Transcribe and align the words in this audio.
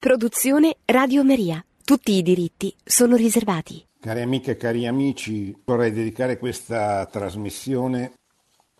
Produzione 0.00 0.78
Radio 0.86 1.22
Maria. 1.22 1.62
Tutti 1.84 2.12
i 2.12 2.22
diritti 2.22 2.74
sono 2.82 3.16
riservati. 3.16 3.84
Cari 4.00 4.22
amiche 4.22 4.52
e 4.52 4.56
cari 4.56 4.86
amici, 4.86 5.54
vorrei 5.62 5.92
dedicare 5.92 6.38
questa 6.38 7.04
trasmissione, 7.04 8.14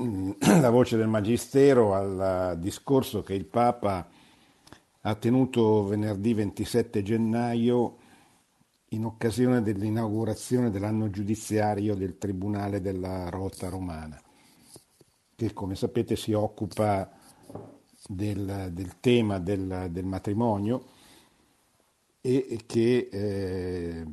mm, 0.02 0.30
La 0.62 0.70
voce 0.70 0.96
del 0.96 1.08
Magistero, 1.08 1.92
al 1.92 2.56
discorso 2.58 3.22
che 3.22 3.34
il 3.34 3.44
Papa 3.44 4.08
ha 5.02 5.14
tenuto 5.16 5.84
venerdì 5.84 6.32
27 6.32 7.02
gennaio 7.02 7.98
in 8.92 9.04
occasione 9.04 9.60
dell'inaugurazione 9.60 10.70
dell'anno 10.70 11.10
giudiziario 11.10 11.94
del 11.96 12.16
Tribunale 12.16 12.80
della 12.80 13.28
Rota 13.28 13.68
Romana, 13.68 14.18
che 15.36 15.52
come 15.52 15.74
sapete 15.74 16.16
si 16.16 16.32
occupa 16.32 17.10
del, 18.06 18.70
del 18.72 19.00
tema 19.00 19.38
del, 19.38 19.88
del 19.90 20.06
matrimonio 20.06 20.96
e 22.20 22.60
che 22.66 23.08
eh, 23.10 24.06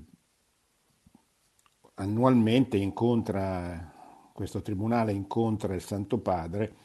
annualmente 1.96 2.78
incontra, 2.78 4.32
questo 4.34 4.62
tribunale 4.62 5.12
incontra 5.12 5.74
il 5.74 5.82
Santo 5.82 6.20
Padre 6.20 6.76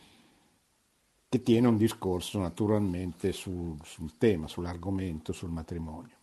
che 1.28 1.42
tiene 1.42 1.68
un 1.68 1.76
discorso 1.76 2.38
naturalmente 2.38 3.32
sul, 3.32 3.76
sul 3.84 4.18
tema, 4.18 4.48
sull'argomento, 4.48 5.32
sul 5.32 5.50
matrimonio. 5.50 6.16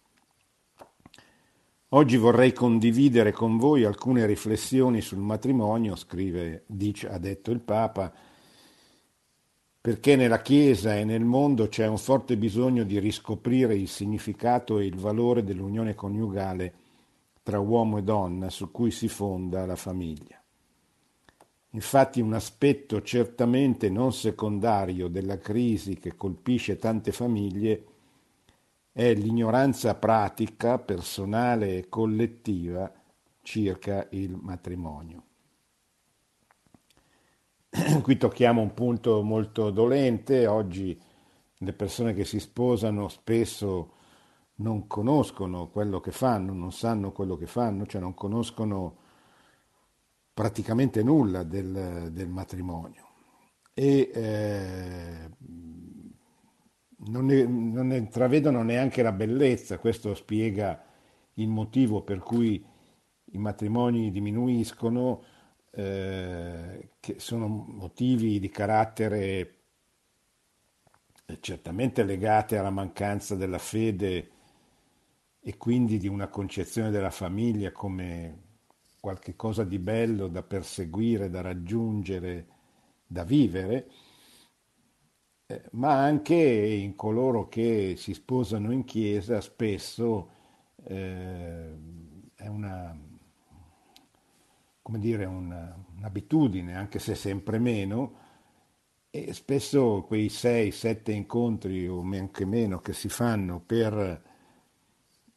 Oggi 1.94 2.18
vorrei 2.18 2.54
condividere 2.54 3.32
con 3.32 3.58
voi 3.58 3.84
alcune 3.84 4.28
riflessioni 4.28 5.02
sul 5.02 5.18
matrimonio, 5.18 5.96
scrive, 5.96 6.64
dice, 6.68 7.10
ha 7.10 7.18
detto 7.18 7.50
il 7.50 7.62
Papa, 7.62 8.14
perché 9.82 10.16
nella 10.18 10.42
Chiesa 10.42 10.96
e 10.96 11.06
nel 11.06 11.24
mondo 11.24 11.70
c'è 11.70 11.88
un 11.88 11.98
forte 11.98 12.36
bisogno 12.36 12.84
di 12.84 13.00
riscoprire 13.00 13.76
il 13.76 13.88
significato 13.88 14.78
e 14.78 14.86
il 14.86 14.98
valore 14.98 15.44
dell'unione 15.44 15.96
coniugale 15.96 16.74
tra 17.42 17.60
uomo 17.60 17.98
e 17.98 18.04
donna 18.04 18.50
su 18.50 18.72
cui 18.72 18.92
si 18.92 19.08
fonda 19.08 19.66
la 19.66 19.78
famiglia. 19.78 20.42
Infatti 21.72 22.20
un 22.20 22.34
aspetto 22.34 23.02
certamente 23.02 23.90
non 23.90 24.12
secondario 24.12 25.08
della 25.08 25.38
crisi 25.38 25.98
che 25.98 26.16
colpisce 26.16 26.78
tante 26.78 27.12
famiglie 27.12 27.86
è 28.92 29.14
l'ignoranza 29.14 29.96
pratica, 29.96 30.78
personale 30.78 31.78
e 31.78 31.90
collettiva 31.90 32.92
circa 33.42 34.08
il 34.12 34.36
matrimonio. 34.36 35.29
Qui 38.02 38.18
tocchiamo 38.18 38.62
un 38.62 38.74
punto 38.74 39.22
molto 39.22 39.70
dolente, 39.70 40.48
oggi 40.48 41.00
le 41.58 41.74
persone 41.74 42.14
che 42.14 42.26
si 42.26 42.40
sposano 42.40 43.08
spesso 43.10 43.94
non 44.56 44.88
conoscono 44.88 45.70
quello 45.70 46.00
che 46.00 46.12
fanno, 46.12 46.54
non 46.54 46.72
sanno 46.72 47.12
quello 47.12 47.36
che 47.36 47.46
fanno, 47.46 47.86
cioè 47.86 48.02
non 48.02 48.14
conoscono 48.14 48.98
praticamente 50.34 51.04
nulla 51.04 51.44
del, 51.44 52.10
del 52.12 52.28
matrimonio. 52.28 53.08
E 53.74 54.12
eh, 54.14 55.30
non, 57.08 57.26
ne, 57.26 57.46
non 57.46 57.88
ne 57.88 57.98
intravedono 57.98 58.64
neanche 58.64 59.04
la 59.04 59.12
bellezza, 59.12 59.78
questo 59.78 60.16
spiega 60.16 60.84
il 61.36 61.48
motivo 61.48 62.02
per 62.02 62.20
cui 62.20 62.66
i 63.32 63.38
matrimoni 63.38 64.12
diminuiscono, 64.12 65.24
eh, 65.72 66.90
che 67.00 67.20
sono 67.20 67.48
motivi 67.48 68.40
di 68.40 68.50
carattere 68.50 69.56
eh, 71.26 71.38
certamente 71.42 72.04
legati 72.04 72.56
alla 72.56 72.70
mancanza 72.70 73.36
della 73.36 73.60
fede 73.60 74.32
e 75.42 75.58
quindi 75.58 75.98
di 75.98 76.08
una 76.08 76.28
concezione 76.28 76.90
della 76.92 77.12
famiglia 77.12 77.72
come 77.72 78.48
qualche 79.00 79.36
cosa 79.36 79.64
di 79.64 79.80
bello 79.80 80.28
da 80.28 80.44
perseguire, 80.44 81.30
da 81.30 81.42
raggiungere, 81.42 82.48
da 83.08 83.24
vivere, 83.24 83.90
eh, 85.48 85.64
ma 85.72 85.94
anche 86.04 86.36
in 86.36 86.96
coloro 86.96 87.48
che 87.48 87.96
si 87.98 88.14
sposano 88.14 88.72
in 88.72 88.84
chiesa 88.84 89.42
spesso 89.42 90.30
eh, 90.84 91.74
è 92.36 92.48
una 92.48 92.96
come 94.90 95.02
dire, 95.02 95.26
una, 95.26 95.72
un'abitudine, 95.98 96.76
anche 96.76 96.98
se 96.98 97.14
sempre 97.14 97.60
meno, 97.60 98.14
e 99.12 99.34
spesso 99.34 100.02
quei 100.02 100.30
sei, 100.30 100.72
sette 100.72 101.12
incontri 101.12 101.88
o 101.88 102.02
anche 102.02 102.44
meno 102.44 102.80
che 102.80 102.94
si 102.94 103.08
fanno 103.08 103.60
per, 103.64 104.24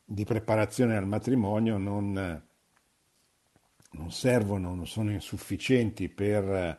di 0.03 0.25
preparazione 0.25 0.97
al 0.97 1.07
matrimonio 1.07 1.77
non, 1.77 2.43
non 3.91 4.11
servono, 4.11 4.75
non 4.75 4.87
sono 4.87 5.11
insufficienti 5.11 6.09
per, 6.09 6.79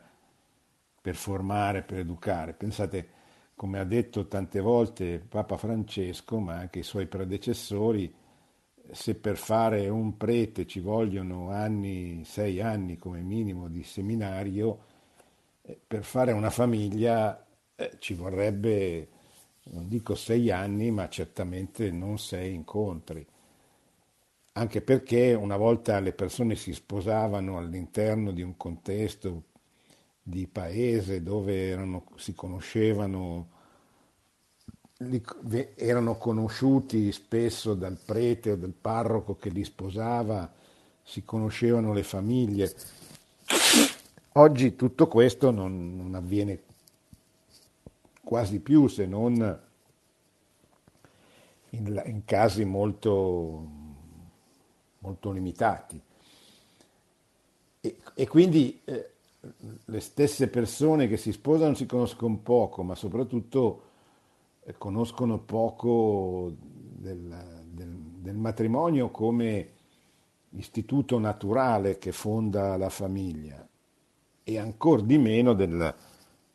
per 0.99 1.15
formare, 1.15 1.83
per 1.83 1.99
educare. 1.99 2.53
Pensate, 2.53 3.09
come 3.53 3.77
ha 3.77 3.83
detto 3.83 4.27
tante 4.27 4.59
volte 4.59 5.19
Papa 5.19 5.57
Francesco, 5.57 6.39
ma 6.39 6.55
anche 6.55 6.79
i 6.79 6.83
suoi 6.83 7.05
predecessori, 7.05 8.11
se 8.91 9.15
per 9.15 9.37
fare 9.37 9.87
un 9.89 10.17
prete 10.17 10.67
ci 10.67 10.79
vogliono 10.79 11.49
anni, 11.49 12.23
sei 12.25 12.61
anni 12.61 12.97
come 12.97 13.21
minimo 13.21 13.67
di 13.67 13.83
seminario, 13.83 14.85
eh, 15.61 15.79
per 15.85 16.03
fare 16.03 16.31
una 16.31 16.49
famiglia 16.49 17.45
eh, 17.75 17.91
ci 17.99 18.13
vorrebbe, 18.13 19.07
non 19.65 19.87
dico 19.87 20.15
sei 20.15 20.51
anni, 20.51 20.91
ma 20.91 21.07
certamente 21.09 21.91
non 21.91 22.19
sei 22.19 22.53
incontri. 22.53 23.25
Anche 24.55 24.81
perché 24.81 25.33
una 25.33 25.57
volta 25.57 25.99
le 25.99 26.13
persone 26.13 26.55
si 26.55 26.73
sposavano 26.73 27.57
all'interno 27.57 28.31
di 28.31 28.43
un 28.43 28.55
contesto 28.55 29.43
di 30.21 30.47
paese 30.47 31.23
dove 31.23 31.69
erano, 31.69 32.05
si 32.15 32.33
conoscevano 32.33 33.52
erano 35.75 36.17
conosciuti 36.17 37.11
spesso 37.11 37.73
dal 37.73 37.97
prete 38.03 38.51
o 38.51 38.55
del 38.55 38.73
parroco 38.73 39.35
che 39.37 39.49
li 39.49 39.63
sposava, 39.63 40.51
si 41.03 41.23
conoscevano 41.23 41.93
le 41.93 42.03
famiglie. 42.03 42.73
Oggi 44.33 44.75
tutto 44.75 45.07
questo 45.07 45.51
non, 45.51 45.95
non 45.95 46.15
avviene 46.15 46.61
quasi 48.23 48.59
più 48.59 48.87
se 48.87 49.05
non 49.05 49.59
in, 51.69 52.03
in 52.05 52.25
casi 52.25 52.65
molto, 52.65 53.67
molto 54.99 55.31
limitati. 55.31 56.01
E, 57.81 57.97
e 58.13 58.27
quindi 58.27 58.81
eh, 58.85 59.09
le 59.85 59.99
stesse 59.99 60.47
persone 60.47 61.07
che 61.07 61.17
si 61.17 61.31
sposano 61.31 61.75
si 61.75 61.85
conoscono 61.85 62.37
poco, 62.37 62.83
ma 62.83 62.95
soprattutto 62.95 63.91
conoscono 64.77 65.39
poco 65.39 66.53
del, 66.57 67.63
del, 67.65 67.95
del 67.95 68.35
matrimonio 68.35 69.09
come 69.09 69.69
istituto 70.51 71.19
naturale 71.19 71.97
che 71.97 72.11
fonda 72.11 72.77
la 72.77 72.89
famiglia 72.89 73.67
e 74.43 74.57
ancora 74.57 75.01
di 75.01 75.17
meno 75.17 75.53
del, 75.53 75.93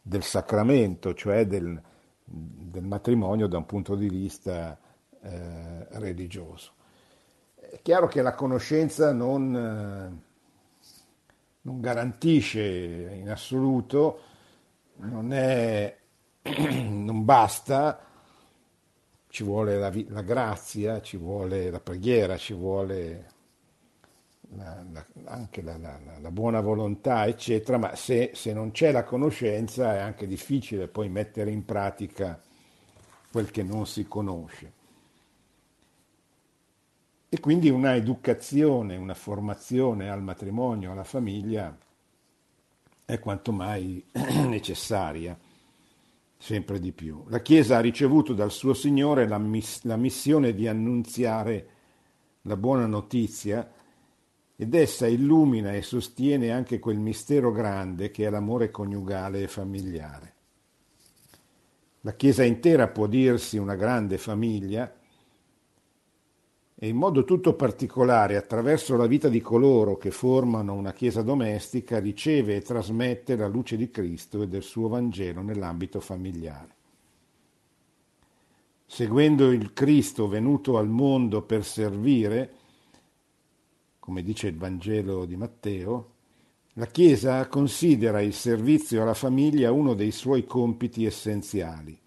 del 0.01 0.23
sacramento, 0.23 1.15
cioè 1.15 1.47
del, 1.47 1.81
del, 2.25 2.85
matrimonio 2.85 3.47
da 3.47 3.59
un 3.59 3.67
punto 3.67 3.95
di 3.95 4.09
vista 4.09 4.79
eh, 5.21 5.87
religioso. 5.99 6.73
È 7.55 7.81
chiaro 7.83 8.07
che 8.07 8.23
la 8.23 8.35
conoscenza 8.35 9.13
non, 9.13 10.23
non 11.61 11.81
garantisce 11.81 13.11
in 13.19 13.31
assoluto, 13.31 14.21
non 14.97 15.33
è 15.33 15.97
non 16.89 17.25
basta, 17.25 18.01
ci 19.29 19.43
vuole 19.43 19.79
la, 19.79 19.93
la, 20.09 20.23
grazia, 20.23 21.01
ci 21.01 21.17
vuole 21.17 21.71
la 21.71 21.81
preghiera, 21.81 22.37
ci 22.37 22.55
vuole 22.55 23.31
la, 24.51 24.85
la, 24.91 25.07
anche 25.25 25.63
la, 25.63 26.31
buona 26.31 26.61
volontà, 26.61 27.27
eccetera, 27.27 27.79
ma 27.79 27.95
se, 27.95 28.31
se 28.35 28.53
non 28.53 28.71
c'è 28.71 28.93
la 28.93 29.05
conoscenza 29.05 29.95
è 29.95 29.99
anche 29.99 30.27
difficile 30.27 30.89
poi 30.89 31.09
mettere 31.09 31.51
in 31.51 31.65
pratica 31.65 32.41
quel 33.31 33.51
che 33.51 33.63
non 33.63 33.87
si 33.87 34.07
conosce. 34.07 34.73
E 37.31 37.41
quindi 37.41 37.69
una 37.69 37.95
educazione, 37.95 38.97
una 38.97 39.13
formazione 39.13 40.09
al 40.09 40.23
matrimonio, 40.23 40.93
alla 40.93 41.05
famiglia 41.05 41.77
è 43.05 43.19
quanto 43.19 43.53
mai 43.53 44.03
necessaria 44.49 45.39
sempre 46.39 46.79
di 46.79 46.93
più. 46.93 47.25
La 47.29 47.41
Chiesa 47.41 47.77
ha 47.77 47.81
ricevuto 47.81 48.33
dal 48.33 48.53
suo 48.53 48.73
Signore 48.73 49.27
la, 49.27 49.39
miss- 49.39 49.83
la 49.83 49.97
missione 49.97 50.55
di 50.55 50.69
annunziare 50.69 51.69
la 52.43 52.57
buona 52.57 52.87
notizia 52.87 53.71
ed 54.57 54.75
essa 54.75 55.07
illumina 55.07 55.73
e 55.73 55.83
sostiene 55.83 56.51
anche 56.51 56.79
quel 56.79 56.99
mistero 56.99 57.51
grande 57.53 58.11
che 58.11 58.27
è 58.27 58.31
l'amore 58.31 58.71
coniugale 58.71 59.43
e 59.43 59.49
familiare. 59.49 60.35
La 62.03 62.15
Chiesa 62.15 62.45
intera 62.45 62.89
può 62.89 63.07
dirsi 63.07 63.59
una 63.59 63.75
grande 63.75 64.17
famiglia 64.17 64.98
e 66.81 66.87
in 66.87 66.97
modo 66.97 67.25
tutto 67.25 67.55
particolare 67.55 68.37
attraverso 68.37 68.97
la 68.97 69.09
vita 69.09 69.29
di 69.29 69.41
coloro 69.41 69.97
che 69.97 70.13
formano 70.13 70.75
una 70.75 70.93
Chiesa 70.93 71.23
domestica 71.23 71.99
riceve 71.99 72.55
e 72.55 72.63
trasmette 72.63 73.35
la 73.35 73.49
luce 73.49 73.77
di 73.77 73.91
Cristo 73.91 74.43
e 74.43 74.49
del 74.49 74.63
suo 74.63 74.87
Vangelo 74.87 75.43
nell'ambito 75.43 75.99
familiare. 75.99 76.77
Seguendo 78.87 79.51
il 79.51 79.73
Cristo 79.73 80.29
venuto 80.29 80.79
al 80.79 80.89
mondo 80.89 81.43
per 81.43 81.65
servire, 81.65 82.53
come 83.99 84.23
dice 84.23 84.47
il 84.47 84.57
Vangelo 84.57 85.25
di 85.25 85.37
Matteo, 85.37 86.11
la 86.75 86.87
Chiesa 86.87 87.45
considera 87.49 88.21
il 88.21 88.33
servizio 88.33 89.03
alla 89.03 89.15
famiglia 89.15 89.73
uno 89.73 89.95
dei 89.95 90.13
suoi 90.13 90.45
compiti 90.45 91.05
essenziali. 91.05 91.99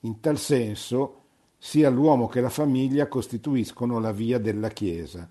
In 0.00 0.20
tal 0.20 0.38
senso, 0.38 1.23
sia 1.64 1.88
l'uomo 1.88 2.26
che 2.26 2.42
la 2.42 2.50
famiglia 2.50 3.08
costituiscono 3.08 3.98
la 3.98 4.12
via 4.12 4.38
della 4.38 4.68
Chiesa, 4.68 5.26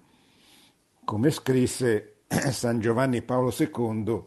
come 1.04 1.30
scrisse 1.30 2.22
San 2.50 2.80
Giovanni 2.80 3.22
Paolo 3.22 3.54
II, 3.56 4.24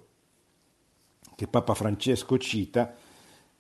che 1.35 1.49
Papa 1.49 1.75
Francesco 1.75 2.39
cita 2.39 2.95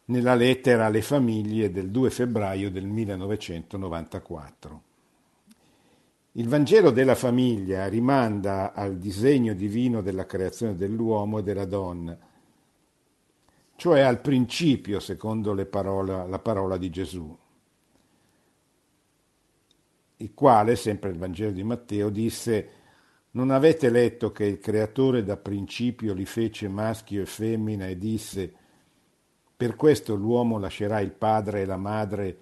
nella 0.04 0.36
lettera 0.36 0.86
alle 0.86 1.02
famiglie 1.02 1.72
del 1.72 1.90
2 1.90 2.08
febbraio 2.08 2.70
del 2.70 2.86
1994. 2.86 4.82
Il 6.34 6.48
Vangelo 6.48 6.92
della 6.92 7.16
famiglia 7.16 7.88
rimanda 7.88 8.72
al 8.74 8.96
disegno 8.96 9.54
divino 9.54 10.02
della 10.02 10.24
creazione 10.24 10.76
dell'uomo 10.76 11.40
e 11.40 11.42
della 11.42 11.64
donna, 11.64 12.16
cioè 13.74 14.00
al 14.02 14.20
principio, 14.20 15.00
secondo 15.00 15.52
parola, 15.66 16.24
la 16.26 16.38
parola 16.38 16.76
di 16.76 16.90
Gesù, 16.90 17.36
il 20.16 20.32
quale, 20.34 20.76
sempre 20.76 21.10
il 21.10 21.18
Vangelo 21.18 21.52
di 21.52 21.62
Matteo, 21.62 22.10
disse 22.10 22.70
non 23.32 23.50
avete 23.50 23.90
letto 23.90 24.32
che 24.32 24.44
il 24.44 24.58
Creatore 24.58 25.22
da 25.22 25.36
principio 25.36 26.14
li 26.14 26.24
fece 26.24 26.68
maschio 26.68 27.20
e 27.20 27.26
femmina 27.26 27.86
e 27.86 27.98
disse 27.98 28.54
per 29.56 29.76
questo 29.76 30.14
l'uomo 30.14 30.58
lascerà 30.58 31.00
il 31.00 31.12
padre 31.12 31.62
e 31.62 31.64
la 31.64 31.76
madre 31.76 32.38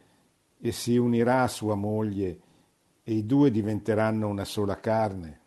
e 0.58 0.72
si 0.72 0.96
unirà 0.96 1.42
a 1.42 1.48
sua 1.48 1.74
moglie 1.74 2.40
e 3.02 3.12
i 3.12 3.26
due 3.26 3.50
diventeranno 3.50 4.28
una 4.28 4.44
sola 4.44 4.80
carne. 4.80 5.40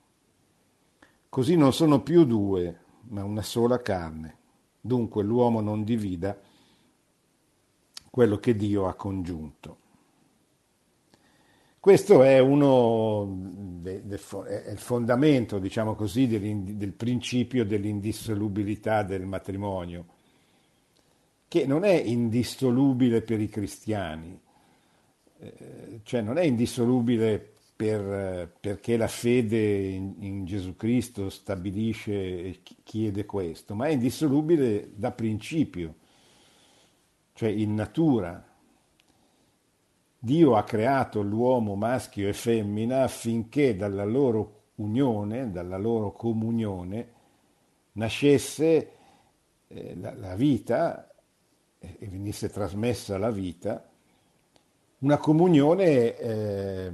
Così 1.27 1.55
non 1.55 1.73
sono 1.73 2.01
più 2.03 2.23
due, 2.23 2.79
ma 3.09 3.23
una 3.23 3.41
sola 3.41 3.81
carne. 3.81 4.37
Dunque 4.79 5.23
l'uomo 5.23 5.59
non 5.59 5.83
divida 5.83 6.39
quello 8.09 8.37
che 8.37 8.55
Dio 8.55 8.87
ha 8.87 8.93
congiunto. 8.93 9.77
Questo 11.79 12.23
è 12.23 12.39
uno 12.39 13.81
il 13.87 14.77
fondamento, 14.77 15.59
diciamo 15.59 15.95
così, 15.95 16.27
del 16.27 16.93
principio 16.93 17.65
dell'indissolubilità 17.65 19.03
del 19.03 19.25
matrimonio, 19.25 20.05
che 21.47 21.65
non 21.65 21.83
è 21.83 21.93
indissolubile 21.93 23.21
per 23.21 23.39
i 23.39 23.47
cristiani, 23.47 24.37
eh, 25.39 25.99
cioè 26.03 26.21
non 26.21 26.37
è 26.37 26.43
indissolubile 26.43 27.53
per, 27.75 28.51
perché 28.59 28.97
la 28.97 29.07
fede 29.07 29.89
in, 29.89 30.45
Gesù 30.45 30.75
Cristo 30.75 31.29
stabilisce 31.29 32.11
e 32.11 32.59
chiede 32.83 33.25
questo, 33.25 33.75
ma 33.75 33.85
è 33.85 33.91
indissolubile 33.91 34.89
da 34.95 35.11
principio, 35.11 35.95
cioè 37.33 37.49
in 37.49 37.75
natura. 37.75 38.43
Dio 40.19 40.55
ha 40.55 40.63
creato 40.63 41.21
l'uomo 41.21 41.75
maschio 41.75 42.27
e 42.27 42.33
femmina 42.33 43.03
affinché 43.03 43.75
dalla 43.75 44.03
loro 44.03 44.53
unione, 44.75 45.51
dalla 45.51 45.77
loro 45.77 46.11
comunione, 46.11 47.13
nascesse 47.93 48.91
eh, 49.67 49.95
la, 49.95 50.13
la, 50.15 50.35
vita 50.35 51.09
e 51.79 52.07
venisse 52.07 52.49
trasmessa 52.49 53.17
la 53.17 53.31
vita 53.31 53.89
una 54.99 55.17
comunione 55.17 56.17
eh, 56.17 56.91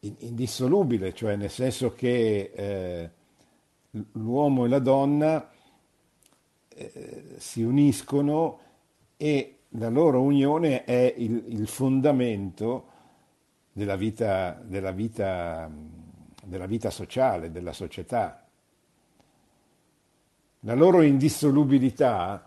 indissolubile, 0.00 1.12
cioè 1.14 1.36
nel 1.36 1.50
senso 1.50 1.94
che 1.94 2.50
eh, 2.54 3.10
l'uomo 4.12 4.64
e 4.64 4.68
la 4.68 4.80
donna 4.80 5.50
eh, 6.68 7.34
si 7.36 7.62
uniscono 7.62 8.58
e 9.16 9.58
la 9.72 9.88
loro 9.88 10.20
unione 10.22 10.84
è 10.84 11.14
il, 11.16 11.44
il 11.48 11.68
fondamento 11.68 12.86
della 13.72 13.96
vita, 13.96 14.60
della, 14.62 14.92
vita, 14.92 15.70
della 16.44 16.66
vita 16.66 16.90
sociale, 16.90 17.50
della 17.50 17.72
società. 17.72 18.46
La 20.60 20.74
loro 20.74 21.02
indissolubilità 21.02 22.46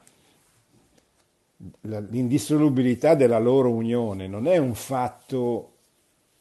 l'indissolubilità 1.82 3.16
della 3.16 3.40
loro 3.40 3.72
unione 3.72 4.28
non 4.28 4.48
è 4.48 4.58
un 4.58 4.76
fatto 4.76 5.72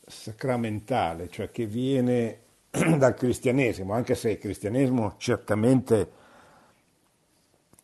sacramentale, 0.06 1.28
cioè 1.31 1.50
che 1.50 1.66
viene 1.66 2.40
dal 2.70 3.14
cristianesimo, 3.14 3.92
anche 3.92 4.14
se 4.14 4.32
il 4.32 4.38
cristianesimo 4.38 5.14
certamente 5.16 6.10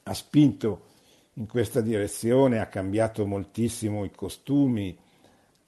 ha 0.03 0.15
spinto 0.15 0.89
in 1.41 1.47
questa 1.47 1.81
direzione, 1.81 2.61
ha 2.61 2.67
cambiato 2.67 3.25
moltissimo 3.27 4.05
i 4.05 4.11
costumi, 4.11 4.97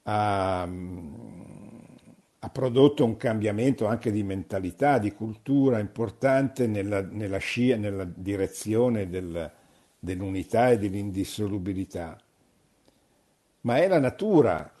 ha, 0.03 0.61
ha 0.61 2.49
prodotto 2.49 3.03
un 3.03 3.17
cambiamento 3.17 3.87
anche 3.87 4.11
di 4.11 4.21
mentalità, 4.21 4.99
di 4.99 5.13
cultura 5.13 5.79
importante 5.79 6.67
nella, 6.67 7.01
nella, 7.01 7.39
scia, 7.39 7.75
nella 7.75 8.05
direzione 8.05 9.09
del, 9.09 9.51
dell'unità 9.97 10.69
e 10.69 10.77
dell'indissolubilità, 10.77 12.21
ma 13.61 13.77
è 13.77 13.87
la 13.87 13.99
natura, 13.99 14.71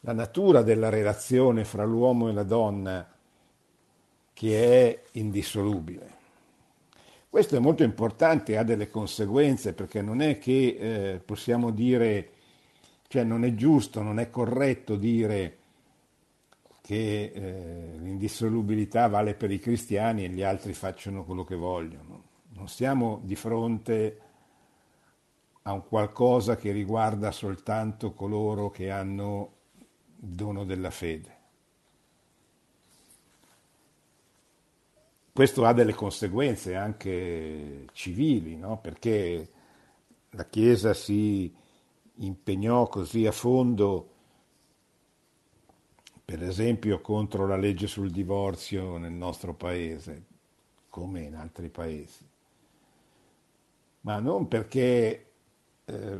la 0.00 0.12
natura 0.12 0.62
della 0.62 0.88
relazione 0.88 1.64
fra 1.64 1.84
l'uomo 1.84 2.28
e 2.28 2.32
la 2.32 2.42
donna 2.42 3.08
che 4.32 4.90
è 4.90 5.02
indissolubile. 5.12 6.15
Questo 7.36 7.56
è 7.56 7.58
molto 7.58 7.82
importante, 7.82 8.56
ha 8.56 8.62
delle 8.62 8.88
conseguenze, 8.88 9.74
perché 9.74 10.00
non 10.00 10.22
è 10.22 10.38
che 10.38 11.12
eh, 11.12 11.18
possiamo 11.18 11.70
dire, 11.70 12.30
cioè 13.08 13.24
non 13.24 13.44
è 13.44 13.54
giusto, 13.54 14.00
non 14.00 14.18
è 14.18 14.30
corretto 14.30 14.96
dire 14.96 15.58
che 16.80 17.32
eh, 17.34 17.98
l'indissolubilità 17.98 19.08
vale 19.08 19.34
per 19.34 19.50
i 19.50 19.58
cristiani 19.58 20.24
e 20.24 20.30
gli 20.30 20.40
altri 20.40 20.72
facciano 20.72 21.26
quello 21.26 21.44
che 21.44 21.56
vogliono. 21.56 22.22
Non 22.54 22.68
siamo 22.68 23.20
di 23.22 23.36
fronte 23.36 24.20
a 25.60 25.72
un 25.74 25.86
qualcosa 25.86 26.56
che 26.56 26.72
riguarda 26.72 27.32
soltanto 27.32 28.14
coloro 28.14 28.70
che 28.70 28.90
hanno 28.90 29.52
il 30.22 30.28
dono 30.28 30.64
della 30.64 30.90
fede. 30.90 31.35
Questo 35.36 35.66
ha 35.66 35.74
delle 35.74 35.92
conseguenze 35.92 36.76
anche 36.76 37.84
civili, 37.92 38.56
no? 38.56 38.78
perché 38.80 39.50
la 40.30 40.46
Chiesa 40.46 40.94
si 40.94 41.54
impegnò 42.14 42.88
così 42.88 43.26
a 43.26 43.32
fondo, 43.32 44.12
per 46.24 46.42
esempio, 46.42 47.02
contro 47.02 47.46
la 47.46 47.58
legge 47.58 47.86
sul 47.86 48.10
divorzio 48.10 48.96
nel 48.96 49.12
nostro 49.12 49.52
paese, 49.52 50.24
come 50.88 51.24
in 51.24 51.34
altri 51.34 51.68
paesi, 51.68 52.26
ma 54.00 54.18
non 54.18 54.48
perché 54.48 55.32
eh, 55.84 56.18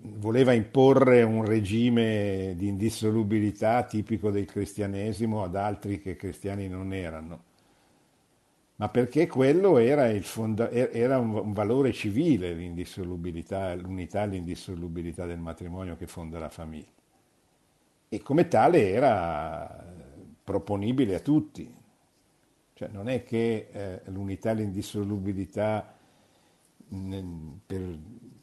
voleva 0.00 0.52
imporre 0.52 1.22
un 1.22 1.44
regime 1.44 2.54
di 2.56 2.68
indissolubilità 2.68 3.82
tipico 3.84 4.30
del 4.30 4.46
cristianesimo 4.46 5.42
ad 5.42 5.56
altri 5.56 6.00
che 6.00 6.16
cristiani 6.16 6.68
non 6.68 6.92
erano, 6.92 7.44
ma 8.76 8.88
perché 8.88 9.26
quello 9.26 9.78
era, 9.78 10.20
fonda- 10.20 10.70
era 10.70 11.18
un, 11.18 11.52
valore 11.52 11.92
civile, 11.92 12.52
l'indissolubilità, 12.52 13.74
l'unità 13.74 14.24
e 14.24 14.28
l'indissolubilità 14.28 15.26
del 15.26 15.38
matrimonio 15.38 15.96
che 15.96 16.06
fonda 16.06 16.38
la 16.38 16.48
famiglia. 16.48 16.90
E 18.08 18.20
come 18.20 18.48
tale 18.48 18.90
era 18.90 19.84
proponibile 20.42 21.14
a 21.14 21.20
tutti. 21.20 21.80
Cioè 22.74 22.88
non 22.88 23.08
è 23.08 23.22
che 23.22 23.68
eh, 23.70 24.00
l'unità 24.06 24.50
e 24.50 24.54
l'indissolubilità 24.54 25.94
per, 27.66 27.98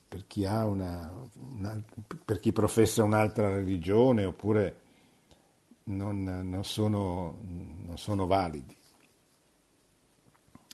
per, 0.09 0.25
chi 0.25 0.43
una, 0.43 1.13
una, 1.55 1.81
per, 2.25 2.39
chi 2.39 2.51
professa 2.51 3.03
un'altra 3.03 3.49
religione 3.49 4.25
oppure 4.25 4.79
non, 5.83 6.23
non, 6.23 6.65
sono, 6.65 7.37
non 7.85 7.97
sono 7.97 8.25
validi. 8.25 8.75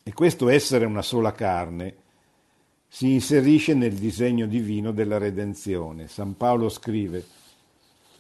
E 0.02 0.14
questo 0.14 0.48
essere 0.48 0.86
una 0.86 1.02
sola 1.02 1.34
carne 1.34 2.04
si 2.88 3.12
inserisce 3.12 3.74
nel 3.74 3.96
disegno 3.96 4.46
divino 4.46 4.92
della 4.92 5.18
redenzione. 5.18 6.08
San 6.08 6.38
Paolo 6.38 6.70
scrive, 6.70 7.26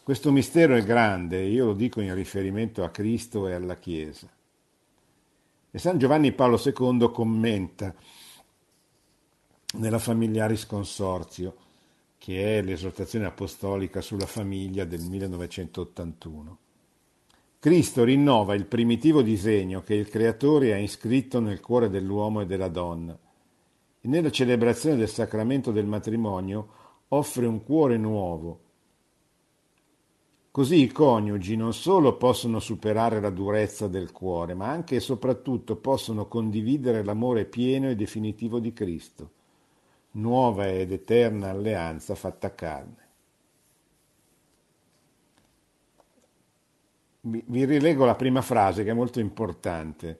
Questo 0.03 0.33
mistero 0.33 0.75
è 0.75 0.83
grande, 0.83 1.43
io 1.43 1.67
lo 1.67 1.73
dico 1.73 2.01
in 2.01 2.13
riferimento 2.13 2.83
a 2.83 2.89
Cristo 2.89 3.47
e 3.47 3.53
alla 3.53 3.77
Chiesa. 3.77 4.27
E 5.71 5.79
San 5.79 5.97
Giovanni 5.97 6.33
Paolo 6.33 6.61
II 6.61 7.09
commenta 7.11 7.95
nella 9.77 9.99
Familiaris 9.99 10.65
Consorzio, 10.65 11.55
che 12.17 12.57
è 12.57 12.61
l'esortazione 12.61 13.25
apostolica 13.25 14.01
sulla 14.01 14.25
famiglia 14.25 14.85
del 14.85 15.01
1981. 15.01 16.57
Cristo 17.59 18.03
rinnova 18.03 18.53
il 18.53 18.65
primitivo 18.65 19.21
disegno 19.21 19.81
che 19.81 19.95
il 19.95 20.07
Creatore 20.07 20.73
ha 20.73 20.77
iscritto 20.77 21.39
nel 21.39 21.59
cuore 21.61 21.89
dell'uomo 21.89 22.41
e 22.41 22.45
della 22.45 22.67
donna 22.67 23.17
e 23.99 24.07
nella 24.07 24.29
celebrazione 24.29 24.97
del 24.97 25.09
sacramento 25.09 25.71
del 25.71 25.87
matrimonio 25.87 26.67
offre 27.07 27.45
un 27.45 27.63
cuore 27.63 27.97
nuovo. 27.97 28.59
Così 30.51 30.83
i 30.83 30.91
coniugi 30.91 31.55
non 31.55 31.73
solo 31.73 32.15
possono 32.17 32.59
superare 32.59 33.19
la 33.19 33.29
durezza 33.29 33.87
del 33.87 34.11
cuore, 34.11 34.53
ma 34.53 34.69
anche 34.69 34.95
e 34.95 34.99
soprattutto 34.99 35.75
possono 35.75 36.27
condividere 36.27 37.03
l'amore 37.03 37.45
pieno 37.45 37.89
e 37.89 37.95
definitivo 37.95 38.59
di 38.59 38.71
Cristo, 38.71 39.31
nuova 40.15 40.67
ed 40.67 40.91
eterna 40.91 41.49
alleanza 41.49 42.15
fatta 42.15 42.53
carne. 42.53 43.03
Vi 47.21 47.65
rilego 47.65 48.05
la 48.05 48.15
prima 48.15 48.41
frase 48.41 48.83
che 48.83 48.91
è 48.91 48.93
molto 48.93 49.19
importante, 49.19 50.19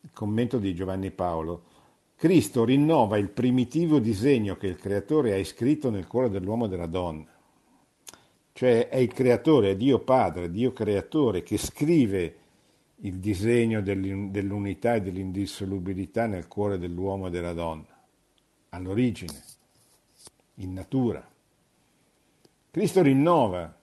il 0.00 0.10
commento 0.12 0.58
di 0.58 0.74
Giovanni 0.74 1.12
Paolo. 1.12 1.72
Cristo 2.16 2.64
rinnova 2.64 3.16
il 3.16 3.28
primitivo 3.28 4.00
disegno 4.00 4.56
che 4.56 4.66
il 4.66 4.76
creatore 4.76 5.32
ha 5.32 5.36
iscritto 5.36 5.90
nel 5.90 6.06
cuore 6.06 6.30
dell'uomo 6.30 6.64
e 6.64 6.68
della 6.68 6.86
donna. 6.86 7.26
Cioè 8.52 8.88
è 8.88 8.96
il 8.96 9.12
creatore, 9.12 9.70
è 9.70 9.76
Dio 9.76 10.00
Padre, 10.00 10.50
Dio 10.50 10.72
creatore 10.72 11.42
che 11.42 11.58
scrive 11.58 12.36
il 12.98 13.18
disegno 13.18 13.80
dell'unità 13.82 14.94
e 14.94 15.02
dell'indissolubilità 15.02 16.26
nel 16.26 16.48
cuore 16.48 16.78
dell'uomo 16.78 17.26
e 17.26 17.30
della 17.30 17.52
donna, 17.52 17.93
all'origine, 18.74 19.42
in 20.56 20.72
natura. 20.72 21.26
Cristo 22.70 23.02
rinnova 23.02 23.74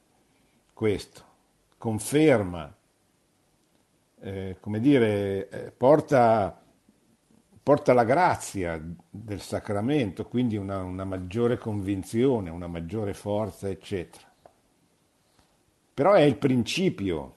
questo 0.74 1.30
conferma, 1.78 2.72
eh, 4.20 4.58
come 4.60 4.80
dire, 4.80 5.50
eh, 5.50 5.72
porta, 5.72 6.62
porta, 7.64 7.94
la 7.94 8.04
grazia 8.04 8.80
del 9.10 9.42
sacramento, 9.42 10.28
quindi 10.28 10.58
una, 10.58 10.84
una 10.84 11.06
maggiore 11.06 11.58
convinzione, 11.58 12.52
una 12.52 12.68
maggiore 12.68 13.14
forza, 13.16 13.68
eccetera. 13.68 14.30
Però 15.94 16.14
è 16.14 16.22
il 16.22 16.38
principio 16.38 17.36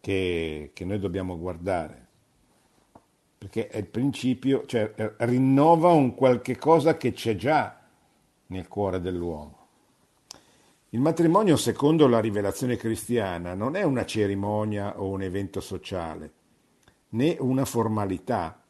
che, 0.00 0.70
che 0.74 0.84
noi 0.84 0.98
dobbiamo 0.98 1.38
guardare, 1.38 1.99
perché 3.40 3.68
è 3.68 3.78
il 3.78 3.86
principio, 3.86 4.66
cioè 4.66 4.92
rinnova 5.20 5.92
un 5.92 6.14
qualche 6.14 6.58
cosa 6.58 6.98
che 6.98 7.12
c'è 7.12 7.36
già 7.36 7.80
nel 8.48 8.68
cuore 8.68 9.00
dell'uomo. 9.00 9.68
Il 10.90 11.00
matrimonio, 11.00 11.56
secondo 11.56 12.06
la 12.06 12.20
rivelazione 12.20 12.76
cristiana, 12.76 13.54
non 13.54 13.76
è 13.76 13.82
una 13.82 14.04
cerimonia 14.04 15.00
o 15.00 15.08
un 15.08 15.22
evento 15.22 15.62
sociale, 15.62 16.32
né 17.10 17.34
una 17.40 17.64
formalità, 17.64 18.62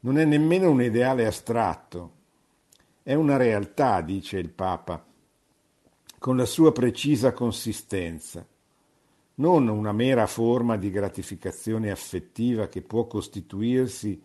non 0.00 0.16
è 0.16 0.24
nemmeno 0.24 0.70
un 0.70 0.80
ideale 0.80 1.26
astratto, 1.26 2.12
è 3.02 3.12
una 3.12 3.36
realtà, 3.36 4.00
dice 4.00 4.38
il 4.38 4.48
Papa, 4.48 5.04
con 6.18 6.38
la 6.38 6.46
sua 6.46 6.72
precisa 6.72 7.34
consistenza, 7.34 8.46
non 9.36 9.68
una 9.68 9.92
mera 9.92 10.26
forma 10.26 10.76
di 10.76 10.90
gratificazione 10.90 11.90
affettiva 11.90 12.68
che 12.68 12.82
può 12.82 13.06
costituirsi 13.06 14.22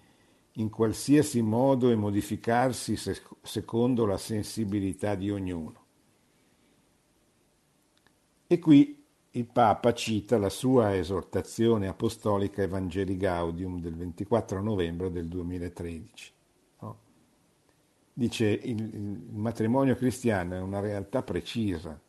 in 0.53 0.69
qualsiasi 0.69 1.41
modo 1.41 1.89
e 1.89 1.95
modificarsi 1.95 2.97
secondo 3.41 4.05
la 4.05 4.17
sensibilità 4.17 5.15
di 5.15 5.31
ognuno. 5.31 5.85
E 8.45 8.59
qui 8.59 8.97
il 9.31 9.45
Papa 9.45 9.93
cita 9.93 10.37
la 10.37 10.49
sua 10.49 10.95
esortazione 10.95 11.87
apostolica 11.87 12.63
Evangeli 12.63 13.15
Gaudium 13.15 13.79
del 13.79 13.95
24 13.95 14.61
novembre 14.61 15.11
del 15.11 15.27
2013. 15.27 16.33
No? 16.79 16.97
Dice 18.11 18.47
il, 18.47 18.79
il 18.79 19.29
matrimonio 19.33 19.95
cristiano 19.95 20.55
è 20.55 20.59
una 20.59 20.79
realtà 20.79 21.21
precisa, 21.21 21.99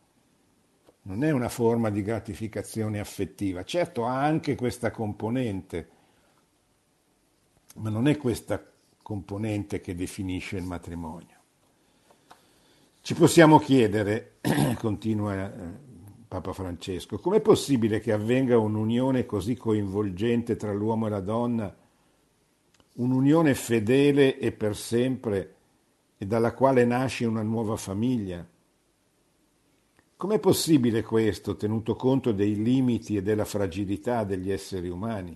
non 1.11 1.25
è 1.25 1.33
una 1.33 1.49
forma 1.49 1.90
di 1.90 2.02
gratificazione 2.02 3.00
affettiva. 3.00 3.64
Certo 3.64 4.07
ha 4.07 4.23
anche 4.23 4.55
questa 4.55 4.93
componente, 4.93 5.88
ma 7.76 7.90
non 7.90 8.07
è 8.07 8.17
questa 8.17 8.64
componente 9.02 9.81
che 9.81 9.97
definisce 9.97 10.57
il 10.57 10.62
matrimonio. 10.62 11.38
Ci 13.00 13.14
possiamo 13.14 13.59
chiedere, 13.59 14.37
continua 14.79 15.52
eh, 15.52 15.52
Papa 16.29 16.52
Francesco. 16.52 17.19
Com'è 17.19 17.40
possibile 17.40 17.99
che 17.99 18.12
avvenga 18.12 18.57
un'unione 18.57 19.26
così 19.26 19.57
coinvolgente 19.57 20.55
tra 20.55 20.73
l'uomo 20.73 21.09
e 21.09 21.11
la 21.11 21.21
donna, 21.21 21.76
un'unione 22.95 23.55
fedele 23.55 24.38
e 24.38 24.52
per 24.52 24.76
sempre 24.76 25.55
e 26.17 26.25
dalla 26.25 26.52
quale 26.52 26.85
nasce 26.85 27.26
una 27.26 27.43
nuova 27.43 27.76
famiglia? 27.76 28.47
Com'è 30.21 30.39
possibile 30.39 31.03
questo 31.03 31.57
tenuto 31.57 31.97
conto 31.97 32.33
dei 32.33 32.62
limiti 32.62 33.17
e 33.17 33.23
della 33.23 33.47
fragilità 33.47 34.23
degli 34.23 34.50
esseri 34.50 34.91
umani? 34.91 35.35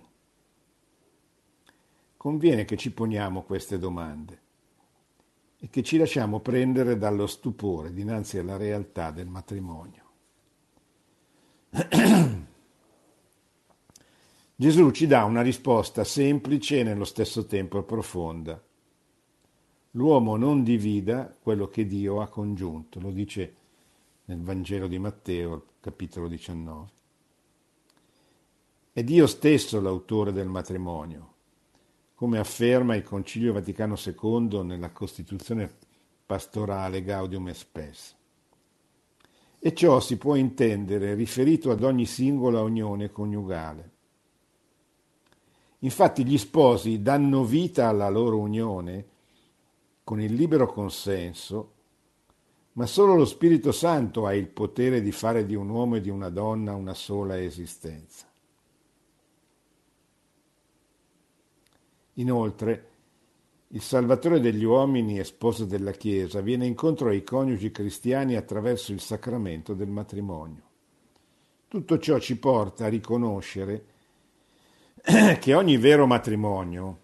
Conviene 2.19 2.67
che 2.67 2.77
ci 2.77 2.93
poniamo 2.93 3.45
queste 3.45 3.79
domande 3.79 4.43
e 5.59 5.71
che 5.71 5.83
ci 5.83 5.97
lasciamo 5.97 6.41
prendere 6.41 6.99
dallo 6.99 7.27
stupore 7.27 7.95
dinanzi 7.95 8.37
alla 8.37 8.59
realtà 8.59 9.11
del 9.11 9.27
matrimonio. 9.27 10.03
Gesù 14.55 14.91
ci 14.91 15.07
dà 15.07 15.25
una 15.25 15.41
risposta 15.41 16.05
semplice 16.05 16.81
e 16.81 16.83
nello 16.83 17.07
stesso 17.07 17.47
tempo 17.47 17.83
profonda. 17.85 18.63
L'uomo 19.93 20.37
non 20.37 20.63
divida 20.63 21.35
quello 21.41 21.69
che 21.69 21.87
Dio 21.87 22.21
ha 22.21 22.29
congiunto, 22.29 23.01
lo 23.01 23.11
dice 23.11 23.63
nel 24.27 24.41
Vangelo 24.43 24.87
di 24.87 24.99
Matteo, 24.99 25.67
capitolo 25.81 26.29
19. 26.29 26.91
È 28.93 29.03
Dio 29.03 29.27
stesso 29.27 29.81
l'autore 29.81 30.33
del 30.33 30.49
matrimonio, 30.49 31.33
come 32.15 32.39
afferma 32.39 32.95
il 32.95 33.03
Concilio 33.03 33.53
Vaticano 33.53 33.97
II 33.97 34.63
nella 34.63 34.91
Costituzione 34.91 35.71
pastorale 36.25 37.03
Gaudium 37.03 37.53
Spes 37.53 38.17
e 39.67 39.75
ciò 39.75 39.99
si 39.99 40.19
può 40.19 40.35
intendere 40.35 41.15
riferito 41.15 41.71
ad 41.71 41.83
ogni 41.83 42.05
singola 42.05 42.61
unione 42.61 43.11
coniugale. 43.11 43.93
Infatti 45.79 46.23
gli 46.27 46.37
sposi 46.37 47.01
danno 47.01 47.45
vita 47.45 47.89
alla 47.89 48.11
loro 48.11 48.39
unione 48.39 49.07
con 50.05 50.21
il 50.21 50.35
libero 50.35 50.67
consenso, 50.67 51.73
ma 52.75 52.87
solo 52.87 53.15
lo 53.15 53.25
Spirito 53.25 53.73
Santo 53.73 54.27
ha 54.27 54.35
il 54.35 54.49
potere 54.49 55.01
di 55.01 55.13
fare 55.13 55.47
di 55.47 55.55
un 55.55 55.69
uomo 55.69 55.97
e 55.97 56.01
di 56.01 56.11
una 56.11 56.29
donna 56.29 56.75
una 56.75 56.95
sola 56.95 57.41
esistenza. 57.41 58.27
Inoltre, 62.15 62.89
il 63.69 63.81
Salvatore 63.81 64.41
degli 64.41 64.65
uomini 64.65 65.19
e 65.19 65.25
sposo 65.25 65.65
della 65.65 65.93
Chiesa 65.93 66.41
viene 66.41 66.67
incontro 66.67 67.09
ai 67.09 67.25
coniugi 67.25 67.71
cristiani 67.71 68.37
attraverso 68.37 68.93
il 68.93 69.01
sacramento 69.01 69.75
del 69.75 69.89
matrimonio. 69.89 70.63
Tutto 71.69 71.99
ciò 71.99 72.19
ci 72.19 72.39
porta 72.39 72.87
a 72.87 72.89
riconoscere 72.89 73.85
che 75.41 75.55
ogni 75.55 75.77
vero 75.77 76.07
matrimonio, 76.07 76.99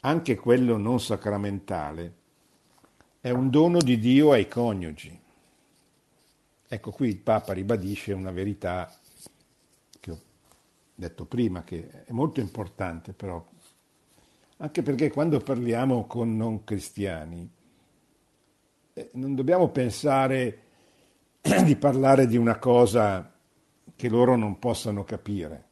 anche 0.00 0.36
quello 0.36 0.76
non 0.76 1.00
sacramentale, 1.00 2.20
è 3.22 3.30
un 3.30 3.50
dono 3.50 3.78
di 3.78 4.00
Dio 4.00 4.32
ai 4.32 4.48
coniugi. 4.48 5.20
Ecco 6.66 6.90
qui 6.90 7.08
il 7.08 7.18
Papa 7.18 7.52
ribadisce 7.52 8.12
una 8.12 8.32
verità 8.32 8.92
che 10.00 10.10
ho 10.10 10.20
detto 10.92 11.24
prima, 11.26 11.62
che 11.62 12.04
è 12.04 12.10
molto 12.10 12.40
importante 12.40 13.12
però 13.12 13.48
anche 14.56 14.82
perché 14.82 15.10
quando 15.10 15.38
parliamo 15.38 16.06
con 16.06 16.36
non 16.36 16.64
cristiani 16.64 17.48
eh, 18.92 19.10
non 19.14 19.36
dobbiamo 19.36 19.68
pensare 19.68 20.62
di 21.64 21.76
parlare 21.76 22.26
di 22.26 22.36
una 22.36 22.58
cosa 22.58 23.32
che 23.94 24.08
loro 24.08 24.34
non 24.34 24.58
possano 24.58 25.04
capire. 25.04 25.68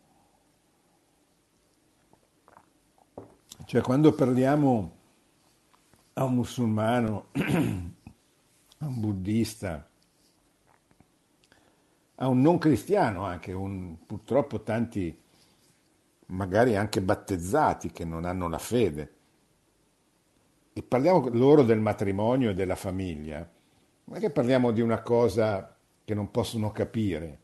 Cioè 3.64 3.80
quando 3.80 4.12
parliamo 4.12 4.98
a 6.20 6.24
un 6.24 6.34
musulmano, 6.34 7.28
a 7.32 8.86
un 8.86 9.00
buddista, 9.00 9.88
a 12.16 12.28
un 12.28 12.40
non 12.42 12.58
cristiano 12.58 13.24
anche, 13.24 13.52
un, 13.52 13.96
purtroppo 14.04 14.60
tanti 14.60 15.18
magari 16.26 16.76
anche 16.76 17.00
battezzati 17.00 17.90
che 17.90 18.04
non 18.04 18.26
hanno 18.26 18.48
la 18.48 18.58
fede. 18.58 19.14
E 20.74 20.82
parliamo 20.82 21.26
loro 21.30 21.62
del 21.62 21.80
matrimonio 21.80 22.50
e 22.50 22.54
della 22.54 22.76
famiglia, 22.76 23.38
non 24.04 24.16
è 24.16 24.20
che 24.20 24.30
parliamo 24.30 24.72
di 24.72 24.82
una 24.82 25.00
cosa 25.00 25.74
che 26.04 26.14
non 26.14 26.30
possono 26.30 26.70
capire, 26.70 27.38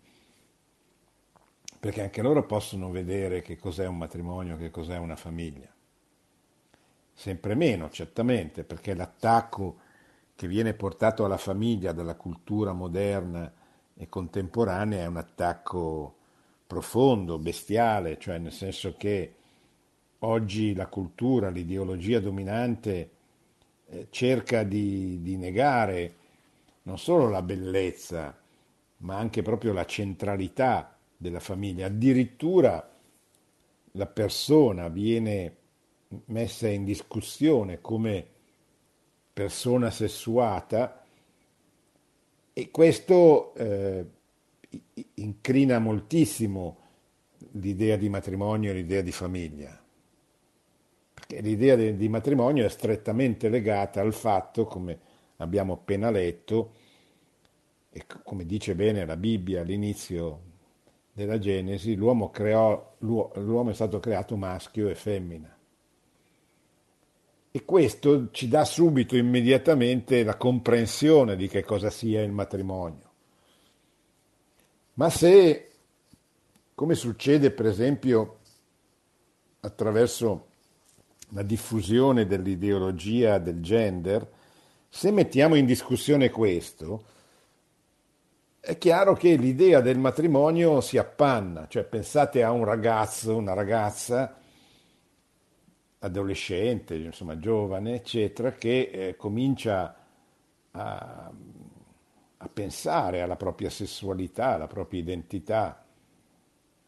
perché 1.80 2.02
anche 2.02 2.20
loro 2.20 2.44
possono 2.44 2.90
vedere 2.90 3.40
che 3.40 3.56
cos'è 3.56 3.86
un 3.86 3.96
matrimonio, 3.96 4.58
che 4.58 4.70
cos'è 4.70 4.98
una 4.98 5.16
famiglia. 5.16 5.75
Sempre 7.18 7.54
meno, 7.54 7.88
certamente, 7.88 8.62
perché 8.62 8.94
l'attacco 8.94 9.78
che 10.34 10.46
viene 10.46 10.74
portato 10.74 11.24
alla 11.24 11.38
famiglia 11.38 11.92
dalla 11.92 12.14
cultura 12.14 12.74
moderna 12.74 13.50
e 13.96 14.06
contemporanea 14.10 15.04
è 15.04 15.06
un 15.06 15.16
attacco 15.16 16.14
profondo, 16.66 17.38
bestiale, 17.38 18.18
cioè 18.18 18.36
nel 18.36 18.52
senso 18.52 18.96
che 18.98 19.34
oggi 20.18 20.74
la 20.74 20.88
cultura, 20.88 21.48
l'ideologia 21.48 22.20
dominante 22.20 23.10
eh, 23.86 24.08
cerca 24.10 24.62
di, 24.62 25.22
di 25.22 25.38
negare 25.38 26.14
non 26.82 26.98
solo 26.98 27.30
la 27.30 27.40
bellezza, 27.40 28.36
ma 28.98 29.16
anche 29.16 29.40
proprio 29.40 29.72
la 29.72 29.86
centralità 29.86 30.94
della 31.16 31.40
famiglia. 31.40 31.86
Addirittura 31.86 32.94
la 33.92 34.06
persona 34.06 34.88
viene 34.88 35.64
messa 36.26 36.68
in 36.68 36.84
discussione 36.84 37.80
come 37.80 38.26
persona 39.32 39.90
sessuata 39.90 41.04
e 42.52 42.70
questo 42.70 43.54
eh, 43.54 44.06
incrina 45.14 45.78
moltissimo 45.78 46.78
l'idea 47.52 47.96
di 47.96 48.08
matrimonio 48.08 48.70
e 48.70 48.74
l'idea 48.74 49.02
di 49.02 49.12
famiglia. 49.12 49.78
Perché 51.12 51.40
l'idea 51.40 51.76
di, 51.76 51.96
di 51.96 52.08
matrimonio 52.08 52.64
è 52.64 52.68
strettamente 52.68 53.48
legata 53.48 54.00
al 54.00 54.14
fatto, 54.14 54.64
come 54.64 54.98
abbiamo 55.36 55.74
appena 55.74 56.10
letto, 56.10 56.72
e 57.90 58.04
come 58.22 58.44
dice 58.44 58.74
bene 58.74 59.04
la 59.06 59.16
Bibbia 59.16 59.62
all'inizio 59.62 60.40
della 61.12 61.38
Genesi, 61.38 61.94
l'uomo, 61.94 62.30
creò, 62.30 62.96
l'uomo 62.98 63.70
è 63.70 63.74
stato 63.74 64.00
creato 64.00 64.36
maschio 64.36 64.88
e 64.88 64.94
femmina. 64.94 65.55
E 67.56 67.64
questo 67.64 68.30
ci 68.32 68.48
dà 68.48 68.66
subito, 68.66 69.16
immediatamente, 69.16 70.22
la 70.22 70.36
comprensione 70.36 71.36
di 71.36 71.48
che 71.48 71.64
cosa 71.64 71.88
sia 71.88 72.20
il 72.20 72.30
matrimonio. 72.30 73.10
Ma 74.92 75.08
se, 75.08 75.70
come 76.74 76.94
succede 76.94 77.50
per 77.52 77.64
esempio 77.64 78.40
attraverso 79.60 80.48
la 81.30 81.40
diffusione 81.40 82.26
dell'ideologia 82.26 83.38
del 83.38 83.62
gender, 83.62 84.30
se 84.90 85.10
mettiamo 85.10 85.54
in 85.54 85.64
discussione 85.64 86.28
questo, 86.28 87.04
è 88.60 88.76
chiaro 88.76 89.14
che 89.14 89.34
l'idea 89.34 89.80
del 89.80 89.96
matrimonio 89.96 90.82
si 90.82 90.98
appanna, 90.98 91.68
cioè 91.68 91.84
pensate 91.84 92.42
a 92.42 92.50
un 92.50 92.64
ragazzo, 92.64 93.34
una 93.34 93.54
ragazza, 93.54 94.44
adolescente, 96.00 96.94
insomma 96.96 97.38
giovane, 97.38 97.94
eccetera, 97.94 98.52
che 98.52 98.90
eh, 98.92 99.16
comincia 99.16 99.96
a 100.72 101.32
a 102.38 102.48
pensare 102.48 103.22
alla 103.22 103.36
propria 103.36 103.70
sessualità, 103.70 104.54
alla 104.54 104.66
propria 104.66 105.00
identità 105.00 105.84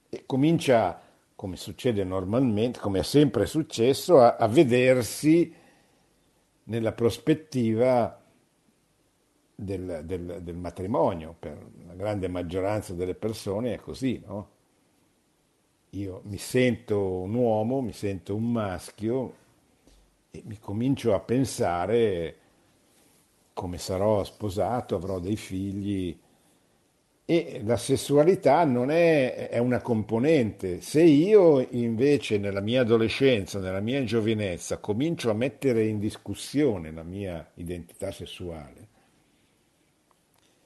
e 0.09 0.23
comincia, 0.27 1.01
come 1.35 1.57
succede 1.57 2.05
normalmente, 2.05 2.79
come 2.79 3.01
è 3.01 3.03
sempre 3.03 3.47
successo, 3.47 4.21
a, 4.21 4.37
a 4.37 4.47
vedersi 4.47 5.53
nella 6.65 6.93
prospettiva 6.93 8.21
del, 9.55 10.03
del, 10.05 10.41
del, 10.43 10.57
matrimonio. 10.57 11.35
Per 11.39 11.59
la 11.87 11.95
grande 11.95 12.29
maggioranza 12.29 12.93
delle 12.93 13.15
persone 13.15 13.75
è 13.75 13.79
così, 13.79 14.23
no? 14.25 14.57
Io 15.91 16.21
mi 16.25 16.37
sento 16.37 17.21
un 17.21 17.35
uomo, 17.35 17.81
mi 17.81 17.93
sento 17.93 18.35
un 18.35 18.53
maschio 18.53 19.35
e 20.31 20.43
mi 20.45 20.59
comincio 20.59 21.15
a 21.15 21.21
pensare 21.21 22.37
come 23.55 23.79
sarò 23.79 24.23
sposato, 24.23 24.95
avrò 24.95 25.19
dei 25.19 25.37
figli 25.37 26.17
e 27.31 27.61
la 27.63 27.77
sessualità 27.77 28.65
non 28.65 28.91
è, 28.91 29.49
è, 29.51 29.59
una 29.59 29.83
componente. 29.83 30.81
Se 30.81 31.03
io 31.03 31.61
invece 31.73 32.39
nella 32.39 32.61
mia 32.61 32.81
adolescenza, 32.81 33.59
nella 33.59 33.81
mia 33.81 34.03
giovinezza, 34.05 34.79
comincio 34.79 35.29
a 35.29 35.35
mettere 35.35 35.85
in 35.85 35.99
discussione 35.99 36.91
la 36.91 37.03
mia 37.03 37.47
identità 37.57 38.11
sessuale, 38.13 38.89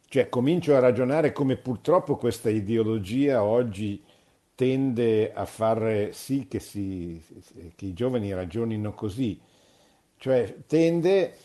cioè 0.06 0.28
comincio 0.28 0.76
a 0.76 0.78
ragionare 0.78 1.32
come 1.32 1.56
purtroppo 1.56 2.16
questa 2.16 2.50
ideologia 2.50 3.42
oggi 3.42 4.00
tende 4.54 5.32
a 5.32 5.44
far 5.44 6.10
sì 6.12 6.46
che, 6.48 6.60
si, 6.60 7.22
che 7.74 7.86
i 7.86 7.92
giovani 7.92 8.32
ragionino 8.32 8.92
così, 8.92 9.40
cioè 10.16 10.56
tende 10.66 11.36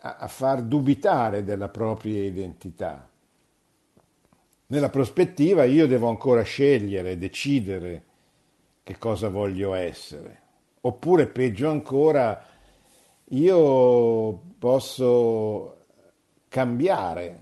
a, 0.00 0.28
far 0.28 0.62
dubitare 0.62 1.42
della 1.42 1.68
propria 1.68 2.22
identità. 2.22 3.08
Nella 4.66 4.90
prospettiva 4.90 5.64
io 5.64 5.86
devo 5.86 6.08
ancora 6.08 6.42
scegliere, 6.42 7.18
decidere 7.18 8.04
che 8.82 8.98
cosa 8.98 9.28
voglio 9.28 9.74
essere. 9.74 10.42
Oppure 10.82 11.26
peggio 11.26 11.70
ancora, 11.70 12.44
io 13.30 14.42
posso 14.58 15.86
cambiare, 16.48 17.40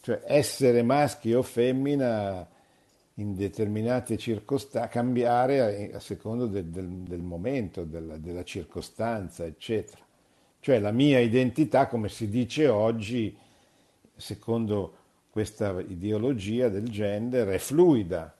cioè 0.00 0.22
essere 0.26 0.82
maschio 0.82 1.38
o 1.38 1.42
femmina 1.42 2.48
in 3.14 3.34
determinate 3.34 4.16
circostanze, 4.16 4.88
cambiare 4.88 5.90
a, 5.92 5.96
a 5.96 6.00
secondo 6.00 6.46
del, 6.46 6.64
del, 6.64 6.88
del 6.88 7.20
momento, 7.20 7.84
della, 7.84 8.16
della 8.16 8.42
circostanza, 8.42 9.44
eccetera. 9.44 10.02
Cioè 10.58 10.80
la 10.80 10.90
mia 10.90 11.20
identità, 11.20 11.86
come 11.86 12.08
si 12.08 12.28
dice 12.28 12.68
oggi, 12.68 13.36
secondo 14.16 14.96
questa 15.30 15.78
ideologia 15.80 16.68
del 16.68 16.88
gender, 16.88 17.48
è 17.48 17.58
fluida, 17.58 18.34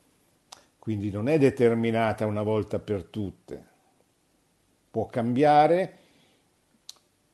quindi 0.78 1.10
non 1.10 1.28
è 1.28 1.38
determinata 1.38 2.26
una 2.26 2.42
volta 2.42 2.78
per 2.78 3.04
tutte. 3.04 3.72
Può 4.90 5.06
cambiare 5.06 5.98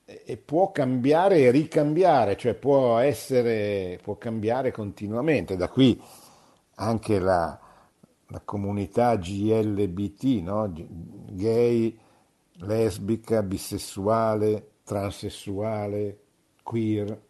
e 0.05 0.37
può 0.37 0.73
cambiare 0.73 1.39
e 1.39 1.51
ricambiare, 1.51 2.37
cioè 2.37 2.55
può 2.55 2.99
essere, 2.99 3.99
può 4.03 4.17
cambiare 4.17 4.73
continuamente. 4.73 5.57
Da 5.57 5.69
qui 5.69 6.01
anche 6.81 7.19
la, 7.19 7.59
la 8.27 8.41
comunità 8.45 9.17
GLBT, 9.17 10.43
no? 10.43 10.73
gay, 10.73 11.99
lesbica, 12.53 13.43
bisessuale, 13.43 14.71
transessuale, 14.85 16.19
queer, 16.63 17.21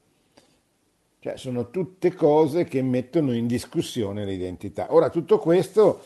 cioè 1.19 1.37
sono 1.37 1.69
tutte 1.71 2.15
cose 2.15 2.65
che 2.65 2.81
mettono 2.81 3.35
in 3.35 3.47
discussione 3.47 4.25
l'identità. 4.25 4.95
Ora 4.95 5.11
tutto 5.11 5.39
questo 5.39 6.05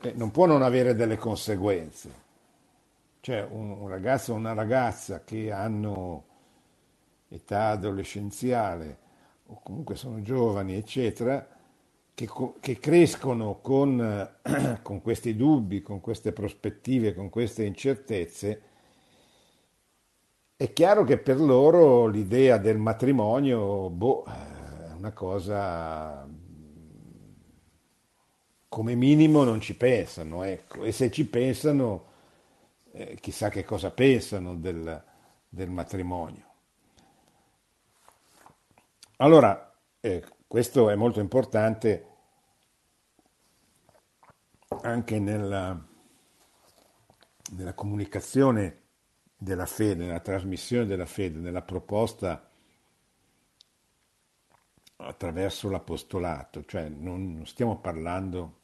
eh, 0.00 0.12
non 0.14 0.30
può 0.30 0.46
non 0.46 0.62
avere 0.62 0.94
delle 0.94 1.16
conseguenze. 1.16 2.28
Cioè 3.20 3.46
un, 3.50 3.70
un 3.72 3.88
ragazzo 3.88 4.32
o 4.32 4.36
una 4.36 4.54
ragazza 4.54 5.22
che 5.24 5.50
hanno 5.50 6.24
età 7.28 7.70
adolescenziale 7.70 8.98
o 9.46 9.60
comunque 9.62 9.96
sono 9.96 10.22
giovani, 10.22 10.74
eccetera, 10.74 11.46
che, 12.14 12.28
che 12.60 12.78
crescono 12.78 13.60
con, 13.60 14.30
con 14.82 15.02
questi 15.02 15.36
dubbi, 15.36 15.82
con 15.82 16.00
queste 16.00 16.32
prospettive, 16.32 17.14
con 17.14 17.28
queste 17.28 17.64
incertezze, 17.64 18.62
è 20.56 20.72
chiaro 20.72 21.04
che 21.04 21.18
per 21.18 21.40
loro 21.40 22.06
l'idea 22.06 22.58
del 22.58 22.76
matrimonio, 22.76 23.88
boh, 23.88 24.24
è 24.24 24.92
una 24.92 25.12
cosa 25.12 26.28
come 28.70 28.94
minimo 28.94 29.42
non 29.42 29.60
ci 29.60 29.74
pensano, 29.74 30.44
ecco. 30.44 30.84
E 30.84 30.92
se 30.92 31.10
ci 31.10 31.26
pensano, 31.26 32.04
eh, 32.92 33.16
chissà 33.20 33.48
che 33.48 33.64
cosa 33.64 33.90
pensano 33.90 34.54
del, 34.54 35.02
del 35.48 35.68
matrimonio. 35.68 36.44
Allora, 39.16 39.74
eh, 39.98 40.24
questo 40.50 40.90
è 40.90 40.96
molto 40.96 41.20
importante 41.20 42.06
anche 44.82 45.20
nella, 45.20 45.80
nella 47.52 47.72
comunicazione 47.72 48.80
della 49.36 49.66
fede, 49.66 50.06
nella 50.06 50.18
trasmissione 50.18 50.86
della 50.86 51.06
fede, 51.06 51.38
nella 51.38 51.62
proposta 51.62 52.50
attraverso 54.96 55.70
l'apostolato, 55.70 56.64
cioè 56.64 56.88
non 56.88 57.46
stiamo 57.46 57.78
parlando 57.78 58.62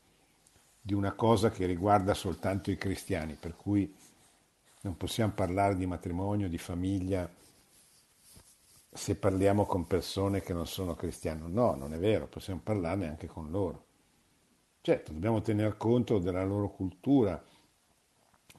di 0.80 0.92
una 0.92 1.12
cosa 1.12 1.50
che 1.50 1.66
riguarda 1.66 2.14
soltanto 2.14 2.72
i 2.72 2.76
cristiani, 2.76 3.36
per 3.36 3.54
cui 3.54 3.94
non 4.80 4.96
possiamo 4.96 5.34
parlare 5.34 5.76
di 5.76 5.86
matrimonio, 5.86 6.48
di 6.48 6.58
famiglia, 6.58 7.32
se 8.96 9.14
parliamo 9.14 9.64
con 9.66 9.86
persone 9.86 10.40
che 10.40 10.52
non 10.52 10.66
sono 10.66 10.94
cristiane. 10.94 11.42
No, 11.46 11.74
non 11.74 11.94
è 11.94 11.98
vero, 11.98 12.26
possiamo 12.26 12.60
parlarne 12.62 13.08
anche 13.08 13.26
con 13.26 13.50
loro. 13.50 13.84
Certo, 14.80 15.12
dobbiamo 15.12 15.40
tener 15.42 15.76
conto 15.76 16.18
della 16.18 16.44
loro 16.44 16.70
cultura, 16.70 17.42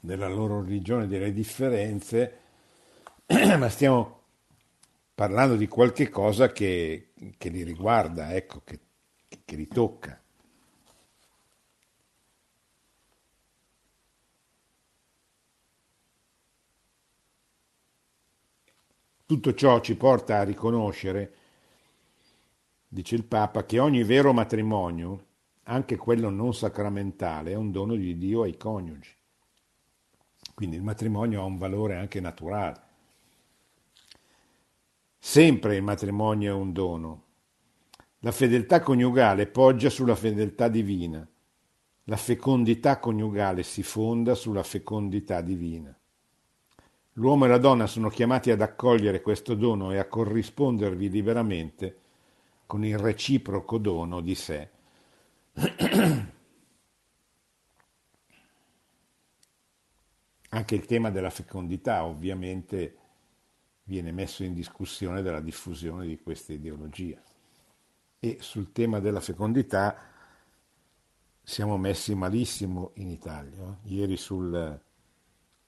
della 0.02 0.28
loro 0.28 0.62
religione, 0.62 1.08
delle 1.08 1.34
differenze, 1.34 2.40
ma 3.58 3.70
stiamo 3.70 4.22
parlando 5.16 5.56
di 5.56 5.68
qualche 5.68 6.10
cosa 6.10 6.52
che, 6.52 7.14
che 7.38 7.50
li 7.50 7.64
riguarda, 7.64 8.36
ecco, 8.36 8.62
che, 8.64 8.80
che 9.44 9.56
li 9.56 9.68
tocca. 9.68 10.22
Tutto 19.28 19.54
ciò 19.54 19.82
ci 19.82 19.98
porta 19.98 20.40
a 20.40 20.44
riconoscere, 20.44 21.34
dice 22.88 23.16
il 23.16 23.26
Papa, 23.26 23.66
che 23.66 23.78
ogni 23.78 24.04
vero 24.04 24.32
matrimonio, 24.32 25.26
anche 25.64 25.98
quello 25.98 26.30
non 26.30 26.54
sacramentale, 26.54 27.52
è 27.52 27.56
un 27.56 27.70
dono 27.74 27.96
di 27.96 28.18
Dio 28.18 28.44
ai 28.44 28.56
coniugi. 28.56 29.14
Quindi 30.54 30.78
il 30.78 30.82
matrimonio 30.82 31.42
ha 31.42 31.44
un 31.44 31.58
valore 31.58 31.98
anche 31.98 32.22
naturale. 32.22 32.82
Sempre 35.20 35.76
il 35.76 35.84
matrimonio 35.84 36.54
è 36.54 36.58
un 36.58 36.72
dono. 36.72 37.24
La 38.20 38.32
fedeltà 38.32 38.80
coniugale 38.80 39.48
poggia 39.48 39.90
sulla 39.90 40.16
fedeltà 40.16 40.70
divina. 40.70 41.28
La 42.06 42.16
fecondità 42.16 42.98
coniugale 42.98 43.64
si 43.64 43.84
fonda 43.84 44.36
sulla 44.36 44.64
fecondità 44.64 45.42
divina. 45.42 45.94
L'uomo 47.18 47.46
e 47.46 47.48
la 47.48 47.58
donna 47.58 47.88
sono 47.88 48.10
chiamati 48.10 48.52
ad 48.52 48.62
accogliere 48.62 49.24
questo 49.24 49.56
dono 49.56 49.92
e 49.92 49.98
a 49.98 50.06
corrispondervi 50.06 51.10
liberamente 51.10 52.02
con 52.68 52.86
il 52.86 52.96
reciproco 52.96 53.80
dono 53.80 54.22
di 54.22 54.36
sé. 54.36 54.70
Anche 60.50 60.76
il 60.76 60.86
tema 60.86 61.10
della 61.10 61.32
fecondità 61.32 62.06
ovviamente 62.06 62.98
viene 63.86 64.12
messo 64.12 64.44
in 64.44 64.54
discussione 64.54 65.24
dalla 65.24 65.42
diffusione 65.42 66.06
di 66.06 66.20
questa 66.22 66.54
ideologia. 66.54 67.20
E 68.20 68.38
sul 68.42 68.72
tema 68.72 69.00
della 69.00 69.22
fecondità 69.22 69.98
siamo 71.42 71.78
messi 71.78 72.14
malissimo 72.14 72.92
in 72.96 73.10
Italia. 73.10 73.76
Ieri 73.86 74.18
sul 74.18 74.86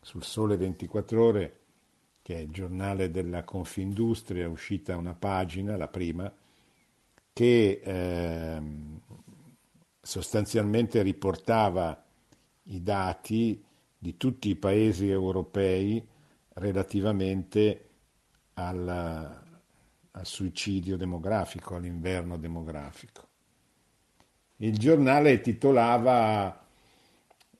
sul 0.01 0.23
Sole 0.23 0.57
24 0.57 1.23
Ore, 1.23 1.59
che 2.21 2.35
è 2.35 2.39
il 2.39 2.51
giornale 2.51 3.11
della 3.11 3.43
Confindustria, 3.43 4.43
è 4.43 4.47
uscita 4.47 4.95
una 4.95 5.15
pagina, 5.15 5.77
la 5.77 5.87
prima, 5.87 6.31
che 7.33 7.81
eh, 7.83 8.61
sostanzialmente 10.01 11.01
riportava 11.01 12.03
i 12.63 12.81
dati 12.81 13.63
di 13.97 14.17
tutti 14.17 14.49
i 14.49 14.55
paesi 14.55 15.09
europei 15.09 16.05
relativamente 16.53 17.89
al, 18.53 18.87
al 20.11 20.25
suicidio 20.25 20.97
demografico, 20.97 21.75
all'inverno 21.75 22.37
demografico. 22.37 23.27
Il 24.57 24.77
giornale 24.77 25.39
titolava 25.41 26.65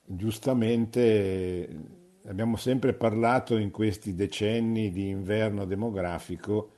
giustamente 0.04 1.98
abbiamo 2.26 2.58
sempre 2.58 2.94
parlato 2.94 3.58
in 3.58 3.72
questi 3.72 4.14
decenni 4.14 4.92
di 4.92 5.08
inverno 5.10 5.66
demografico, 5.66 6.72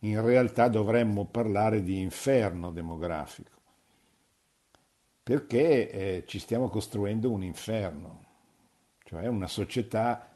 in 0.00 0.20
realtà 0.22 0.68
dovremmo 0.68 1.26
parlare 1.26 1.82
di 1.82 2.00
inferno 2.00 2.70
demografico, 2.70 3.60
perché 5.22 5.90
eh, 5.90 6.24
ci 6.26 6.38
stiamo 6.38 6.68
costruendo 6.68 7.30
un 7.30 7.42
inferno, 7.42 8.24
cioè 9.04 9.26
una 9.26 9.46
società 9.46 10.26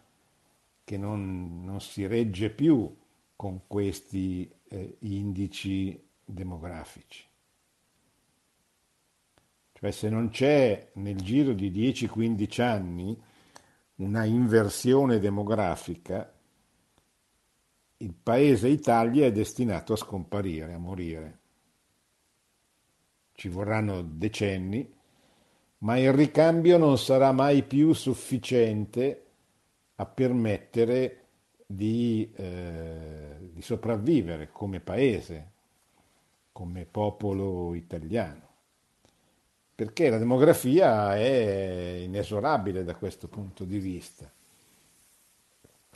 che 0.85 0.97
non, 0.99 1.65
non 1.65 1.81
si 1.81 2.07
regge 2.07 2.51
più 2.51 2.95
con 3.35 3.63
questi 3.67 4.51
eh, 4.69 4.97
indici 5.01 6.01
demografici. 6.25 7.25
Cioè 9.73 9.91
se 9.91 10.09
non 10.09 10.29
c'è 10.29 10.91
nel 10.95 11.21
giro 11.21 11.53
di 11.53 11.71
10-15 11.71 12.63
anni 12.63 13.21
una 13.97 14.25
inversione 14.25 15.19
demografica, 15.19 16.33
il 17.99 18.15
paese 18.15 18.69
Italia 18.69 19.27
è 19.27 19.33
destinato 19.33 19.93
a 19.93 19.97
scomparire, 19.97 20.73
a 20.73 20.79
morire. 20.79 21.39
Ci 23.33 23.49
vorranno 23.49 24.03
decenni, 24.03 24.93
ma 25.79 25.99
il 25.99 26.13
ricambio 26.13 26.77
non 26.77 26.99
sarà 26.99 27.33
mai 27.33 27.63
più 27.63 27.93
sufficiente 27.93 29.27
a 29.97 30.07
permettere 30.07 31.27
di, 31.67 32.31
eh, 32.35 33.51
di 33.53 33.63
sopravvivere 33.63 34.51
come 34.51 34.81
paese, 34.81 35.53
come 36.53 36.85
popolo 36.85 37.75
italiano 37.75 38.44
perché 39.75 40.09
la 40.09 40.19
demografia 40.19 41.17
è 41.17 42.01
inesorabile 42.03 42.85
da 42.85 42.95
questo 42.95 43.27
punto 43.27 43.65
di 43.65 43.79
vista 43.79 44.31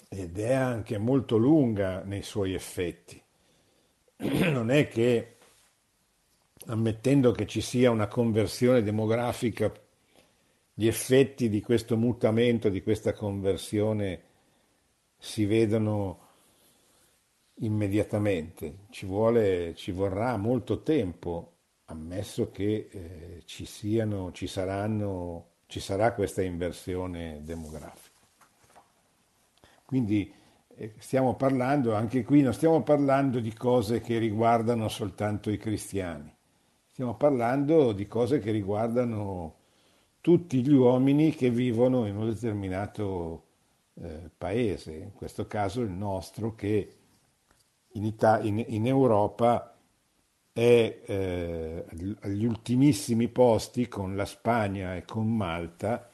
ed 0.09 0.39
è 0.39 0.53
anche 0.53 0.97
molto 0.99 1.37
lunga 1.37 2.03
nei 2.03 2.23
suoi 2.23 2.55
effetti. 2.55 3.23
Non 4.51 4.71
è 4.71 4.89
che, 4.89 5.37
ammettendo 6.67 7.31
che 7.33 7.47
ci 7.47 7.61
sia 7.61 7.91
una 7.91 8.09
conversione 8.09 8.83
demografica, 8.83 9.73
gli 10.75 10.87
effetti 10.87 11.49
di 11.49 11.61
questo 11.61 11.97
mutamento, 11.97 12.69
di 12.69 12.83
questa 12.83 13.13
conversione, 13.13 14.23
si 15.19 15.45
vedono 15.45 16.27
immediatamente. 17.57 18.87
Ci, 18.91 19.05
vuole, 19.05 19.75
ci 19.77 19.91
vorrà 19.93 20.37
molto 20.37 20.83
tempo 20.83 21.53
ammesso 21.91 22.51
che 22.51 22.89
eh, 22.91 23.43
ci, 23.45 23.65
siano, 23.65 24.33
ci, 24.33 24.47
saranno, 24.47 25.47
ci 25.67 25.81
sarà 25.81 26.13
questa 26.13 26.43
inversione 26.43 27.41
demografica. 27.43 28.17
Quindi 29.85 30.33
eh, 30.77 30.95
stiamo 30.99 31.35
parlando, 31.35 31.95
anche 31.95 32.25
qui 32.25 32.43
non 32.43 32.53
stiamo 32.53 32.83
parlando 32.83 33.41
di 33.41 33.55
cose 33.55 34.01
che 34.01 34.19
riguardano 34.19 34.89
soltanto 34.89 35.51
i 35.51 35.57
cristiani, 35.57 36.35
stiamo 36.91 37.17
parlando 37.17 37.93
di 37.93 38.07
cose 38.07 38.39
che 38.39 38.51
riguardano 38.51 39.55
tutti 40.21 40.63
gli 40.63 40.73
uomini 40.73 41.31
che 41.31 41.49
vivono 41.49 42.07
in 42.07 42.17
un 42.17 42.29
determinato 42.29 43.45
eh, 43.95 44.31
paese, 44.37 44.93
in 44.93 45.13
questo 45.15 45.47
caso 45.47 45.81
il 45.81 45.91
nostro 45.91 46.55
che 46.55 46.97
in, 47.93 48.05
Ita- 48.05 48.41
in, 48.41 48.63
in 48.67 48.87
Europa 48.87 49.78
è 50.59 51.03
eh, 51.07 51.85
agli 52.23 52.45
ultimissimi 52.45 53.29
posti 53.29 53.87
con 53.87 54.17
la 54.17 54.25
Spagna 54.25 54.97
e 54.97 55.05
con 55.05 55.33
Malta 55.33 56.11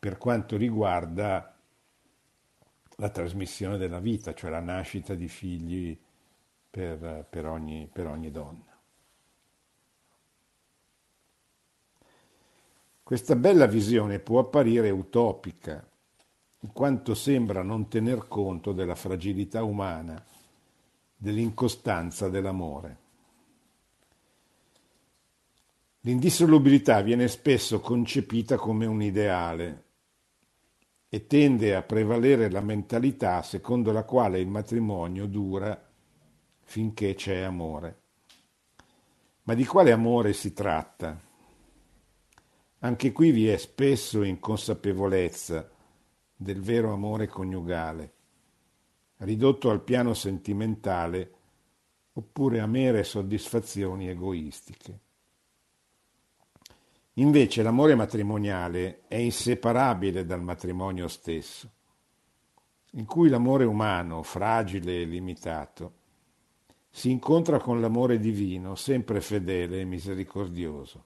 per 0.00 0.18
quanto 0.18 0.56
riguarda 0.56 1.56
la 2.96 3.08
trasmissione 3.08 3.78
della 3.78 4.00
vita, 4.00 4.34
cioè 4.34 4.50
la 4.50 4.58
nascita 4.58 5.14
di 5.14 5.28
figli 5.28 5.96
per, 6.68 7.24
per, 7.30 7.46
ogni, 7.46 7.88
per 7.92 8.08
ogni 8.08 8.32
donna. 8.32 8.76
Questa 13.04 13.36
bella 13.36 13.66
visione 13.66 14.18
può 14.18 14.40
apparire 14.40 14.90
utopica, 14.90 15.88
in 16.62 16.72
quanto 16.72 17.14
sembra 17.14 17.62
non 17.62 17.86
tener 17.86 18.26
conto 18.26 18.72
della 18.72 18.96
fragilità 18.96 19.62
umana, 19.62 20.20
dell'incostanza 21.14 22.28
dell'amore. 22.28 23.01
L'indissolubilità 26.04 27.00
viene 27.00 27.28
spesso 27.28 27.78
concepita 27.78 28.56
come 28.56 28.86
un 28.86 29.00
ideale 29.02 29.84
e 31.08 31.28
tende 31.28 31.76
a 31.76 31.82
prevalere 31.82 32.50
la 32.50 32.60
mentalità 32.60 33.40
secondo 33.42 33.92
la 33.92 34.02
quale 34.02 34.40
il 34.40 34.48
matrimonio 34.48 35.26
dura 35.26 35.80
finché 36.62 37.14
c'è 37.14 37.42
amore. 37.42 38.00
Ma 39.44 39.54
di 39.54 39.64
quale 39.64 39.92
amore 39.92 40.32
si 40.32 40.52
tratta? 40.52 41.16
Anche 42.80 43.12
qui 43.12 43.30
vi 43.30 43.46
è 43.46 43.56
spesso 43.56 44.24
inconsapevolezza 44.24 45.70
del 46.34 46.60
vero 46.60 46.92
amore 46.92 47.28
coniugale, 47.28 48.12
ridotto 49.18 49.70
al 49.70 49.84
piano 49.84 50.14
sentimentale 50.14 51.32
oppure 52.14 52.58
a 52.58 52.66
mere 52.66 53.04
soddisfazioni 53.04 54.08
egoistiche. 54.08 55.10
Invece 57.16 57.62
l'amore 57.62 57.94
matrimoniale 57.94 59.02
è 59.06 59.16
inseparabile 59.16 60.24
dal 60.24 60.42
matrimonio 60.42 61.08
stesso, 61.08 61.70
in 62.92 63.04
cui 63.04 63.28
l'amore 63.28 63.64
umano, 63.64 64.22
fragile 64.22 65.02
e 65.02 65.04
limitato, 65.04 66.00
si 66.88 67.10
incontra 67.10 67.58
con 67.58 67.82
l'amore 67.82 68.18
divino, 68.18 68.76
sempre 68.76 69.20
fedele 69.20 69.80
e 69.80 69.84
misericordioso. 69.84 71.04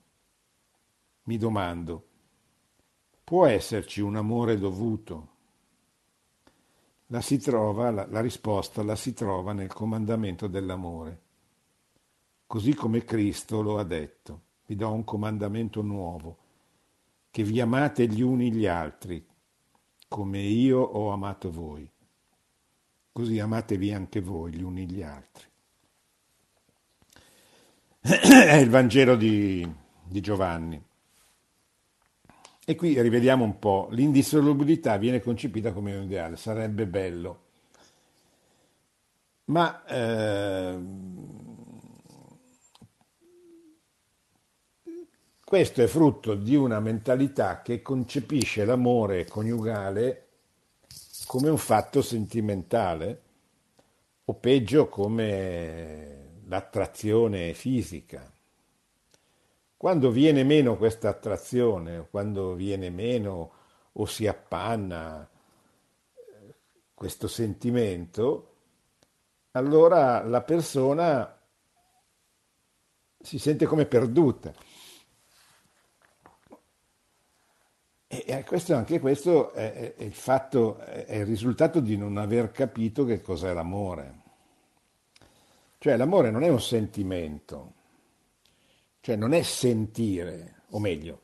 Mi 1.24 1.38
domando, 1.38 2.06
può 3.24 3.46
esserci 3.46 4.00
un 4.00 4.14
amore 4.14 4.58
dovuto? 4.58 5.34
La, 7.06 7.20
trova, 7.20 7.90
la, 7.90 8.06
la 8.08 8.20
risposta 8.20 8.84
la 8.84 8.94
si 8.94 9.12
trova 9.12 9.52
nel 9.52 9.72
comandamento 9.72 10.46
dell'amore, 10.46 11.22
così 12.46 12.74
come 12.74 13.02
Cristo 13.02 13.60
lo 13.60 13.78
ha 13.78 13.84
detto. 13.84 14.45
Vi 14.66 14.74
do 14.74 14.92
un 14.92 15.04
comandamento 15.04 15.80
nuovo, 15.80 16.36
che 17.30 17.42
vi 17.44 17.60
amate 17.60 18.06
gli 18.06 18.20
uni 18.20 18.52
gli 18.52 18.66
altri, 18.66 19.24
come 20.08 20.40
io 20.40 20.80
ho 20.80 21.10
amato 21.10 21.50
voi. 21.50 21.88
Così 23.12 23.38
amatevi 23.38 23.92
anche 23.92 24.20
voi 24.20 24.52
gli 24.52 24.62
uni 24.62 24.90
gli 24.90 25.02
altri. 25.02 25.46
È 28.00 28.56
il 28.56 28.68
Vangelo 28.68 29.16
di, 29.16 29.66
di 30.04 30.20
Giovanni. 30.20 30.82
E 32.68 32.74
qui 32.74 33.00
rivediamo 33.00 33.44
un 33.44 33.60
po', 33.60 33.86
l'indissolubilità 33.92 34.96
viene 34.96 35.20
concepita 35.20 35.72
come 35.72 35.94
un 35.94 36.02
ideale, 36.02 36.36
sarebbe 36.36 36.86
bello, 36.86 37.44
ma 39.44 39.84
eh, 39.84 40.78
questo 45.48 45.80
è 45.80 45.86
frutto 45.86 46.34
di 46.34 46.56
una 46.56 46.80
mentalità 46.80 47.62
che 47.62 47.80
concepisce 47.80 48.64
l'amore 48.64 49.26
coniugale 49.26 50.26
come 51.24 51.48
un 51.48 51.56
fatto 51.56 52.02
sentimentale 52.02 53.22
o 54.24 54.34
peggio 54.34 54.88
come 54.88 56.40
l'attrazione 56.46 57.54
fisica. 57.54 58.28
Quando 59.76 60.10
viene 60.10 60.42
meno 60.42 60.76
questa 60.76 61.10
attrazione, 61.10 62.08
quando 62.10 62.54
viene 62.54 62.90
meno 62.90 63.52
o 63.92 64.04
si 64.04 64.26
appanna 64.26 65.22
eh, 65.22 66.54
questo 66.92 67.28
sentimento, 67.28 68.54
allora 69.52 70.24
la 70.24 70.42
persona 70.42 71.40
si 73.20 73.38
sente 73.38 73.64
come 73.66 73.86
perduta. 73.86 74.52
E 78.08 78.44
questo, 78.44 78.74
anche 78.74 79.00
questo 79.00 79.52
è, 79.52 79.94
è, 79.96 80.04
il 80.04 80.14
fatto, 80.14 80.78
è 80.78 81.16
il 81.16 81.26
risultato 81.26 81.80
di 81.80 81.96
non 81.96 82.18
aver 82.18 82.52
capito 82.52 83.04
che 83.04 83.20
cos'è 83.20 83.52
l'amore. 83.52 84.20
Cioè 85.78 85.96
l'amore 85.96 86.30
non 86.30 86.44
è 86.44 86.48
un 86.48 86.60
sentimento, 86.60 87.72
cioè 89.00 89.16
non 89.16 89.32
è 89.32 89.42
sentire, 89.42 90.62
o 90.70 90.78
meglio, 90.78 91.20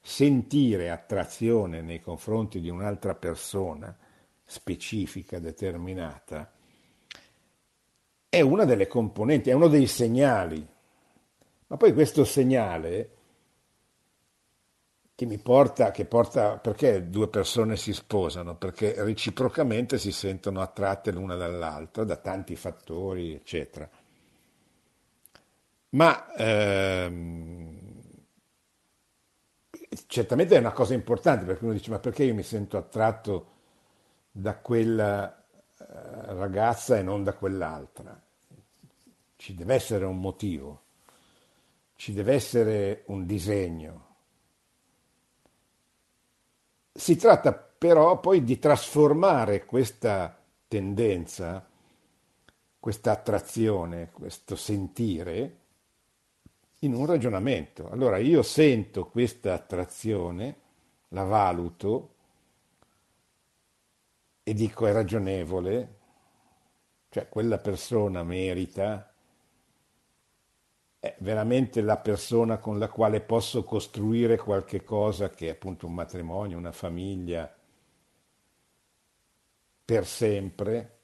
sentire 0.00 0.90
attrazione 0.90 1.82
nei 1.82 2.00
confronti 2.00 2.60
di 2.60 2.70
un'altra 2.70 3.14
persona 3.14 3.96
specifica, 4.44 5.38
determinata, 5.38 6.50
è 8.28 8.40
una 8.40 8.64
delle 8.64 8.86
componenti, 8.86 9.50
è 9.50 9.54
uno 9.54 9.68
dei 9.68 9.86
segnali. 9.86 10.66
Ma 11.66 11.76
poi 11.76 11.92
questo 11.92 12.24
segnale 12.24 13.10
che 15.14 15.26
mi 15.26 15.38
porta, 15.38 15.90
che 15.90 16.04
porta, 16.06 16.58
perché 16.58 17.08
due 17.08 17.28
persone 17.28 17.76
si 17.76 17.92
sposano? 17.92 18.56
Perché 18.56 18.94
reciprocamente 19.02 19.98
si 19.98 20.10
sentono 20.10 20.60
attratte 20.60 21.12
l'una 21.12 21.36
dall'altra 21.36 22.04
da 22.04 22.16
tanti 22.16 22.56
fattori, 22.56 23.34
eccetera. 23.34 23.88
Ma 25.90 26.32
ehm, 26.34 27.78
certamente 30.06 30.56
è 30.56 30.58
una 30.58 30.72
cosa 30.72 30.94
importante 30.94 31.44
perché 31.44 31.64
uno 31.64 31.74
dice 31.74 31.90
ma 31.90 31.98
perché 31.98 32.24
io 32.24 32.34
mi 32.34 32.42
sento 32.42 32.78
attratto 32.78 33.50
da 34.30 34.56
quella 34.56 35.44
eh, 35.78 35.84
ragazza 36.34 36.96
e 36.96 37.02
non 37.02 37.22
da 37.22 37.34
quell'altra? 37.34 38.18
Ci 39.36 39.54
deve 39.54 39.74
essere 39.74 40.06
un 40.06 40.18
motivo, 40.18 40.82
ci 41.96 42.12
deve 42.14 42.32
essere 42.34 43.02
un 43.06 43.26
disegno. 43.26 44.11
Si 46.92 47.16
tratta 47.16 47.52
però 47.54 48.20
poi 48.20 48.44
di 48.44 48.58
trasformare 48.58 49.64
questa 49.64 50.38
tendenza, 50.68 51.66
questa 52.78 53.12
attrazione, 53.12 54.10
questo 54.12 54.56
sentire, 54.56 55.56
in 56.80 56.94
un 56.94 57.06
ragionamento. 57.06 57.88
Allora 57.90 58.18
io 58.18 58.42
sento 58.42 59.06
questa 59.06 59.54
attrazione, 59.54 60.56
la 61.08 61.24
valuto 61.24 62.14
e 64.42 64.54
dico 64.54 64.86
è 64.86 64.92
ragionevole, 64.92 65.98
cioè 67.08 67.28
quella 67.28 67.58
persona 67.58 68.22
merita, 68.22 69.11
è 71.02 71.16
veramente 71.18 71.80
la 71.80 71.96
persona 71.96 72.58
con 72.58 72.78
la 72.78 72.88
quale 72.88 73.20
posso 73.20 73.64
costruire 73.64 74.36
qualche 74.36 74.84
cosa 74.84 75.30
che 75.30 75.48
è 75.48 75.50
appunto 75.50 75.88
un 75.88 75.94
matrimonio, 75.94 76.56
una 76.56 76.70
famiglia 76.70 77.52
per 79.84 80.06
sempre. 80.06 80.98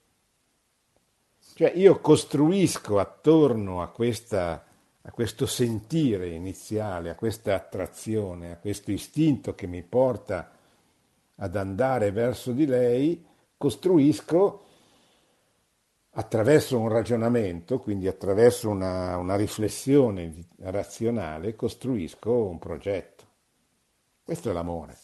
Cioè 1.52 1.72
io 1.74 1.98
costruisco 1.98 3.00
attorno 3.00 3.82
a 3.82 3.88
questa 3.88 4.64
a 5.02 5.10
questo 5.10 5.46
sentire 5.46 6.28
iniziale, 6.28 7.10
a 7.10 7.16
questa 7.16 7.56
attrazione, 7.56 8.52
a 8.52 8.56
questo 8.58 8.92
istinto 8.92 9.56
che 9.56 9.66
mi 9.66 9.82
porta 9.82 10.52
ad 11.34 11.56
andare 11.56 12.12
verso 12.12 12.52
di 12.52 12.66
lei, 12.66 13.26
costruisco 13.56 14.66
attraverso 16.18 16.80
un 16.80 16.88
ragionamento, 16.88 17.78
quindi 17.78 18.08
attraverso 18.08 18.68
una, 18.68 19.16
una 19.18 19.36
riflessione 19.36 20.34
razionale, 20.58 21.54
costruisco 21.54 22.32
un 22.48 22.58
progetto. 22.58 23.24
Questo 24.24 24.50
è 24.50 24.52
l'amore, 24.52 24.98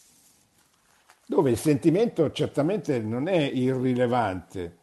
dove 1.25 1.51
il 1.51 1.57
sentimento 1.57 2.29
certamente 2.31 2.99
non 2.99 3.29
è 3.29 3.39
irrilevante, 3.39 4.77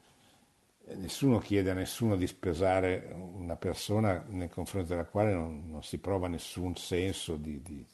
nessuno 0.95 1.38
chiede 1.38 1.71
a 1.71 1.75
nessuno 1.75 2.16
di 2.16 2.27
sposare 2.27 3.14
una 3.14 3.57
persona 3.57 4.25
nei 4.29 4.49
confronti 4.49 4.88
della 4.88 5.05
quale 5.05 5.35
non, 5.35 5.64
non 5.68 5.83
si 5.83 5.99
prova 5.99 6.29
nessun 6.29 6.75
senso 6.77 7.37
di, 7.37 7.61
di, 7.61 7.87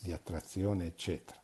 di, 0.00 0.10
attrazione, 0.10 0.86
eccetera. 0.86 1.38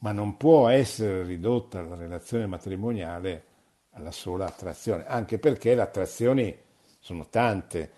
Ma 0.00 0.12
non 0.12 0.36
può 0.36 0.68
essere 0.68 1.22
ridotta 1.22 1.80
la 1.80 1.96
relazione 1.96 2.46
matrimoniale 2.46 3.54
alla 3.96 4.12
sola 4.12 4.46
attrazione, 4.46 5.06
anche 5.06 5.38
perché 5.38 5.74
le 5.74 5.80
attrazioni 5.80 6.56
sono 6.98 7.28
tante, 7.28 7.92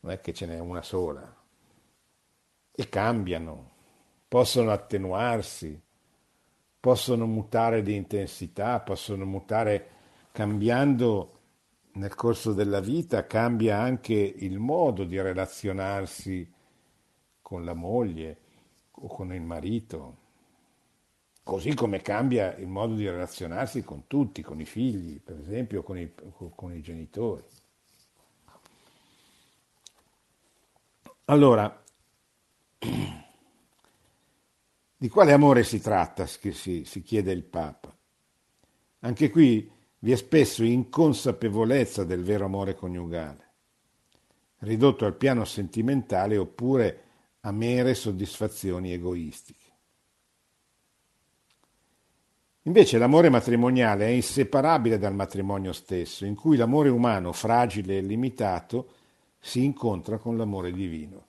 non 0.00 0.12
è 0.12 0.20
che 0.20 0.32
ce 0.32 0.46
n'è 0.46 0.58
una 0.58 0.82
sola, 0.82 1.36
e 2.72 2.88
cambiano, 2.88 3.70
possono 4.28 4.70
attenuarsi, 4.70 5.80
possono 6.78 7.26
mutare 7.26 7.82
di 7.82 7.94
intensità, 7.94 8.80
possono 8.80 9.24
mutare 9.24 9.88
cambiando 10.32 11.38
nel 11.94 12.14
corso 12.14 12.52
della 12.52 12.80
vita, 12.80 13.26
cambia 13.26 13.78
anche 13.78 14.14
il 14.14 14.58
modo 14.58 15.04
di 15.04 15.20
relazionarsi 15.20 16.50
con 17.42 17.64
la 17.64 17.74
moglie 17.74 18.38
o 18.92 19.08
con 19.08 19.34
il 19.34 19.42
marito, 19.42 20.16
così 21.42 21.74
come 21.74 22.00
cambia 22.00 22.54
il 22.56 22.68
modo 22.68 22.94
di 22.94 23.08
relazionarsi 23.08 23.82
con 23.82 24.06
tutti, 24.06 24.42
con 24.42 24.60
i 24.60 24.64
figli, 24.64 25.20
per 25.20 25.38
esempio, 25.38 25.82
con 25.82 25.98
i, 25.98 26.12
con 26.54 26.74
i 26.74 26.80
genitori. 26.80 27.44
Allora, 31.26 31.82
di 34.96 35.08
quale 35.08 35.32
amore 35.32 35.62
si 35.62 35.80
tratta, 35.80 36.26
si, 36.26 36.84
si 36.84 37.02
chiede 37.02 37.32
il 37.32 37.44
Papa? 37.44 37.96
Anche 39.00 39.30
qui 39.30 39.70
vi 40.00 40.12
è 40.12 40.16
spesso 40.16 40.64
inconsapevolezza 40.64 42.04
del 42.04 42.22
vero 42.22 42.46
amore 42.46 42.74
coniugale, 42.74 43.48
ridotto 44.58 45.04
al 45.04 45.16
piano 45.16 45.44
sentimentale 45.44 46.36
oppure 46.36 47.04
a 47.40 47.52
mere 47.52 47.94
soddisfazioni 47.94 48.92
egoistiche. 48.92 49.59
Invece 52.64 52.98
l'amore 52.98 53.30
matrimoniale 53.30 54.06
è 54.06 54.10
inseparabile 54.10 54.98
dal 54.98 55.14
matrimonio 55.14 55.72
stesso, 55.72 56.26
in 56.26 56.34
cui 56.34 56.58
l'amore 56.58 56.90
umano, 56.90 57.32
fragile 57.32 57.96
e 57.96 58.00
limitato, 58.02 58.92
si 59.38 59.64
incontra 59.64 60.18
con 60.18 60.36
l'amore 60.36 60.70
divino. 60.70 61.26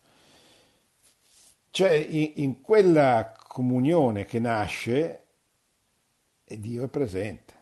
Cioè 1.70 1.92
in, 1.94 2.32
in 2.36 2.62
quella 2.62 3.34
comunione 3.48 4.26
che 4.26 4.40
nasce, 4.40 5.24
Dio 6.44 6.84
è 6.84 6.88
presente, 6.90 7.54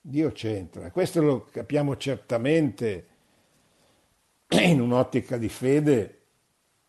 Dio 0.00 0.32
c'entra. 0.32 0.90
Questo 0.90 1.20
lo 1.20 1.44
capiamo 1.44 1.98
certamente 1.98 3.08
in 4.48 4.80
un'ottica 4.80 5.36
di 5.36 5.50
fede 5.50 6.18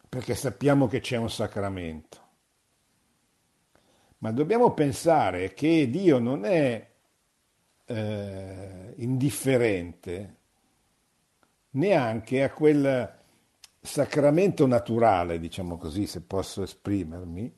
perché 0.08 0.36
sappiamo 0.36 0.88
che 0.88 1.02
c'è 1.02 1.18
un 1.18 1.30
sacramento 1.30 2.23
ma 4.24 4.32
dobbiamo 4.32 4.72
pensare 4.72 5.54
che 5.54 5.90
Dio 5.90 6.18
non 6.18 6.46
è 6.46 6.92
eh, 7.84 8.94
indifferente 8.96 10.36
neanche 11.72 12.42
a 12.42 12.54
quel 12.54 13.20
sacramento 13.82 14.66
naturale, 14.66 15.40
diciamo 15.40 15.78
così, 15.78 16.08
se 16.08 16.22
posso 16.22 16.64
esprimermi, 16.64 17.54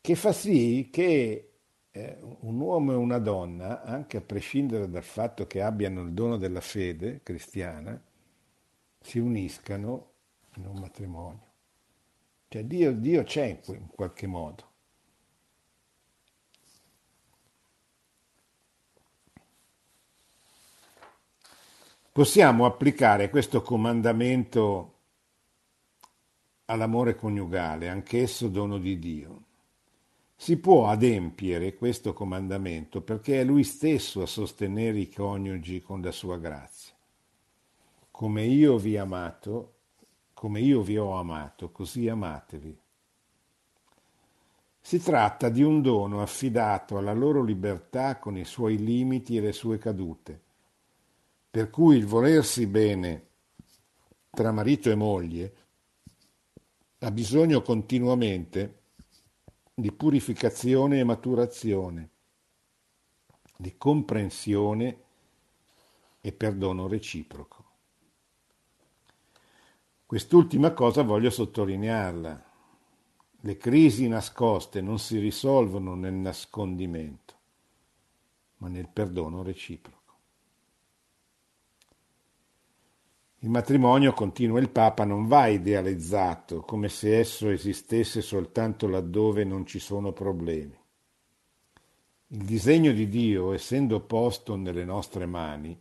che 0.00 0.14
fa 0.16 0.32
sì 0.32 0.88
che 0.90 1.52
eh, 1.88 2.18
un 2.40 2.58
uomo 2.58 2.90
e 2.90 2.96
una 2.96 3.18
donna, 3.18 3.84
anche 3.84 4.16
a 4.16 4.22
prescindere 4.22 4.90
dal 4.90 5.04
fatto 5.04 5.46
che 5.46 5.62
abbiano 5.62 6.02
il 6.02 6.10
dono 6.14 6.36
della 6.36 6.60
fede 6.60 7.20
cristiana, 7.22 8.02
si 8.98 9.20
uniscano 9.20 10.14
in 10.56 10.66
un 10.66 10.80
matrimonio. 10.80 11.52
Cioè 12.48 12.64
Dio, 12.64 12.92
Dio 12.92 13.22
c'è 13.22 13.60
in 13.66 13.86
qualche 13.94 14.26
modo. 14.26 14.72
Possiamo 22.14 22.64
applicare 22.64 23.28
questo 23.28 23.60
comandamento 23.60 24.92
all'amore 26.66 27.16
coniugale, 27.16 27.88
anch'esso 27.88 28.46
dono 28.46 28.78
di 28.78 29.00
Dio. 29.00 29.42
Si 30.36 30.58
può 30.58 30.86
adempiere 30.86 31.74
questo 31.74 32.12
comandamento 32.12 33.00
perché 33.00 33.40
è 33.40 33.44
Lui 33.44 33.64
stesso 33.64 34.22
a 34.22 34.26
sostenere 34.26 35.00
i 35.00 35.10
coniugi 35.10 35.82
con 35.82 36.02
la 36.02 36.12
sua 36.12 36.38
grazia. 36.38 36.94
Come 38.12 38.44
io 38.44 38.78
vi 38.78 38.96
amato, 38.96 39.72
come 40.34 40.60
io 40.60 40.82
vi 40.82 40.96
ho 40.96 41.18
amato, 41.18 41.72
così 41.72 42.08
amatevi. 42.08 42.78
Si 44.80 45.02
tratta 45.02 45.48
di 45.48 45.64
un 45.64 45.82
dono 45.82 46.22
affidato 46.22 46.96
alla 46.96 47.12
loro 47.12 47.42
libertà 47.42 48.20
con 48.20 48.36
i 48.36 48.44
suoi 48.44 48.78
limiti 48.78 49.36
e 49.36 49.40
le 49.40 49.52
sue 49.52 49.78
cadute 49.78 50.43
per 51.54 51.70
cui 51.70 51.96
il 51.96 52.04
volersi 52.04 52.66
bene 52.66 53.26
tra 54.30 54.50
marito 54.50 54.90
e 54.90 54.96
moglie 54.96 55.54
ha 56.98 57.12
bisogno 57.12 57.62
continuamente 57.62 58.80
di 59.72 59.92
purificazione 59.92 60.98
e 60.98 61.04
maturazione, 61.04 62.10
di 63.56 63.76
comprensione 63.76 65.02
e 66.20 66.32
perdono 66.32 66.88
reciproco. 66.88 67.64
Quest'ultima 70.06 70.72
cosa 70.72 71.02
voglio 71.02 71.30
sottolinearla. 71.30 72.50
Le 73.42 73.56
crisi 73.58 74.08
nascoste 74.08 74.80
non 74.80 74.98
si 74.98 75.20
risolvono 75.20 75.94
nel 75.94 76.14
nascondimento, 76.14 77.34
ma 78.56 78.66
nel 78.66 78.88
perdono 78.88 79.44
reciproco. 79.44 79.93
Il 83.44 83.50
matrimonio, 83.50 84.14
continua 84.14 84.58
il 84.58 84.70
Papa, 84.70 85.04
non 85.04 85.26
va 85.26 85.48
idealizzato 85.48 86.62
come 86.62 86.88
se 86.88 87.18
esso 87.18 87.50
esistesse 87.50 88.22
soltanto 88.22 88.88
laddove 88.88 89.44
non 89.44 89.66
ci 89.66 89.78
sono 89.80 90.14
problemi. 90.14 90.74
Il 92.28 92.42
disegno 92.42 92.90
di 92.92 93.06
Dio, 93.06 93.52
essendo 93.52 94.00
posto 94.00 94.56
nelle 94.56 94.86
nostre 94.86 95.26
mani, 95.26 95.78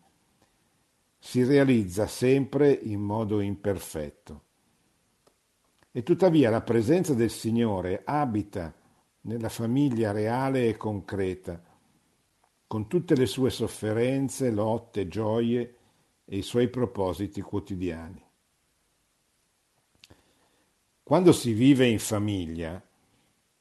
si 1.18 1.46
realizza 1.46 2.06
sempre 2.06 2.70
in 2.70 3.00
modo 3.00 3.40
imperfetto. 3.40 4.44
E 5.90 6.04
tuttavia 6.04 6.50
la 6.50 6.62
presenza 6.64 7.14
del 7.14 7.30
Signore 7.30 8.02
abita 8.04 8.74
nella 9.22 9.48
famiglia 9.48 10.12
reale 10.12 10.68
e 10.68 10.76
concreta, 10.76 11.64
con 12.68 12.90
tutte 12.90 13.16
le 13.16 13.26
sue 13.26 13.50
sofferenze, 13.50 14.52
lotte, 14.52 15.08
gioie 15.08 15.78
e 16.26 16.38
i 16.38 16.42
suoi 16.42 16.70
propositi 16.70 17.42
quotidiani. 17.42 18.24
Quando 21.04 21.32
si 21.34 21.52
vive 21.54 21.86
in 21.86 22.00
famiglia, 22.00 22.82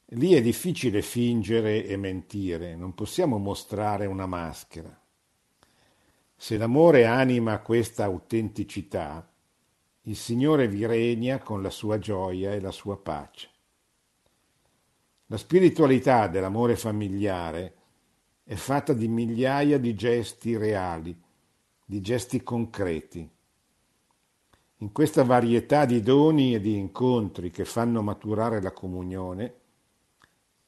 lì 0.07 0.33
è 0.35 0.41
difficile 0.41 1.03
fingere 1.03 1.85
e 1.85 1.97
mentire, 1.97 2.77
non 2.77 2.95
possiamo 2.95 3.39
mostrare 3.39 4.07
una 4.07 4.27
maschera. 4.27 4.97
Se 6.37 6.57
l'amore 6.57 7.05
anima 7.05 7.61
questa 7.61 8.05
autenticità, 8.05 9.29
il 10.03 10.17
Signore 10.17 10.67
vi 10.67 10.85
regna 10.87 11.39
con 11.39 11.63
la 11.63 11.71
sua 11.71 11.99
gioia 11.99 12.53
e 12.53 12.61
la 12.61 12.73
sua 12.73 12.99
pace. 12.99 13.49
La 15.27 15.37
spiritualità 15.37 16.27
dell'amore 16.27 16.77
familiare 16.77 17.75
è 18.45 18.55
fatta 18.55 18.93
di 18.93 19.07
migliaia 19.09 19.79
di 19.79 19.95
gesti 19.95 20.57
reali, 20.57 21.22
di 21.93 22.01
gesti 22.01 22.43
concreti. 22.43 23.31
In 24.79 24.93
questa 24.93 25.25
varietà 25.25 25.85
di 25.85 26.01
doni 26.01 26.55
e 26.55 26.61
di 26.61 26.79
incontri 26.79 27.51
che 27.51 27.67
fanno 27.67 28.01
maturare 28.01 28.63
la 28.63 28.73
comunione, 28.73 29.55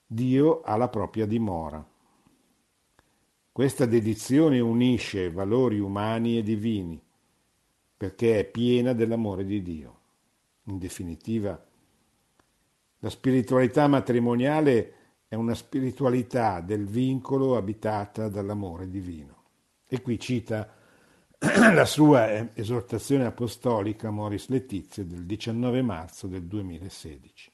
Dio 0.06 0.60
ha 0.60 0.76
la 0.76 0.90
propria 0.90 1.24
dimora. 1.24 1.82
Questa 3.50 3.86
dedizione 3.86 4.60
unisce 4.60 5.30
valori 5.30 5.78
umani 5.78 6.36
e 6.36 6.42
divini, 6.42 7.02
perché 7.96 8.40
è 8.40 8.44
piena 8.44 8.92
dell'amore 8.92 9.46
di 9.46 9.62
Dio. 9.62 9.98
In 10.64 10.76
definitiva, 10.76 11.58
la 12.98 13.08
spiritualità 13.08 13.86
matrimoniale 13.86 14.94
è 15.26 15.36
una 15.36 15.54
spiritualità 15.54 16.60
del 16.60 16.84
vincolo 16.84 17.56
abitata 17.56 18.28
dall'amore 18.28 18.90
divino. 18.90 19.44
E 19.86 20.02
qui 20.02 20.20
cita 20.20 20.82
la 21.44 21.84
sua 21.84 22.54
esortazione 22.54 23.26
apostolica 23.26 24.10
Moris 24.10 24.48
Letizia 24.48 25.04
del 25.04 25.26
19 25.26 25.82
marzo 25.82 26.26
del 26.26 26.44
2016. 26.44 27.52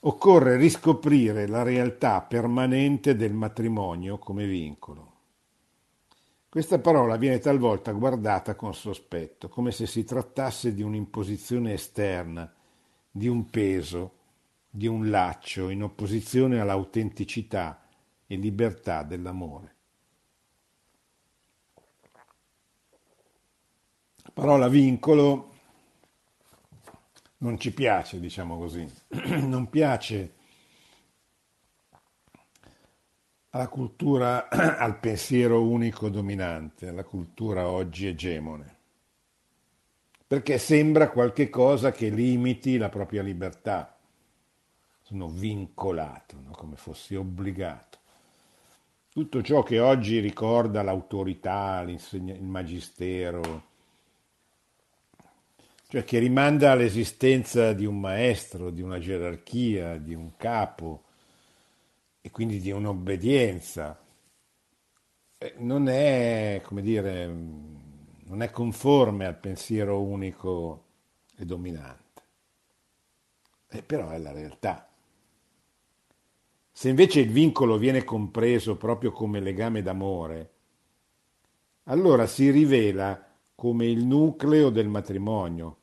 Occorre 0.00 0.56
riscoprire 0.56 1.46
la 1.46 1.62
realtà 1.62 2.22
permanente 2.22 3.16
del 3.16 3.34
matrimonio 3.34 4.16
come 4.18 4.46
vincolo. 4.46 5.12
Questa 6.48 6.78
parola 6.78 7.16
viene 7.16 7.38
talvolta 7.38 7.92
guardata 7.92 8.54
con 8.54 8.74
sospetto, 8.74 9.50
come 9.50 9.72
se 9.72 9.86
si 9.86 10.04
trattasse 10.04 10.72
di 10.72 10.80
un'imposizione 10.80 11.74
esterna, 11.74 12.50
di 13.10 13.28
un 13.28 13.50
peso, 13.50 14.12
di 14.70 14.86
un 14.86 15.10
laccio 15.10 15.68
in 15.68 15.82
opposizione 15.82 16.60
all'autenticità 16.60 17.86
e 18.26 18.36
libertà 18.36 19.02
dell'amore. 19.02 19.76
Parola 24.38 24.68
vincolo 24.68 25.50
non 27.38 27.58
ci 27.58 27.72
piace, 27.72 28.20
diciamo 28.20 28.56
così, 28.56 28.88
non 29.42 29.68
piace 29.68 30.34
alla 33.50 33.66
cultura, 33.66 34.46
al 34.78 35.00
pensiero 35.00 35.64
unico 35.64 36.08
dominante, 36.08 36.86
alla 36.86 37.02
cultura 37.02 37.66
oggi 37.66 38.06
egemone, 38.06 38.76
perché 40.24 40.56
sembra 40.58 41.10
qualche 41.10 41.50
cosa 41.50 41.90
che 41.90 42.08
limiti 42.08 42.76
la 42.76 42.90
propria 42.90 43.22
libertà. 43.22 43.98
Sono 45.02 45.26
vincolato, 45.26 46.36
no? 46.44 46.52
come 46.52 46.76
fossi 46.76 47.16
obbligato. 47.16 47.98
Tutto 49.10 49.42
ciò 49.42 49.64
che 49.64 49.80
oggi 49.80 50.20
ricorda 50.20 50.82
l'autorità, 50.84 51.80
il 51.80 52.40
magistero, 52.40 53.67
cioè 55.90 56.04
che 56.04 56.18
rimanda 56.18 56.72
all'esistenza 56.72 57.72
di 57.72 57.86
un 57.86 57.98
maestro, 57.98 58.68
di 58.68 58.82
una 58.82 58.98
gerarchia, 58.98 59.96
di 59.96 60.12
un 60.12 60.36
capo 60.36 61.04
e 62.20 62.30
quindi 62.30 62.60
di 62.60 62.70
un'obbedienza. 62.70 63.98
Eh, 65.38 65.54
non 65.56 65.88
è, 65.88 66.60
come 66.62 66.82
dire, 66.82 67.26
non 67.26 68.42
è 68.42 68.50
conforme 68.50 69.24
al 69.24 69.38
pensiero 69.38 70.02
unico 70.02 70.84
e 71.34 71.46
dominante, 71.46 72.22
e 73.68 73.82
però 73.82 74.10
è 74.10 74.18
la 74.18 74.32
realtà. 74.32 74.86
Se 76.70 76.88
invece 76.90 77.20
il 77.20 77.30
vincolo 77.30 77.78
viene 77.78 78.04
compreso 78.04 78.76
proprio 78.76 79.10
come 79.10 79.40
legame 79.40 79.80
d'amore, 79.80 80.50
allora 81.84 82.26
si 82.26 82.50
rivela 82.50 83.24
come 83.54 83.86
il 83.86 84.04
nucleo 84.04 84.70
del 84.70 84.86
matrimonio, 84.86 85.77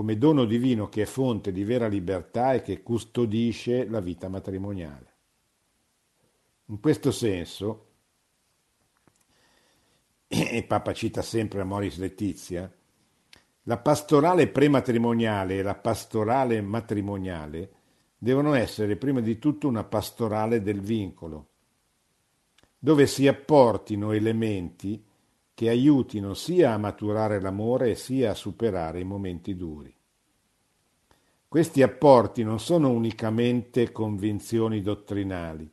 come 0.00 0.16
dono 0.16 0.46
divino 0.46 0.88
che 0.88 1.02
è 1.02 1.04
fonte 1.04 1.52
di 1.52 1.62
vera 1.62 1.86
libertà 1.86 2.54
e 2.54 2.62
che 2.62 2.82
custodisce 2.82 3.86
la 3.86 4.00
vita 4.00 4.30
matrimoniale. 4.30 5.12
In 6.68 6.80
questo 6.80 7.10
senso, 7.10 7.88
e 10.26 10.64
Papa 10.66 10.94
cita 10.94 11.20
sempre 11.20 11.60
Amoris 11.60 11.98
Letizia, 11.98 12.72
la 13.64 13.76
pastorale 13.76 14.48
prematrimoniale 14.48 15.58
e 15.58 15.62
la 15.62 15.74
pastorale 15.74 16.62
matrimoniale 16.62 17.72
devono 18.16 18.54
essere 18.54 18.96
prima 18.96 19.20
di 19.20 19.38
tutto 19.38 19.68
una 19.68 19.84
pastorale 19.84 20.62
del 20.62 20.80
vincolo, 20.80 21.48
dove 22.78 23.06
si 23.06 23.28
apportino 23.28 24.12
elementi 24.12 25.04
che 25.60 25.68
aiutino 25.68 26.32
sia 26.32 26.72
a 26.72 26.78
maturare 26.78 27.38
l'amore 27.38 27.94
sia 27.94 28.30
a 28.30 28.34
superare 28.34 29.00
i 29.00 29.04
momenti 29.04 29.54
duri. 29.54 29.94
Questi 31.46 31.82
apporti 31.82 32.42
non 32.42 32.58
sono 32.58 32.88
unicamente 32.88 33.92
convinzioni 33.92 34.80
dottrinali 34.80 35.70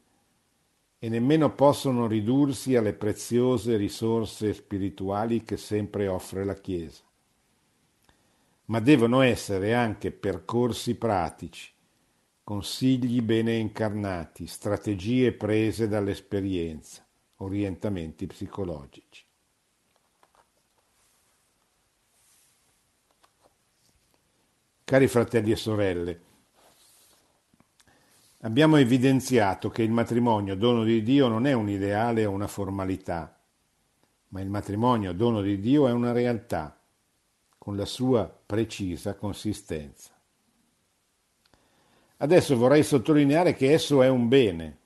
e 1.00 1.08
nemmeno 1.08 1.56
possono 1.56 2.06
ridursi 2.06 2.76
alle 2.76 2.92
preziose 2.92 3.78
risorse 3.78 4.54
spirituali 4.54 5.44
che 5.44 5.56
sempre 5.56 6.10
offre 6.10 6.44
la 6.44 6.56
Chiesa, 6.56 7.04
ma 8.66 8.82
devono 8.82 9.22
essere 9.22 9.74
anche 9.74 10.12
percorsi 10.12 10.96
pratici, 10.96 11.72
consigli 12.44 13.22
bene 13.22 13.54
incarnati, 13.54 14.48
strategie 14.48 15.32
prese 15.32 15.88
dall'esperienza, 15.88 17.08
orientamenti 17.38 18.28
psicologici. 18.28 19.26
Cari 24.88 25.10
fratelli 25.10 25.52
e 25.52 25.58
sorelle, 25.58 26.22
abbiamo 28.40 28.78
evidenziato 28.78 29.70
che 29.70 29.84
il 29.84 29.92
matrimonio, 29.92 30.56
dono 30.56 30.86
di 30.86 31.04
Dio, 31.04 31.28
non 31.28 31.46
è 31.46 31.52
un 31.52 31.68
ideale 31.68 32.26
o 32.26 32.32
una 32.32 32.48
formalità, 32.48 33.38
ma 34.30 34.40
il 34.40 34.50
matrimonio, 34.50 35.12
dono 35.12 35.42
di 35.42 35.60
Dio, 35.60 35.90
è 35.90 35.92
una 35.92 36.14
realtà, 36.14 36.80
con 37.58 37.76
la 37.76 37.84
sua 37.84 38.34
precisa 38.46 39.16
consistenza. 39.16 40.18
Adesso 42.16 42.56
vorrei 42.56 42.84
sottolineare 42.84 43.56
che 43.56 43.74
esso 43.74 44.02
è 44.02 44.08
un 44.08 44.30
bene, 44.30 44.78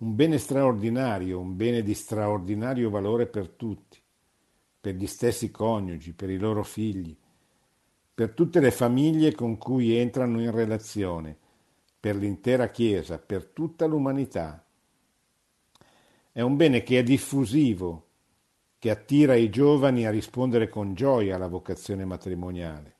un 0.00 0.14
bene 0.14 0.36
straordinario, 0.36 1.40
un 1.40 1.56
bene 1.56 1.82
di 1.82 1.94
straordinario 1.94 2.90
valore 2.90 3.24
per 3.24 3.48
tutti, 3.48 3.98
per 4.78 4.96
gli 4.96 5.06
stessi 5.06 5.50
coniugi, 5.50 6.12
per 6.12 6.28
i 6.28 6.36
loro 6.36 6.62
figli, 6.62 7.16
per 8.18 8.32
tutte 8.32 8.58
le 8.58 8.72
famiglie 8.72 9.32
con 9.32 9.58
cui 9.58 9.94
entrano 9.94 10.42
in 10.42 10.50
relazione, 10.50 11.36
per 12.00 12.16
l'intera 12.16 12.68
Chiesa, 12.68 13.16
per 13.16 13.44
tutta 13.44 13.86
l'umanità. 13.86 14.66
È 16.32 16.40
un 16.40 16.56
bene 16.56 16.82
che 16.82 16.98
è 16.98 17.04
diffusivo, 17.04 18.06
che 18.80 18.90
attira 18.90 19.36
i 19.36 19.48
giovani 19.50 20.04
a 20.04 20.10
rispondere 20.10 20.68
con 20.68 20.94
gioia 20.94 21.36
alla 21.36 21.46
vocazione 21.46 22.04
matrimoniale, 22.04 22.96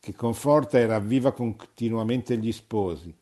che 0.00 0.14
conforta 0.14 0.78
e 0.78 0.86
ravviva 0.86 1.32
continuamente 1.32 2.38
gli 2.38 2.50
sposi 2.50 3.14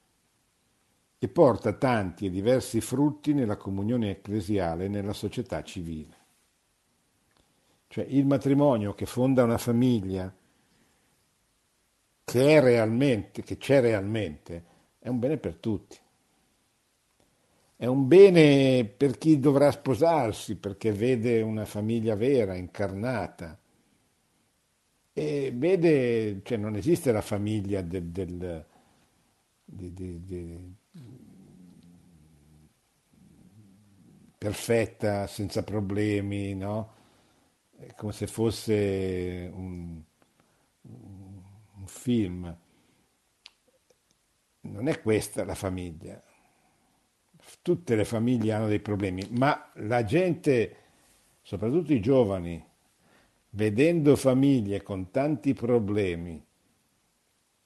e 1.19 1.29
porta 1.29 1.73
tanti 1.73 2.27
e 2.27 2.31
diversi 2.31 2.81
frutti 2.81 3.35
nella 3.35 3.57
comunione 3.57 4.11
ecclesiale 4.11 4.85
e 4.85 4.89
nella 4.89 5.15
società 5.15 5.65
civile. 5.65 6.17
Cioè 7.89 8.05
il 8.09 8.25
matrimonio 8.25 8.95
che 8.95 9.07
fonda 9.07 9.43
una 9.43 9.59
famiglia, 9.59 10.33
che 12.41 13.43
che 13.43 13.59
c'è 13.59 13.81
realmente, 13.81 14.65
è 14.99 15.09
un 15.09 15.19
bene 15.19 15.37
per 15.37 15.57
tutti. 15.57 15.99
È 17.77 17.87
un 17.87 18.07
bene 18.07 18.85
per 18.85 19.19
chi 19.19 19.41
dovrà 19.41 19.71
sposarsi, 19.73 20.57
perché 20.57 20.93
vede 20.93 21.41
una 21.41 21.65
famiglia 21.65 22.15
vera, 22.15 22.55
incarnata. 22.55 23.59
E 25.13 25.53
vede, 25.55 26.41
cioè 26.45 26.57
non 26.59 26.77
esiste 26.77 27.13
la 27.13 27.21
famiglia 27.21 27.83
del, 27.83 28.05
del 28.05 28.65
di, 29.65 29.93
di, 29.93 30.75
perfetta, 34.39 35.27
senza 35.27 35.63
problemi, 35.63 36.55
no? 36.55 36.95
È 37.77 37.95
come 37.95 38.13
se 38.13 38.27
fosse 38.27 39.51
un 39.53 40.03
film. 41.93 42.57
Non 44.63 44.89
è 44.89 45.01
questa 45.01 45.45
la 45.45 45.55
famiglia. 45.55 46.21
Tutte 47.61 47.95
le 47.95 48.05
famiglie 48.05 48.53
hanno 48.53 48.69
dei 48.69 48.81
problemi, 48.81 49.27
ma 49.31 49.71
la 49.75 50.05
gente, 50.05 50.77
soprattutto 51.43 51.93
i 51.93 52.01
giovani, 52.01 52.65
vedendo 53.51 54.17
famiglie 54.17 54.83
con 54.83 55.11
tanti 55.11 55.53
problemi 55.53 56.45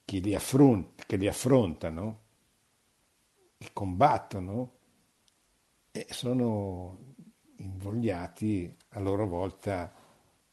che 0.03 0.19
li, 0.19 0.35
affront- 0.35 1.05
che 1.05 1.15
li 1.15 1.27
affrontano, 1.27 2.21
che 3.57 3.69
combattono, 3.73 4.73
e 5.91 6.05
sono 6.09 7.15
invogliati 7.57 8.75
a 8.89 8.99
loro 8.99 9.25
volta 9.25 9.93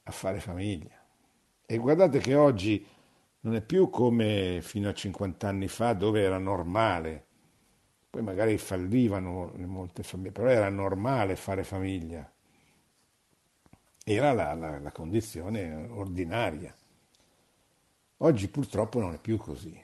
a 0.02 0.10
fare 0.10 0.40
famiglia. 0.40 1.02
E 1.66 1.76
guardate 1.78 2.18
che 2.18 2.34
oggi 2.34 2.86
non 3.45 3.55
è 3.57 3.61
più 3.61 3.90
come 3.90 4.61
fino 4.62 4.88
a 4.88 4.95
50 4.95 5.49
anni 5.49 5.68
fa 5.68 5.92
dove 5.92 6.22
era 6.22 6.38
normale, 6.38 7.26
poi 8.09 8.22
magari 8.22 8.57
fallivano 8.57 9.53
molte 9.57 10.03
famiglie, 10.03 10.32
però 10.32 10.49
era 10.49 10.70
normale 10.70 11.36
fare 11.36 11.62
famiglia, 11.62 12.30
era 14.03 14.32
la, 14.32 14.55
la, 14.55 14.78
la 14.78 14.92
condizione 14.92 15.74
ordinaria. 15.90 16.74
Oggi 18.18 18.49
purtroppo 18.49 19.01
non 19.01 19.12
è 19.12 19.18
più 19.18 19.36
così. 19.36 19.78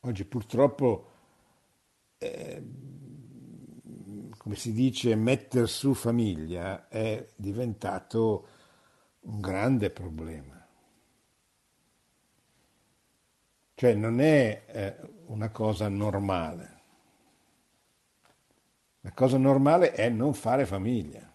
Oggi 0.00 0.24
purtroppo, 0.24 1.10
eh, 2.18 2.62
come 4.36 4.54
si 4.56 4.72
dice, 4.72 5.14
metter 5.14 5.68
su 5.68 5.94
famiglia 5.94 6.88
è 6.88 7.28
diventato 7.36 8.46
un 9.20 9.40
grande 9.40 9.90
problema. 9.90 10.59
Cioè 13.80 13.94
non 13.94 14.20
è 14.20 14.64
eh, 14.66 14.96
una 15.28 15.48
cosa 15.48 15.88
normale. 15.88 16.80
La 19.00 19.12
cosa 19.12 19.38
normale 19.38 19.92
è 19.92 20.10
non 20.10 20.34
fare 20.34 20.66
famiglia. 20.66 21.26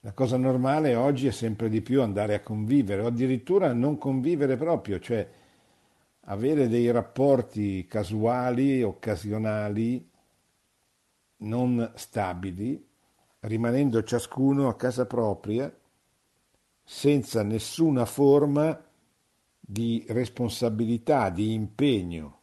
La 0.00 0.12
cosa 0.12 0.36
normale 0.36 0.96
oggi 0.96 1.28
è 1.28 1.30
sempre 1.30 1.68
di 1.68 1.80
più 1.80 2.02
andare 2.02 2.34
a 2.34 2.40
convivere 2.40 3.02
o 3.02 3.06
addirittura 3.06 3.72
non 3.72 3.98
convivere 3.98 4.56
proprio, 4.56 4.98
cioè 4.98 5.30
avere 6.22 6.66
dei 6.66 6.90
rapporti 6.90 7.86
casuali, 7.86 8.82
occasionali, 8.82 10.10
non 11.36 11.92
stabili, 11.94 12.84
rimanendo 13.42 14.02
ciascuno 14.02 14.66
a 14.66 14.74
casa 14.74 15.06
propria, 15.06 15.72
senza 16.82 17.44
nessuna 17.44 18.04
forma 18.06 18.89
di 19.70 20.04
responsabilità, 20.08 21.30
di 21.30 21.52
impegno. 21.52 22.38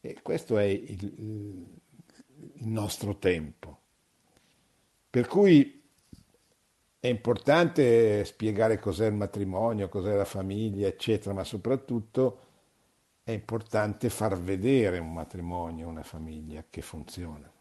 E 0.00 0.22
questo 0.22 0.56
è 0.56 0.64
il, 0.64 1.68
il 2.54 2.66
nostro 2.66 3.18
tempo. 3.18 3.78
Per 5.10 5.26
cui 5.26 5.82
è 6.98 7.06
importante 7.06 8.24
spiegare 8.24 8.78
cos'è 8.78 9.08
il 9.08 9.14
matrimonio, 9.14 9.90
cos'è 9.90 10.14
la 10.14 10.24
famiglia, 10.24 10.86
eccetera, 10.86 11.34
ma 11.34 11.44
soprattutto 11.44 12.38
è 13.22 13.32
importante 13.32 14.08
far 14.08 14.40
vedere 14.40 14.98
un 14.98 15.12
matrimonio, 15.12 15.86
una 15.86 16.02
famiglia 16.02 16.64
che 16.70 16.80
funzionano, 16.80 17.52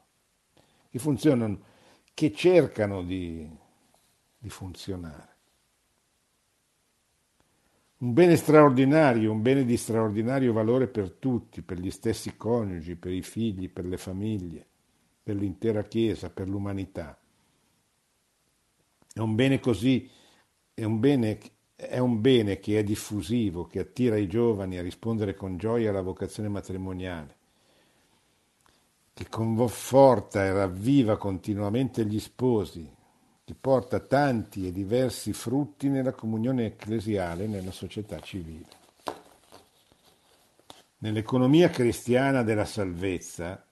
che 0.90 1.00
funzionano, 1.00 1.60
che 2.14 2.32
cercano 2.32 3.04
di, 3.04 3.50
di 4.38 4.50
funzionare. 4.50 5.29
Un 8.02 8.14
bene 8.14 8.38
straordinario, 8.38 9.32
un 9.32 9.42
bene 9.42 9.66
di 9.66 9.76
straordinario 9.76 10.54
valore 10.54 10.88
per 10.88 11.12
tutti, 11.12 11.62
per 11.62 11.80
gli 11.80 11.92
stessi 11.92 12.38
coniugi, 12.38 12.96
per 12.96 13.12
i 13.12 13.22
figli, 13.22 13.70
per 13.70 13.86
le 13.86 13.98
famiglie, 13.98 14.66
per 15.22 15.36
l'intera 15.36 15.84
Chiesa, 15.84 16.30
per 16.30 16.48
l'umanità. 16.48 17.20
È 19.14 19.20
un 19.20 19.36
bene 19.36 19.60
così, 19.60 20.10
è 20.74 20.84
un 20.84 21.00
bene 21.00 21.40
è 21.80 21.98
un 21.98 22.20
bene 22.20 22.60
che 22.60 22.78
è 22.78 22.84
diffusivo, 22.84 23.66
che 23.66 23.80
attira 23.80 24.18
i 24.18 24.28
giovani 24.28 24.78
a 24.78 24.82
rispondere 24.82 25.34
con 25.34 25.58
gioia 25.58 25.92
alla 25.92 26.02
vocazione 26.02 26.50
matrimoniale, 26.50 27.36
che 29.14 29.30
conforta 29.30 30.44
e 30.44 30.52
ravviva 30.52 31.18
continuamente 31.18 32.06
gli 32.06 32.20
sposi, 32.20 32.86
che 33.50 33.56
porta 33.60 34.00
tanti 34.00 34.68
e 34.68 34.72
diversi 34.72 35.34
frutti 35.34 35.90
nella 35.90 36.12
comunione 36.12 36.68
ecclesiale 36.68 37.46
e 37.46 37.48
nella 37.48 37.72
società 37.72 38.20
civile. 38.20 38.68
Nell'economia 41.00 41.72
cristiana 41.72 42.44
della 42.44 42.66
salvezza, 42.66 43.66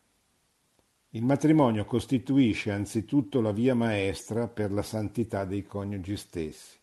il 1.10 1.24
matrimonio 1.24 1.86
costituisce 1.86 2.72
anzitutto 2.72 3.40
la 3.40 3.52
via 3.52 3.76
maestra 3.76 4.48
per 4.48 4.72
la 4.72 4.82
santità 4.82 5.46
dei 5.46 5.62
coniugi 5.62 6.18
stessi 6.18 6.76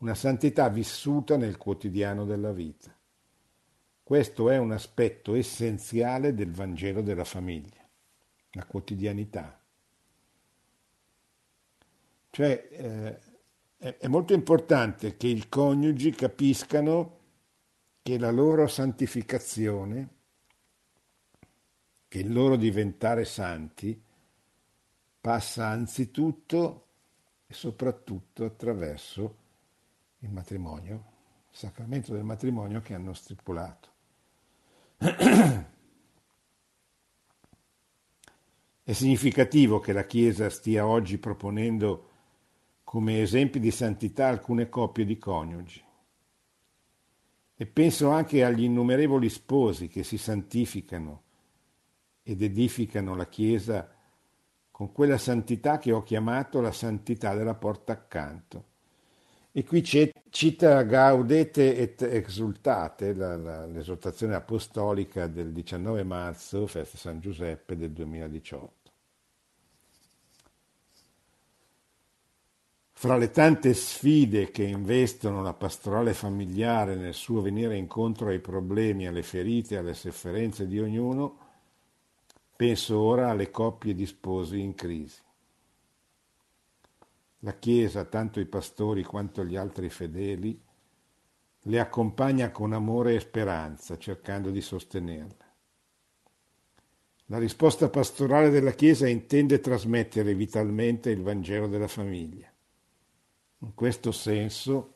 una 0.00 0.14
santità 0.14 0.68
vissuta 0.68 1.38
nel 1.38 1.56
quotidiano 1.56 2.26
della 2.26 2.52
vita. 2.52 2.94
Questo 4.02 4.50
è 4.50 4.58
un 4.58 4.72
aspetto 4.72 5.34
essenziale 5.34 6.34
del 6.34 6.52
Vangelo 6.52 7.00
della 7.00 7.24
famiglia, 7.24 7.86
la 8.50 8.66
quotidianità. 8.66 9.59
Cioè 12.30 13.18
eh, 13.76 13.96
è 13.98 14.06
molto 14.06 14.34
importante 14.34 15.16
che 15.16 15.26
i 15.26 15.48
coniugi 15.48 16.12
capiscano 16.12 17.18
che 18.02 18.18
la 18.18 18.30
loro 18.30 18.66
santificazione, 18.66 20.08
che 22.06 22.18
il 22.18 22.32
loro 22.32 22.56
diventare 22.56 23.24
santi, 23.24 24.00
passa 25.20 25.66
anzitutto 25.68 26.86
e 27.46 27.54
soprattutto 27.54 28.44
attraverso 28.44 29.36
il 30.20 30.30
matrimonio, 30.30 30.94
il 31.50 31.56
sacramento 31.56 32.12
del 32.12 32.24
matrimonio 32.24 32.80
che 32.80 32.94
hanno 32.94 33.12
stipulato. 33.12 33.88
È 38.82 38.92
significativo 38.92 39.78
che 39.78 39.92
la 39.92 40.04
Chiesa 40.04 40.50
stia 40.50 40.86
oggi 40.86 41.18
proponendo 41.18 42.09
come 42.90 43.22
esempi 43.22 43.60
di 43.60 43.70
santità 43.70 44.26
alcune 44.26 44.68
coppie 44.68 45.04
di 45.04 45.16
coniugi. 45.16 45.80
E 47.54 47.66
penso 47.66 48.10
anche 48.10 48.42
agli 48.42 48.64
innumerevoli 48.64 49.28
sposi 49.28 49.86
che 49.86 50.02
si 50.02 50.18
santificano 50.18 51.22
ed 52.24 52.42
edificano 52.42 53.14
la 53.14 53.28
Chiesa 53.28 53.88
con 54.72 54.90
quella 54.90 55.18
santità 55.18 55.78
che 55.78 55.92
ho 55.92 56.02
chiamato 56.02 56.60
la 56.60 56.72
santità 56.72 57.32
della 57.36 57.54
porta 57.54 57.92
accanto 57.92 58.64
e 59.52 59.62
qui 59.62 59.84
cita 59.84 60.82
Gaudete 60.82 61.76
et 61.76 62.02
exultate, 62.02 63.14
la, 63.14 63.36
la, 63.36 63.66
l'esortazione 63.66 64.34
apostolica 64.34 65.28
del 65.28 65.52
19 65.52 66.02
marzo, 66.02 66.66
festa 66.66 66.96
San 66.96 67.20
Giuseppe 67.20 67.76
del 67.76 67.92
2018. 67.92 68.79
Fra 73.00 73.16
le 73.16 73.30
tante 73.30 73.72
sfide 73.72 74.50
che 74.50 74.62
investono 74.62 75.40
la 75.40 75.54
pastorale 75.54 76.12
familiare 76.12 76.96
nel 76.96 77.14
suo 77.14 77.40
venire 77.40 77.74
incontro 77.78 78.28
ai 78.28 78.40
problemi, 78.40 79.06
alle 79.06 79.22
ferite, 79.22 79.78
alle 79.78 79.94
sofferenze 79.94 80.66
di 80.66 80.78
ognuno, 80.78 81.38
penso 82.54 82.98
ora 82.98 83.30
alle 83.30 83.50
coppie 83.50 83.94
di 83.94 84.04
sposi 84.04 84.60
in 84.60 84.74
crisi. 84.74 85.18
La 87.38 87.54
Chiesa, 87.54 88.04
tanto 88.04 88.38
i 88.38 88.44
pastori 88.44 89.02
quanto 89.02 89.46
gli 89.46 89.56
altri 89.56 89.88
fedeli, 89.88 90.60
le 91.58 91.80
accompagna 91.80 92.50
con 92.50 92.74
amore 92.74 93.14
e 93.14 93.20
speranza, 93.20 93.96
cercando 93.96 94.50
di 94.50 94.60
sostenerle. 94.60 95.46
La 97.28 97.38
risposta 97.38 97.88
pastorale 97.88 98.50
della 98.50 98.72
Chiesa 98.72 99.08
intende 99.08 99.58
trasmettere 99.58 100.34
vitalmente 100.34 101.08
il 101.08 101.22
Vangelo 101.22 101.66
della 101.66 101.88
famiglia. 101.88 102.49
In 103.60 103.74
questo 103.74 104.12
senso, 104.12 104.94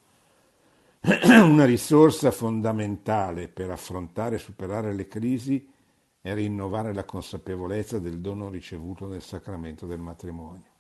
una 1.01 1.65
risorsa 1.65 2.31
fondamentale 2.31 3.49
per 3.49 3.71
affrontare 3.71 4.37
e 4.37 4.39
superare 4.39 4.93
le 4.93 5.09
crisi 5.09 5.71
è 6.21 6.35
rinnovare 6.35 6.93
la 6.95 7.05
consapevolezza 7.05 7.99
del 7.99 8.21
dono 8.21 8.49
ricevuto 8.49 9.07
nel 9.07 9.23
sacramento 9.23 9.87
del 9.87 10.01
matrimonio 10.01 10.73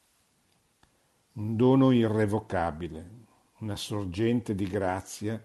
un 1.35 1.57
dono 1.57 1.91
irrevocabile, 1.91 3.11
una 3.59 3.76
sorgente 3.76 4.55
di 4.55 4.66
grazia 4.66 5.43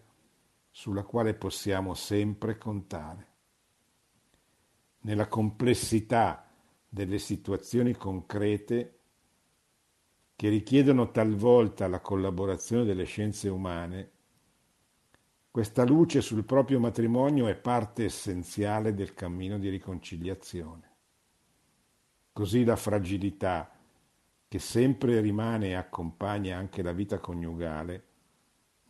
sulla 0.69 1.03
quale 1.03 1.33
possiamo 1.33 1.95
sempre 1.95 2.57
contare. 2.57 3.27
Nella 5.01 5.27
complessità 5.27 6.47
delle 6.87 7.17
situazioni 7.17 7.93
concrete 7.95 8.98
che 10.39 10.47
richiedono 10.47 11.11
talvolta 11.11 11.89
la 11.89 11.99
collaborazione 11.99 12.85
delle 12.85 13.03
scienze 13.03 13.49
umane, 13.49 14.11
questa 15.51 15.83
luce 15.83 16.21
sul 16.21 16.45
proprio 16.45 16.79
matrimonio 16.79 17.49
è 17.49 17.57
parte 17.57 18.05
essenziale 18.05 18.93
del 18.93 19.13
cammino 19.13 19.59
di 19.59 19.67
riconciliazione. 19.67 20.91
Così 22.31 22.63
la 22.63 22.77
fragilità, 22.77 23.69
che 24.47 24.59
sempre 24.59 25.19
rimane 25.19 25.71
e 25.71 25.73
accompagna 25.73 26.57
anche 26.57 26.83
la 26.83 26.93
vita 26.93 27.19
coniugale, 27.19 28.05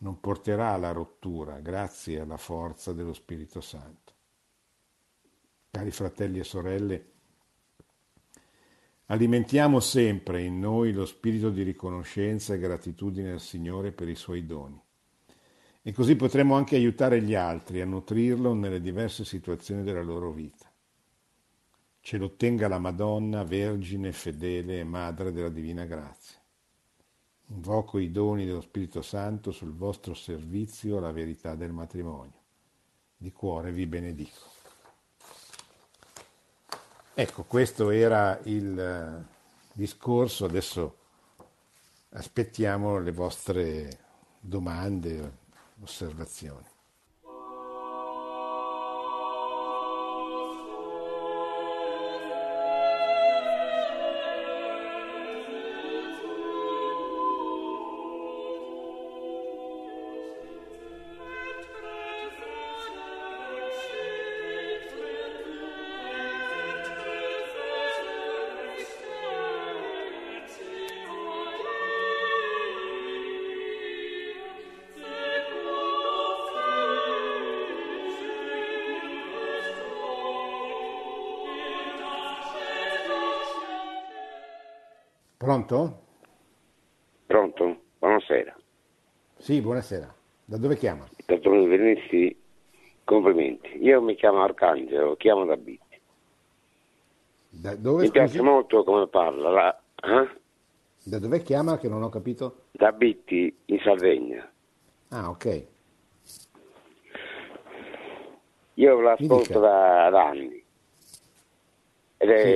non 0.01 0.19
porterà 0.19 0.73
alla 0.73 0.91
rottura 0.91 1.61
grazie 1.61 2.19
alla 2.19 2.37
forza 2.37 2.93
dello 2.93 3.13
Spirito 3.13 3.59
Santo. 3.59 4.13
Cari 5.71 5.89
fratelli 5.89 6.37
e 6.37 6.43
sorelle, 6.43 7.11
alimentiamo 9.11 9.79
sempre 9.79 10.43
in 10.43 10.59
noi 10.59 10.91
lo 10.91 11.05
spirito 11.05 11.49
di 11.49 11.63
riconoscenza 11.63 12.53
e 12.53 12.59
gratitudine 12.59 13.31
al 13.31 13.39
Signore 13.39 13.91
per 13.91 14.07
i 14.07 14.15
suoi 14.15 14.45
doni. 14.45 14.79
E 15.81 15.93
così 15.93 16.15
potremo 16.15 16.55
anche 16.55 16.75
aiutare 16.75 17.21
gli 17.21 17.33
altri 17.33 17.81
a 17.81 17.85
nutrirlo 17.85 18.53
nelle 18.53 18.79
diverse 18.79 19.25
situazioni 19.25 19.81
della 19.81 20.03
loro 20.03 20.31
vita. 20.31 20.71
Ce 22.01 22.17
lo 22.17 22.25
ottenga 22.25 22.67
la 22.67 22.77
Madonna, 22.77 23.43
Vergine, 23.43 24.11
fedele 24.11 24.79
e 24.79 24.83
Madre 24.83 25.31
della 25.31 25.49
Divina 25.49 25.85
Grazia. 25.85 26.37
Invoco 27.47 27.97
i 27.97 28.11
doni 28.11 28.45
dello 28.45 28.61
Spirito 28.61 29.01
Santo 29.01 29.51
sul 29.51 29.73
vostro 29.73 30.13
servizio 30.13 30.97
alla 30.97 31.11
verità 31.11 31.55
del 31.55 31.71
matrimonio. 31.71 32.37
Di 33.17 33.31
cuore 33.31 33.71
vi 33.71 33.87
benedico. 33.87 34.58
Ecco, 37.19 37.43
questo 37.43 37.89
era 37.89 38.39
il 38.43 38.79
eh, 38.79 39.25
discorso, 39.73 40.45
adesso 40.45 40.95
aspettiamo 42.11 42.97
le 42.97 43.11
vostre 43.11 43.99
domande, 44.39 45.33
osservazioni. 45.81 46.65
Pronto? 85.69 86.01
Pronto? 87.27 87.81
Buonasera. 87.99 88.55
Sì, 89.37 89.61
buonasera. 89.61 90.11
Da 90.43 90.57
dove 90.57 90.75
chiama? 90.75 91.07
Da 91.27 91.37
dove 91.37 91.67
venissi, 91.67 92.35
complimenti. 93.03 93.77
Io 93.77 94.01
mi 94.01 94.15
chiamo 94.15 94.41
Arcangelo, 94.41 95.15
chiamo 95.15 95.45
da 95.45 95.55
Bitti. 95.57 96.01
Da 97.49 97.75
dove, 97.75 98.01
mi 98.01 98.07
scusi? 98.07 98.11
piace 98.11 98.41
molto 98.41 98.83
come 98.83 99.05
parla. 99.09 99.49
La... 99.51 99.81
Eh? 100.01 100.39
Da 101.03 101.19
dove 101.19 101.43
chiama 101.43 101.77
che 101.77 101.87
non 101.87 102.01
ho 102.01 102.09
capito? 102.09 102.63
Da 102.71 102.91
Bitti, 102.91 103.55
in 103.65 103.79
Sardegna. 103.83 104.51
Ah, 105.09 105.29
ok. 105.29 105.65
Io 108.73 109.01
l'ascolto 109.01 109.59
da, 109.59 110.09
da, 110.09 110.25
anni 110.29 110.63
è, 112.17 112.25
sì. 112.25 112.47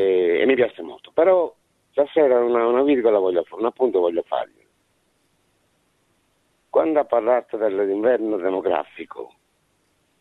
e 0.41 0.43
mi 0.47 0.55
piace 0.55 0.81
molto. 0.81 1.11
Però 1.11 1.53
stasera 1.93 2.39
una, 2.39 2.65
una 2.65 2.81
virgola 2.81 3.19
voglio 3.19 3.43
fare, 3.43 3.61
un 3.61 3.67
appunto 3.67 3.99
voglio 3.99 4.23
fargli. 4.23 4.65
quando 6.69 6.99
ha 6.99 7.05
parlato 7.05 7.55
dell'inverno 7.55 8.37
demografico, 8.37 9.31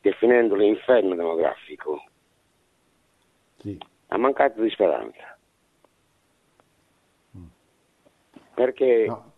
definendolo 0.02 0.62
inferno 0.62 1.14
demografico, 1.14 2.04
sì. 3.56 3.78
ha 4.08 4.18
mancato 4.18 4.60
di 4.60 4.68
speranza. 4.68 5.38
Mm. 7.38 7.44
Perché 8.52 9.06
no. 9.06 9.32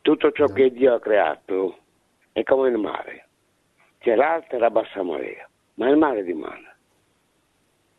tutto 0.00 0.32
ciò 0.32 0.46
no. 0.46 0.52
che 0.52 0.72
Dio 0.72 0.94
ha 0.94 1.00
creato 1.00 1.78
è 2.32 2.42
come 2.42 2.68
il 2.68 2.78
mare, 2.78 3.28
c'è 3.98 4.16
l'alta 4.16 4.56
e 4.56 4.58
la 4.58 4.70
bassa 4.70 5.04
marea, 5.04 5.48
ma 5.74 5.88
il 5.88 5.96
mare 5.96 6.22
rimane. 6.22 6.70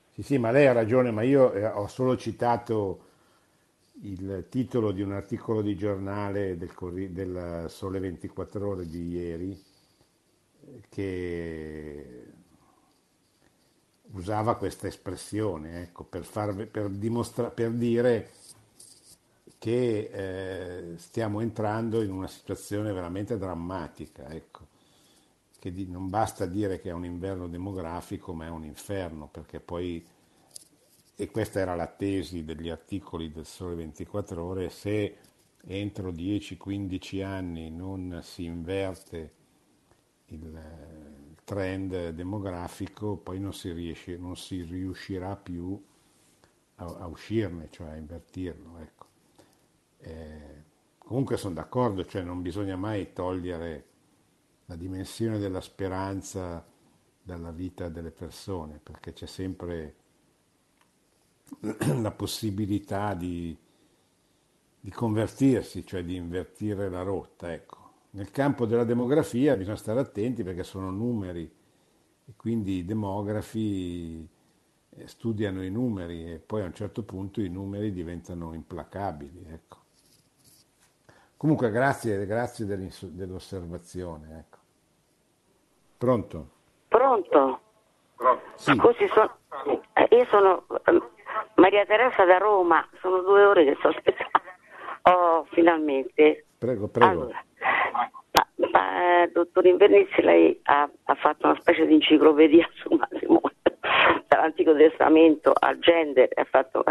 Sì, 0.09 0.23
sì, 0.23 0.37
ma 0.37 0.51
lei 0.51 0.67
ha 0.67 0.73
ragione, 0.73 1.11
ma 1.11 1.23
io 1.23 1.53
eh, 1.53 1.65
ho 1.65 1.87
solo 1.87 2.17
citato 2.17 3.11
il 4.05 4.47
titolo 4.49 4.91
di 4.91 5.01
un 5.01 5.11
articolo 5.11 5.61
di 5.61 5.75
giornale 5.75 6.57
del, 6.57 6.71
del 7.11 7.65
Sole 7.69 7.99
24 7.99 8.67
ore 8.67 8.87
di 8.87 9.07
ieri 9.09 9.63
che 10.89 12.31
usava 14.11 14.55
questa 14.55 14.87
espressione 14.87 15.81
ecco, 15.81 16.03
per, 16.03 16.23
far, 16.23 16.67
per, 16.67 16.89
dimostra, 16.89 17.49
per 17.49 17.71
dire 17.71 18.31
che 19.57 20.09
eh, 20.11 20.97
stiamo 20.97 21.39
entrando 21.39 22.01
in 22.01 22.11
una 22.11 22.27
situazione 22.27 22.91
veramente 22.91 23.37
drammatica, 23.37 24.27
ecco, 24.29 24.67
che 25.57 25.71
di, 25.71 25.87
non 25.87 26.09
basta 26.09 26.45
dire 26.45 26.81
che 26.81 26.89
è 26.89 26.93
un 26.93 27.05
inverno 27.05 27.47
demografico, 27.47 28.33
ma 28.33 28.45
è 28.45 28.49
un 28.49 28.65
inferno, 28.65 29.29
perché 29.31 29.61
poi, 29.61 30.05
e 31.15 31.29
questa 31.29 31.59
era 31.59 31.75
la 31.75 31.87
tesi 31.87 32.43
degli 32.43 32.69
articoli 32.69 33.31
del 33.31 33.45
Sole 33.45 33.75
24 33.75 34.43
ore, 34.43 34.69
se 34.69 35.17
entro 35.65 36.11
10-15 36.11 37.23
anni 37.23 37.69
non 37.69 38.19
si 38.23 38.43
inverte 38.45 39.31
il 40.27 40.59
trend 41.43 42.09
demografico, 42.09 43.17
poi 43.17 43.39
non 43.39 43.53
si, 43.53 43.71
riesce, 43.71 44.17
non 44.17 44.35
si 44.35 44.63
riuscirà 44.63 45.35
più 45.35 45.81
a, 46.75 46.85
a, 46.85 47.07
uscirne, 47.07 47.67
cioè 47.69 47.89
a 47.89 47.95
invertirlo. 47.95 48.79
Ecco. 48.79 49.05
Eh, 49.99 50.63
comunque 50.97 51.37
sono 51.37 51.53
d'accordo, 51.53 52.05
cioè 52.05 52.23
non 52.23 52.41
bisogna 52.41 52.75
mai 52.75 53.13
togliere 53.13 53.85
la 54.65 54.75
dimensione 54.75 55.37
della 55.37 55.61
speranza 55.61 56.65
dalla 57.21 57.51
vita 57.51 57.87
delle 57.89 58.11
persone, 58.11 58.79
perché 58.81 59.13
c'è 59.13 59.27
sempre 59.27 59.95
la 62.01 62.11
possibilità 62.11 63.13
di, 63.13 63.55
di 64.79 64.91
convertirsi, 64.91 65.85
cioè 65.85 66.03
di 66.03 66.15
invertire 66.15 66.89
la 66.89 67.01
rotta. 67.01 67.51
Ecco. 67.51 67.77
Nel 68.11 68.31
campo 68.31 68.65
della 68.65 68.83
demografia 68.83 69.55
bisogna 69.55 69.75
stare 69.75 69.99
attenti 69.99 70.43
perché 70.43 70.63
sono 70.63 70.91
numeri 70.91 71.51
e 72.25 72.33
quindi 72.35 72.77
i 72.77 72.85
demografi 72.85 74.27
eh, 74.89 75.07
studiano 75.07 75.63
i 75.63 75.71
numeri 75.71 76.31
e 76.31 76.39
poi 76.39 76.61
a 76.61 76.65
un 76.65 76.73
certo 76.73 77.03
punto 77.03 77.41
i 77.41 77.49
numeri 77.49 77.91
diventano 77.91 78.53
implacabili. 78.53 79.45
Ecco. 79.49 79.81
Comunque 81.37 81.71
grazie, 81.71 82.25
grazie 82.25 82.65
dell'osservazione. 82.65 84.37
Ecco. 84.39 84.57
Pronto? 85.97 86.49
Pronto? 86.87 87.61
Sì. 88.55 88.75
So, 88.75 89.37
eh, 89.93 90.07
io 90.15 90.25
sono 90.25 90.65
ehm, 90.85 91.09
Maria 91.55 91.85
Teresa 91.85 92.25
da 92.25 92.37
Roma, 92.37 92.87
sono 92.99 93.21
due 93.21 93.43
ore 93.43 93.65
che 93.65 93.75
sto 93.79 93.89
aspettando. 93.89 94.41
Oh, 95.03 95.45
finalmente. 95.51 96.45
Prego, 96.57 96.87
prego. 96.87 97.11
Allora, 97.11 97.43
ma, 98.31 98.67
ma, 98.71 99.27
dottor 99.31 99.65
Invernizzi, 99.65 100.21
lei 100.21 100.59
ha, 100.63 100.89
ha, 101.03 101.15
fatto 101.15 101.47
una 101.47 101.59
specie 101.59 101.85
di 101.85 101.95
enciclopedia 101.95 102.67
sul 102.81 102.97
matrimonio, 102.97 103.51
dall'Antico 104.27 104.73
Testamento 104.75 105.53
al 105.57 105.77
gender. 105.79 106.29
Fatto, 106.49 106.83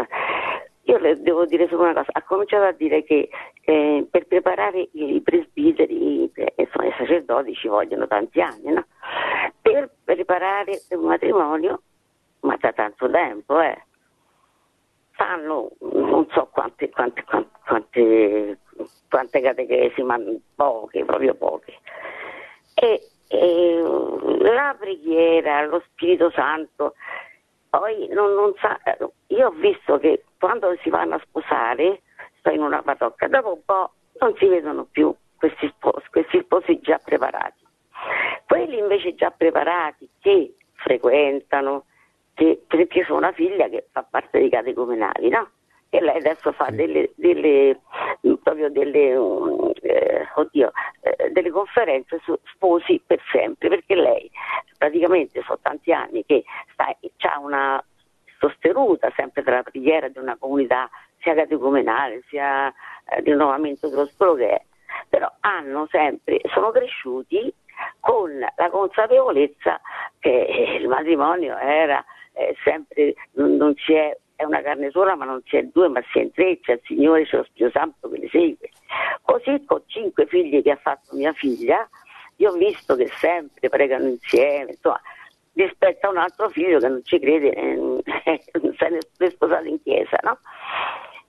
io 0.83 0.97
le 0.97 1.21
devo 1.21 1.45
dire 1.45 1.67
solo 1.67 1.83
una 1.83 1.93
cosa, 1.93 2.09
ha 2.11 2.21
cominciato 2.23 2.65
a 2.65 2.71
dire 2.71 3.03
che 3.03 3.29
eh, 3.61 4.07
per 4.09 4.27
preparare 4.27 4.89
i 4.91 5.21
presbiteri 5.23 6.29
eh, 6.33 6.53
i 6.57 6.93
sacerdoti 6.97 7.53
ci 7.55 7.67
vogliono 7.67 8.05
tanti 8.07 8.41
anni, 8.41 8.73
no? 8.73 8.85
Per 9.61 9.89
preparare 10.03 10.81
un 10.89 11.05
matrimonio, 11.05 11.81
ma 12.41 12.57
da 12.59 12.73
tanto 12.73 13.09
tempo, 13.09 13.59
eh, 13.61 13.85
fanno 15.23 15.69
non 15.79 16.27
so 16.31 16.49
quante, 16.51 16.89
quante, 16.89 17.23
quante, 17.65 18.59
quante 19.09 19.41
catechesi, 19.41 20.03
ma 20.03 20.19
poche, 20.55 21.05
proprio 21.05 21.33
poche. 21.35 21.79
E, 22.73 23.01
e 23.27 23.81
la 24.39 24.75
preghiera, 24.77 25.65
lo 25.65 25.81
Spirito 25.91 26.29
Santo, 26.31 26.95
poi 27.69 28.07
non, 28.09 28.33
non 28.33 28.53
sa, 28.59 28.79
io 29.27 29.47
ho 29.47 29.51
visto 29.51 29.97
che 29.97 30.25
quando 30.37 30.75
si 30.81 30.89
vanno 30.89 31.15
a 31.15 31.21
sposare, 31.23 32.01
sto 32.39 32.49
in 32.49 32.61
una 32.61 32.81
patocca, 32.81 33.27
dopo 33.27 33.53
un 33.53 33.63
po' 33.63 33.91
non 34.19 34.35
si 34.37 34.47
vedono 34.47 34.85
più 34.91 35.13
questi 35.37 35.71
sposi, 35.75 36.05
questi 36.11 36.39
sposi 36.41 36.79
già 36.81 36.99
preparati. 37.03 37.61
Quelli 38.45 38.77
invece 38.77 39.15
già 39.15 39.31
preparati 39.31 40.09
che 40.19 40.55
frequentano, 40.73 41.85
che, 42.33 42.63
perché 42.67 43.05
ho 43.07 43.15
una 43.15 43.31
figlia 43.31 43.67
che 43.69 43.87
fa 43.91 44.03
parte 44.03 44.39
dei 44.39 44.49
catecumenali, 44.49 45.29
no? 45.29 45.49
e 45.93 46.01
lei 46.01 46.17
adesso 46.17 46.51
fa 46.53 46.71
delle, 46.71 47.11
delle, 47.15 47.79
proprio 48.41 48.71
delle, 48.71 49.15
um, 49.15 49.71
eh, 49.81 50.27
oddio, 50.33 50.71
eh, 51.01 51.29
delle, 51.29 51.51
conferenze 51.51 52.19
su 52.23 52.35
sposi 52.45 52.99
per 53.05 53.21
sempre, 53.31 53.69
perché 53.69 53.93
lei 53.93 54.27
praticamente 54.75 55.43
sono 55.43 55.59
tanti 55.61 55.93
anni 55.93 56.25
che 56.25 56.43
ha 56.77 57.39
una 57.39 57.83
sostenuta 58.39 59.11
sempre 59.15 59.43
tra 59.43 59.57
la 59.57 59.63
preghiera 59.63 60.07
di 60.07 60.17
una 60.17 60.35
comunità 60.35 60.89
sia 61.19 61.35
catecumenale 61.35 62.23
sia 62.27 62.69
eh, 62.69 63.21
di 63.21 63.29
rinnovamento 63.29 63.87
dello 63.87 64.07
sporo 64.07 64.33
che 64.33 64.49
è, 64.49 64.61
però 65.07 65.31
hanno 65.41 65.87
sempre, 65.91 66.41
sono 66.51 66.71
cresciuti 66.71 67.53
con 67.99 68.39
la 68.39 68.69
consapevolezza 68.71 69.79
che 70.17 70.77
il 70.79 70.87
matrimonio 70.87 71.55
era 71.57 72.03
eh, 72.33 72.55
sempre, 72.63 73.13
non, 73.33 73.55
non 73.55 73.73
si 73.75 73.93
è 73.93 74.17
è 74.35 74.43
una 74.45 74.61
carne 74.61 74.89
sola 74.91 75.15
ma 75.15 75.25
non 75.25 75.41
c'è 75.43 75.63
due 75.71 75.87
ma 75.87 76.01
si 76.11 76.19
è 76.19 76.21
in 76.23 76.31
tre, 76.31 76.59
c'è 76.59 76.73
il 76.73 76.81
Signore, 76.83 77.25
c'è 77.25 77.37
lo 77.37 77.43
Spirito 77.43 77.71
Santo 77.71 78.09
che 78.09 78.17
le 78.19 78.29
segue. 78.29 78.69
Così 79.21 79.63
con 79.65 79.81
cinque 79.85 80.25
figli 80.25 80.61
che 80.61 80.71
ha 80.71 80.75
fatto 80.75 81.15
mia 81.15 81.31
figlia, 81.33 81.87
io 82.37 82.51
ho 82.51 82.53
visto 82.53 82.95
che 82.95 83.07
sempre 83.07 83.69
pregano 83.69 84.07
insieme, 84.07 84.71
insomma, 84.71 85.01
rispetto 85.53 86.07
a 86.07 86.09
un 86.09 86.17
altro 86.17 86.49
figlio 86.49 86.79
che 86.79 86.87
non 86.87 87.03
ci 87.03 87.19
crede, 87.19 87.53
eh, 87.53 87.75
non 88.61 88.75
si 88.75 89.23
è 89.23 89.29
sposato 89.29 89.67
in 89.67 89.81
chiesa, 89.81 90.17
no? 90.23 90.39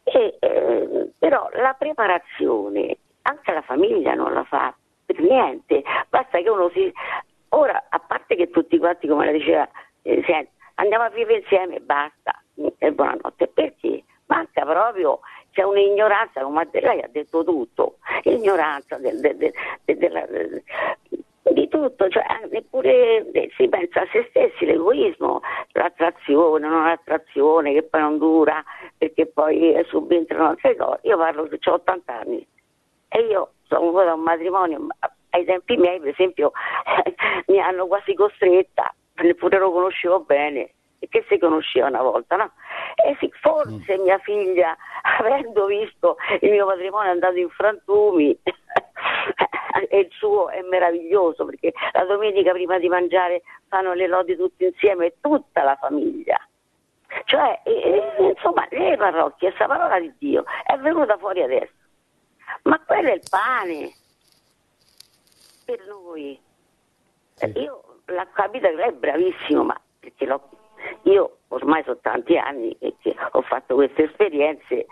E, 0.03 0.37
eh, 0.39 1.11
però 1.19 1.49
la 1.53 1.75
preparazione, 1.79 2.97
anche 3.23 3.53
la 3.53 3.63
famiglia 3.63 4.15
non 4.15 4.33
la 4.33 4.45
fa 4.45 4.75
per 5.07 5.21
niente, 5.21 5.83
basta 6.09 6.41
che 6.41 6.49
uno 6.49 6.71
si... 6.71 6.93
Ora, 7.51 7.85
a 7.89 8.01
parte 8.01 8.35
che 8.35 8.51
tutti 8.51 8.79
quanti, 8.79 9.07
come 9.07 9.27
la 9.27 9.33
diceva, 9.33 9.69
eh, 10.03 10.23
senti, 10.27 10.51
andiamo 10.75 11.05
a 11.05 11.11
vivere 11.11 11.39
insieme 11.39 11.77
e 11.77 11.81
basta, 11.81 12.41
e 12.79 12.93
buonanotte, 12.93 13.49
perché 13.49 14.05
manca 14.27 14.65
proprio, 14.65 15.21
c'è 15.53 15.63
un'ignoranza, 15.63 16.43
come 16.43 16.69
lei 16.73 17.01
ha 17.01 17.09
detto 17.11 17.45
tutto, 17.45 17.99
ignoranza 18.25 18.97
del, 18.99 19.21
del, 19.21 19.37
del, 19.37 19.97
della, 19.97 20.27
di 21.53 21.69
tutto, 21.69 22.09
cioè 22.09 22.25
neppure 22.51 23.27
si 23.57 23.69
pensa 23.69 24.03
a 24.03 24.09
se 24.11 24.27
stessi, 24.31 24.65
l'egoismo, 24.65 25.41
l'attrazione, 25.73 26.67
non 26.67 26.85
l'attrazione 26.85 27.73
che 27.73 27.83
poi 27.85 28.01
non 28.01 28.19
dura 28.19 28.65
perché 28.97 29.27
poi 29.27 29.81
subentrano 29.87 30.49
altre 30.49 30.75
cose. 30.77 31.01
Io 31.03 31.17
parlo 31.17 31.47
che 31.47 31.59
ho 31.71 31.75
80 31.75 32.19
anni. 32.19 32.47
E 33.09 33.21
io 33.21 33.53
sono 33.69 33.81
venuta 33.81 34.05
da 34.05 34.15
un 34.15 34.23
matrimonio, 34.23 34.87
ai 35.31 35.45
tempi 35.45 35.77
miei 35.77 36.01
per 36.01 36.09
esempio 36.09 36.53
mi 37.47 37.61
hanno 37.61 37.87
quasi 37.87 38.15
costretta 38.15 38.93
neppure 39.23 39.59
lo 39.59 39.73
conoscevo 39.73 40.21
bene, 40.21 40.73
e 40.99 41.09
che 41.09 41.25
si 41.29 41.39
conosceva 41.39 41.89
una 41.89 42.03
volta, 42.03 42.37
no? 42.37 42.53
E 42.95 43.17
sì, 43.21 43.31
forse 43.41 43.99
mm. 43.99 44.03
mia 44.03 44.19
figlia, 44.19 44.77
avendo 45.19 45.67
visto 45.67 46.17
il 46.41 46.51
mio 46.51 46.67
matrimonio 46.67 47.11
andato 47.11 47.37
in 47.37 47.51
frantumi, 47.51 48.39
e 49.89 49.99
il 49.99 50.09
suo 50.13 50.49
è 50.51 50.63
meraviglioso 50.63 51.45
perché 51.45 51.73
la 51.93 52.05
domenica 52.05 52.53
prima 52.53 52.79
di 52.79 52.89
mangiare 52.89 53.43
fanno 53.69 53.93
le 53.93 54.07
lodi 54.07 54.37
tutti 54.37 54.65
insieme, 54.65 55.15
tutta 55.21 55.63
la 55.63 55.77
famiglia. 55.77 56.39
Cioè, 57.25 57.61
eh, 57.65 58.33
insomma, 58.35 58.67
le 58.71 58.97
parrocchie, 58.97 59.49
questa 59.49 59.67
parola 59.67 60.01
di 60.01 60.13
Dio 60.19 60.45
è 60.65 60.77
venuta 60.79 61.17
fuori 61.17 61.43
adesso. 61.43 61.73
Ma 62.63 62.81
quello 62.81 63.09
è 63.09 63.15
il 63.15 63.23
pane 63.29 63.93
per 65.65 65.87
noi. 65.87 66.41
Sì. 67.35 67.53
Io 67.59 67.94
l'ha 68.07 68.27
capita 68.33 68.69
che 68.69 68.75
lei 68.75 68.89
è 68.89 68.93
bravissimo, 68.93 69.65
ma 69.65 69.81
perché 69.99 70.27
io 71.03 71.39
ormai 71.49 71.83
sono 71.85 71.99
tanti 72.01 72.37
anni 72.37 72.77
che 72.79 73.15
ho 73.33 73.43
fatto 73.43 73.75
queste 73.75 74.05
esperienze 74.05 74.87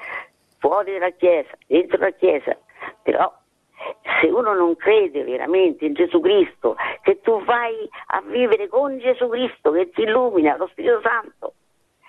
fuori 0.58 0.92
dalla 0.92 1.10
Chiesa, 1.10 1.50
dentro 1.66 1.98
la 1.98 2.10
Chiesa, 2.10 2.56
però 3.02 3.32
se 4.20 4.28
uno 4.28 4.54
non 4.54 4.76
crede 4.76 5.24
veramente 5.24 5.84
in 5.84 5.94
Gesù 5.94 6.20
Cristo, 6.20 6.76
che 7.02 7.20
tu 7.20 7.42
vai 7.44 7.88
a 8.06 8.22
vivere 8.22 8.68
con 8.68 8.98
Gesù 8.98 9.28
Cristo 9.28 9.72
che 9.72 9.90
ti 9.90 10.02
illumina, 10.02 10.56
lo 10.56 10.68
Spirito 10.68 11.00
Santo, 11.02 11.54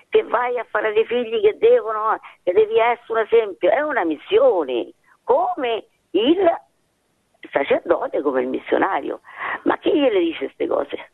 che 0.10 0.24
vai 0.24 0.60
a 0.60 0.66
fare 0.70 0.94
dei 0.94 1.06
figli 1.06 1.42
che 1.42 1.58
devono, 1.58 2.20
che 2.44 2.54
devi 2.54 2.78
essere 2.78 3.14
un 3.14 3.18
esempio, 3.18 3.72
è 3.72 3.82
una 3.82 4.04
missione, 4.06 4.92
come 5.24 5.86
il 6.12 6.62
sacerdote, 7.52 8.22
come 8.22 8.42
il 8.42 8.48
missionario. 8.48 9.22
Ma 9.64 9.78
chi 9.78 9.92
gliele 9.92 10.20
dice 10.20 10.46
queste 10.46 10.68
cose? 10.68 11.10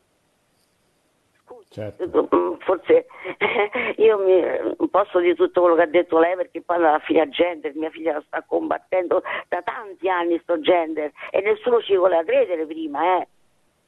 Certo. 1.72 2.28
Mm, 2.36 2.56
forse 2.62 3.06
io 3.98 4.18
mi, 4.18 4.88
posso 4.90 5.20
dire 5.20 5.36
tutto 5.36 5.62
quello 5.62 5.76
che 5.76 5.84
ha 5.84 5.88
detto 5.88 6.18
lei 6.18 6.36
perché 6.36 6.62
poi 6.64 6.78
alla 6.78 7.00
fine 7.00 7.22
a 7.22 7.30
gender, 7.30 7.76
mia 7.76 7.92
figlia 7.92 8.14
la 8.14 8.24
sta 8.26 8.44
combattendo 8.44 9.22
da 9.48 9.62
tanti 9.62 10.10
anni 10.10 10.40
sto 10.42 10.60
gender 10.60 11.12
e 11.30 11.42
nessuno 11.42 11.80
ci 11.82 11.96
voleva 11.96 12.24
credere 12.24 12.66
prima, 12.66 13.18
eh, 13.18 13.28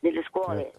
nelle 0.01 0.23
scuole. 0.27 0.71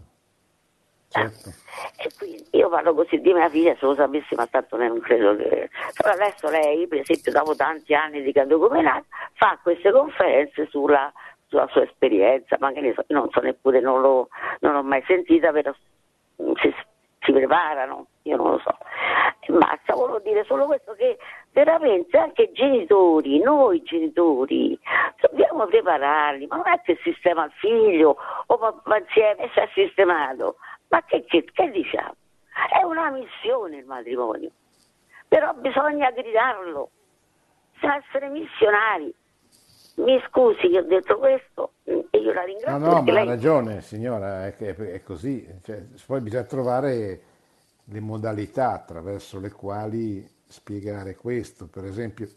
Certo. 1.09 1.51
certo. 1.51 1.59
E 1.97 2.09
quindi 2.17 2.47
io 2.53 2.69
parlo 2.69 2.95
così 2.95 3.21
di 3.21 3.33
mia 3.33 3.49
figlia, 3.49 3.75
se 3.75 3.85
lo 3.85 3.95
sapessi, 3.95 4.37
ma 4.37 4.47
tanto 4.47 4.77
lei 4.77 4.87
non 4.87 5.01
credo 5.01 5.35
che. 5.35 5.71
Però 5.97 6.13
adesso 6.13 6.49
lei, 6.51 6.87
per 6.87 7.01
esempio, 7.01 7.33
dopo 7.33 7.57
tanti 7.57 7.95
anni 7.95 8.23
di 8.23 8.33
catecumenato, 8.33 9.07
fa 9.35 9.59
queste 9.61 9.91
conferenze 9.91 10.69
sulla, 10.71 11.13
sulla 11.53 11.69
sua 11.69 11.83
esperienza, 11.83 12.57
magari 12.59 12.95
non 13.09 13.29
so 13.31 13.41
neppure, 13.41 13.81
non, 13.81 14.01
lo, 14.01 14.29
non 14.61 14.73
l'ho 14.73 14.83
mai 14.83 15.03
sentita, 15.07 15.53
però 15.53 15.71
si, 16.37 16.75
si 17.21 17.33
preparano, 17.33 18.07
io 18.23 18.37
non 18.37 18.53
lo 18.53 18.59
so. 18.61 18.75
Basta, 19.49 19.93
volevo 19.93 20.21
dire 20.21 20.45
solo 20.45 20.65
questo 20.65 20.95
che 20.95 21.19
veramente 21.53 22.17
anche 22.17 22.45
i 22.45 22.53
genitori, 22.53 23.39
noi 23.41 23.83
genitori, 23.83 24.79
dobbiamo 25.21 25.67
prepararli, 25.67 26.47
ma 26.47 26.57
non 26.57 26.69
è 26.69 26.81
che 26.81 26.99
sistema 27.03 27.45
il 27.45 27.53
figlio 27.53 28.17
o 28.47 28.81
va 28.85 28.97
insieme 28.97 29.43
e 29.43 29.51
si 29.53 29.59
è 29.59 29.69
sistemato, 29.75 30.57
ma 30.89 31.03
che, 31.05 31.23
che, 31.25 31.45
che 31.53 31.71
diciamo? 31.71 32.15
È 32.71 32.83
una 32.83 33.11
missione 33.11 33.77
il 33.77 33.85
matrimonio, 33.85 34.51
però 35.29 35.53
bisogna 35.53 36.11
gridarlo, 36.13 36.89
bisogna 37.75 37.97
essere 37.97 38.29
missionari. 38.31 39.13
Mi 39.95 40.19
scusi 40.29 40.69
che 40.69 40.79
ho 40.79 40.83
detto 40.83 41.19
questo 41.19 41.73
e 41.85 42.07
io 42.13 42.33
la 42.33 42.45
ringrazio. 42.45 42.79
No, 42.79 42.95
no, 42.95 43.03
ma 43.03 43.13
lei... 43.13 43.23
ha 43.23 43.25
ragione 43.25 43.83
signora, 43.83 44.47
è, 44.47 44.57
è 44.57 45.03
così. 45.03 45.47
Cioè, 45.63 45.85
poi 46.07 46.21
bisogna 46.21 46.45
trovare 46.45 47.23
le 47.85 48.01
modalità 48.01 48.73
attraverso 48.73 49.39
le 49.39 49.51
quali 49.51 50.27
spiegare 50.47 51.15
questo. 51.15 51.67
Per 51.67 51.85
esempio, 51.85 52.29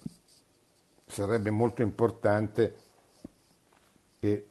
sarebbe 1.05 1.49
molto 1.49 1.81
importante 1.81 2.75
che 4.19 4.47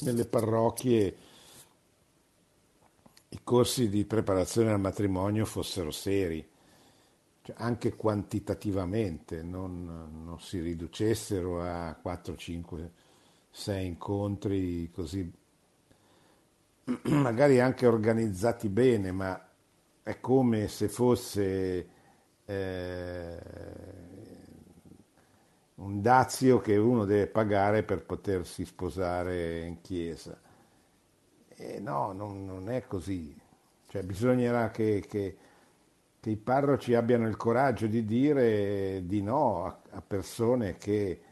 nelle 0.00 0.26
parrocchie 0.26 1.16
i 3.28 3.40
corsi 3.42 3.88
di 3.88 4.04
preparazione 4.04 4.72
al 4.72 4.80
matrimonio 4.80 5.44
fossero 5.44 5.90
seri 5.90 6.46
anche 7.56 7.94
quantitativamente, 7.96 9.42
non, 9.42 9.84
non, 10.24 10.40
si 10.40 10.60
riducessero 10.60 11.62
a 11.62 11.94
4, 11.94 12.36
5, 12.36 12.92
6 13.50 13.86
incontri 13.86 14.90
così, 14.90 15.30
magari 17.02 17.60
anche 17.60 17.86
organizzati 17.86 18.68
bene, 18.68 19.12
ma 19.12 19.48
è 20.02 20.20
come 20.20 20.68
se 20.68 20.88
fosse 20.88 21.88
eh, 22.44 23.38
un 25.76 26.02
dazio 26.02 26.60
che 26.60 26.76
uno 26.76 27.04
deve 27.04 27.26
pagare 27.26 27.82
per 27.82 28.04
potersi 28.04 28.64
sposare 28.64 29.60
in 29.60 29.80
chiesa. 29.80 30.38
E 31.48 31.78
no, 31.80 32.12
non, 32.12 32.44
non 32.44 32.70
è 32.70 32.86
così. 32.86 33.38
Cioè, 33.86 34.02
bisognerà 34.02 34.70
che, 34.70 35.04
che 35.08 35.36
che 36.20 36.30
i 36.30 36.36
parroci 36.36 36.94
abbiano 36.94 37.26
il 37.26 37.36
coraggio 37.36 37.86
di 37.86 38.04
dire 38.04 39.06
di 39.06 39.22
no 39.22 39.64
a, 39.64 40.02
persone 40.02 40.76
che 40.76 41.22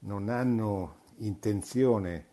non 0.00 0.28
hanno 0.28 1.02
intenzione 1.18 2.26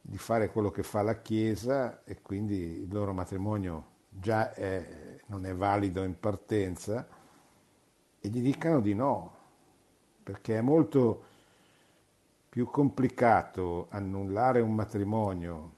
di 0.00 0.18
fare 0.18 0.50
quello 0.50 0.72
che 0.72 0.82
fa 0.82 1.02
la 1.02 1.20
Chiesa 1.20 2.02
e 2.02 2.20
quindi 2.22 2.82
il 2.82 2.92
loro 2.92 3.12
matrimonio 3.12 3.96
già 4.08 4.52
è, 4.52 5.20
non 5.26 5.46
è 5.46 5.54
valido 5.54 6.02
in 6.02 6.18
partenza 6.18 7.06
e 8.18 8.28
gli 8.28 8.40
dicano 8.40 8.80
di 8.80 8.94
no, 8.94 9.36
perché 10.24 10.58
è 10.58 10.60
molto 10.60 11.24
più 12.48 12.66
complicato 12.66 13.86
annullare 13.90 14.60
un 14.60 14.74
matrimonio, 14.74 15.74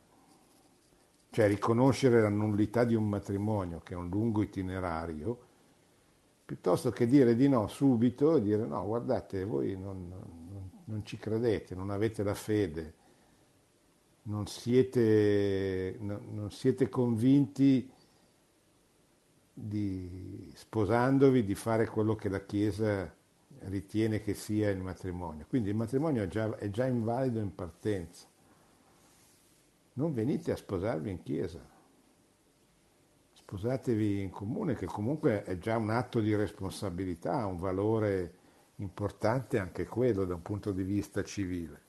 cioè 1.29 1.49
riconoscere 1.49 2.23
la 2.23 2.31
nullità 2.31 2.85
di 2.85 2.95
un 2.95 3.07
matrimonio 3.07 3.81
che 3.81 3.93
è 3.93 3.97
un 3.97 4.09
lungo 4.09 4.41
itinerario, 4.41 5.49
piuttosto 6.51 6.91
che 6.91 7.07
dire 7.07 7.37
di 7.37 7.49
no 7.49 7.69
subito 7.69 8.35
e 8.35 8.43
dire 8.43 8.67
no, 8.67 8.85
guardate, 8.85 9.45
voi 9.45 9.79
non, 9.79 10.09
non, 10.09 10.71
non 10.87 11.05
ci 11.05 11.17
credete, 11.17 11.77
non 11.77 11.91
avete 11.91 12.25
la 12.25 12.35
fede, 12.35 12.95
non 14.23 14.49
siete, 14.49 15.97
non 16.01 16.49
siete 16.51 16.89
convinti 16.89 17.89
di, 19.55 20.51
sposandovi 20.53 21.45
di 21.45 21.55
fare 21.55 21.87
quello 21.87 22.17
che 22.17 22.29
la 22.29 22.45
Chiesa 22.45 23.15
ritiene 23.67 24.21
che 24.21 24.35
sia 24.35 24.71
il 24.71 24.81
matrimonio. 24.81 25.47
Quindi 25.49 25.69
il 25.69 25.77
matrimonio 25.77 26.25
è 26.25 26.27
già, 26.27 26.57
è 26.57 26.69
già 26.69 26.85
invalido 26.85 27.39
in 27.39 27.55
partenza. 27.55 28.27
Non 29.93 30.13
venite 30.13 30.51
a 30.51 30.57
sposarvi 30.57 31.11
in 31.11 31.23
Chiesa 31.23 31.70
sposatevi 33.51 34.23
in 34.23 34.31
comune, 34.31 34.77
che 34.77 34.87
comunque 34.87 35.43
è 35.43 35.59
già 35.59 35.77
un 35.77 35.91
atto 35.91 36.21
di 36.21 36.33
responsabilità, 36.37 37.47
un 37.47 37.59
valore 37.59 38.35
importante 38.77 39.59
anche 39.59 39.87
quello 39.87 40.25
da 40.25 40.35
un 40.35 40.43
punto 40.43 40.71
di 40.71 40.85
vista 40.85 41.25
civile. 41.25 41.83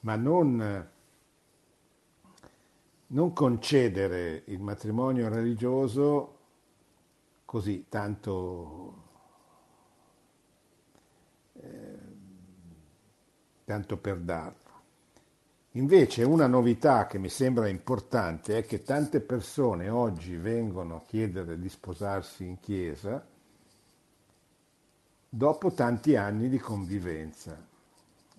Ma 0.00 0.16
non, 0.16 0.90
non 3.06 3.32
concedere 3.32 4.42
il 4.46 4.60
matrimonio 4.60 5.28
religioso 5.28 6.38
così 7.44 7.86
tanto, 7.88 9.02
eh, 11.52 11.98
tanto 13.64 13.96
per 13.98 14.18
darlo. 14.18 14.61
Invece 15.76 16.22
una 16.22 16.46
novità 16.46 17.06
che 17.06 17.18
mi 17.18 17.30
sembra 17.30 17.66
importante 17.66 18.58
è 18.58 18.66
che 18.66 18.82
tante 18.82 19.20
persone 19.20 19.88
oggi 19.88 20.36
vengono 20.36 20.96
a 20.96 21.02
chiedere 21.06 21.58
di 21.58 21.70
sposarsi 21.70 22.44
in 22.44 22.60
chiesa 22.60 23.24
dopo 25.30 25.72
tanti 25.72 26.14
anni 26.14 26.50
di 26.50 26.58
convivenza. 26.58 27.56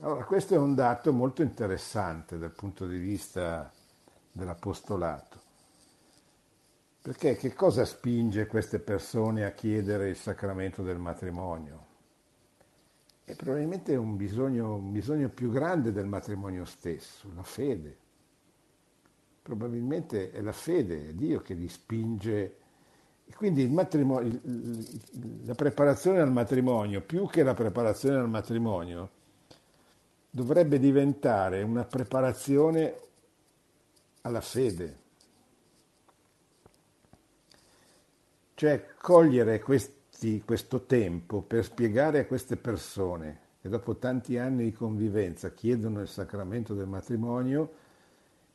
Allora, 0.01 0.25
questo 0.25 0.53
è 0.53 0.57
un 0.57 0.75
dato 0.75 1.11
molto 1.11 1.41
interessante 1.41 2.38
dal 2.38 2.51
punto 2.51 2.86
di 2.86 2.99
vista 2.99 3.71
dell'apostolato. 4.31 5.41
Perché 7.01 7.36
che 7.36 7.53
cosa 7.55 7.84
spinge 7.84 8.45
queste 8.45 8.77
persone 8.77 9.43
a 9.43 9.51
chiedere 9.51 10.09
il 10.09 10.17
sacramento 10.17 10.84
del 10.84 10.99
matrimonio? 10.99 11.82
È 13.26 13.36
probabilmente 13.36 13.95
un 13.95 14.17
bisogno, 14.17 14.76
un 14.76 14.91
bisogno 14.91 15.30
più 15.30 15.49
grande 15.49 15.91
del 15.93 16.07
matrimonio 16.07 16.65
stesso, 16.65 17.32
la 17.36 17.43
fede. 17.43 17.97
Probabilmente 19.41 20.32
è 20.32 20.41
la 20.41 20.51
fede, 20.51 21.09
è 21.09 21.13
Dio 21.13 21.41
che 21.41 21.53
li 21.53 21.69
spinge. 21.69 22.57
E 23.26 23.34
quindi 23.36 23.61
il 23.61 23.71
la 25.45 25.55
preparazione 25.55 26.19
al 26.19 26.32
matrimonio, 26.32 27.01
più 27.01 27.28
che 27.28 27.43
la 27.43 27.53
preparazione 27.53 28.17
al 28.17 28.30
matrimonio, 28.30 29.09
dovrebbe 30.30 30.78
diventare 30.78 31.61
una 31.61 31.86
preparazione 31.86 32.99
alla 34.21 34.41
fede. 34.41 34.99
Cioè 38.55 38.86
cogliere 38.97 39.59
questo 39.59 40.01
questi, 40.24 40.41
questo 40.45 40.86
tempo 40.86 41.41
per 41.41 41.65
spiegare 41.65 42.19
a 42.19 42.26
queste 42.26 42.55
persone 42.55 43.41
che 43.61 43.67
dopo 43.67 43.97
tanti 43.97 44.38
anni 44.38 44.63
di 44.63 44.71
convivenza 44.71 45.51
chiedono 45.51 45.99
il 45.99 46.07
sacramento 46.07 46.74
del 46.74 46.88
matrimonio 46.88 47.71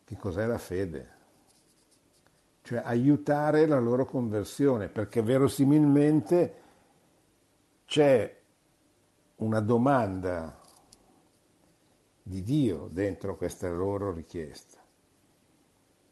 che 0.04 0.16
cos'è 0.16 0.46
la 0.46 0.58
fede. 0.58 1.16
Cioè 2.62 2.82
aiutare 2.84 3.66
la 3.66 3.78
loro 3.78 4.04
conversione, 4.04 4.88
perché 4.88 5.22
verosimilmente 5.22 6.54
c'è 7.86 8.36
una 9.36 9.60
domanda 9.60 10.58
di 12.22 12.42
Dio 12.42 12.88
dentro 12.90 13.36
questa 13.36 13.70
loro 13.70 14.12
richiesta. 14.12 14.78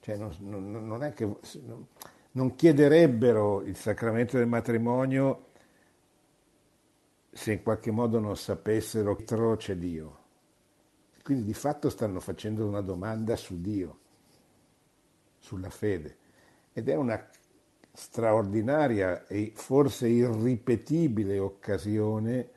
Cioè 0.00 0.16
non, 0.16 0.34
non, 0.40 0.86
non 0.86 1.02
è 1.02 1.12
che 1.12 1.24
non 1.24 1.86
chiederebbero 2.54 3.62
il 3.62 3.76
sacramento 3.76 4.36
del 4.36 4.46
matrimonio 4.46 5.46
se 7.32 7.52
in 7.52 7.62
qualche 7.62 7.90
modo 7.90 8.18
non 8.18 8.36
sapessero 8.36 9.16
che 9.16 9.24
c'è 9.56 9.76
Dio. 9.76 10.24
quindi 11.22 11.44
di 11.44 11.54
fatto 11.54 11.88
stanno 11.88 12.20
facendo 12.20 12.66
una 12.66 12.82
domanda 12.82 13.36
su 13.36 13.60
Dio, 13.60 13.98
sulla 15.38 15.70
fede. 15.70 16.18
Ed 16.72 16.88
è 16.90 16.94
una 16.94 17.26
straordinaria 17.92 19.26
e 19.26 19.52
forse 19.54 20.06
irripetibile 20.06 21.38
occasione 21.38 22.50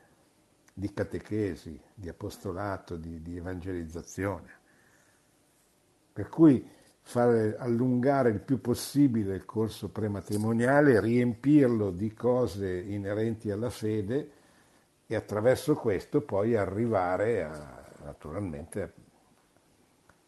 di 0.74 0.94
catechesi, 0.94 1.80
di 1.94 2.10
apostolato, 2.10 2.98
di, 2.98 3.22
di 3.22 3.38
evangelizzazione. 3.38 4.58
Per 6.12 6.28
cui 6.28 6.68
fare 7.10 7.56
allungare 7.58 8.30
il 8.30 8.40
più 8.40 8.62
possibile 8.62 9.34
il 9.34 9.44
corso 9.44 9.90
prematrimoniale, 9.90 11.02
riempirlo 11.02 11.90
di 11.90 12.14
cose 12.14 12.72
inerenti 12.72 13.50
alla 13.50 13.72
fede 13.72 14.30
e 15.08 15.16
attraverso 15.16 15.74
questo 15.74 16.22
poi 16.22 16.56
arrivare 16.56 17.44
a, 17.44 17.84
naturalmente 18.04 18.94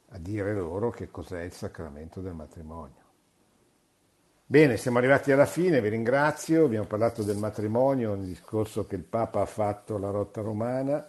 a, 0.10 0.18
dire 0.18 0.56
loro 0.56 0.90
che 0.90 1.12
cos'è 1.12 1.44
il 1.44 1.54
sacramento 1.54 2.20
del 2.20 2.34
matrimonio. 2.34 3.00
Bene, 4.44 4.76
siamo 4.78 4.98
arrivati 4.98 5.32
alla 5.32 5.46
fine, 5.46 5.82
vi 5.82 5.90
ringrazio, 5.90 6.66
abbiamo 6.66 6.88
parlato 6.88 7.22
del 7.22 7.38
matrimonio, 7.38 8.14
un 8.14 8.26
discorso 8.26 8.88
che 8.88 8.96
il 8.96 9.04
Papa 9.04 9.42
ha 9.42 9.46
fatto 9.46 9.98
alla 9.98 10.10
rotta 10.10 10.42
romana. 10.42 11.08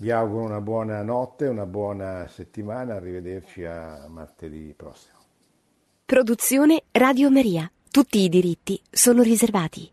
Vi 0.00 0.10
auguro 0.10 0.44
una 0.44 0.62
buona 0.62 1.02
notte, 1.02 1.46
una 1.46 1.66
buona 1.66 2.26
settimana, 2.26 2.94
arrivederci 2.94 3.66
a 3.66 4.06
martedì 4.08 4.72
prossimo. 4.74 5.18
Produzione 6.06 6.84
Radio 6.90 7.30
Maria. 7.30 7.70
Tutti 7.90 8.20
i 8.20 8.30
diritti 8.30 8.80
sono 8.90 9.20
riservati. 9.20 9.86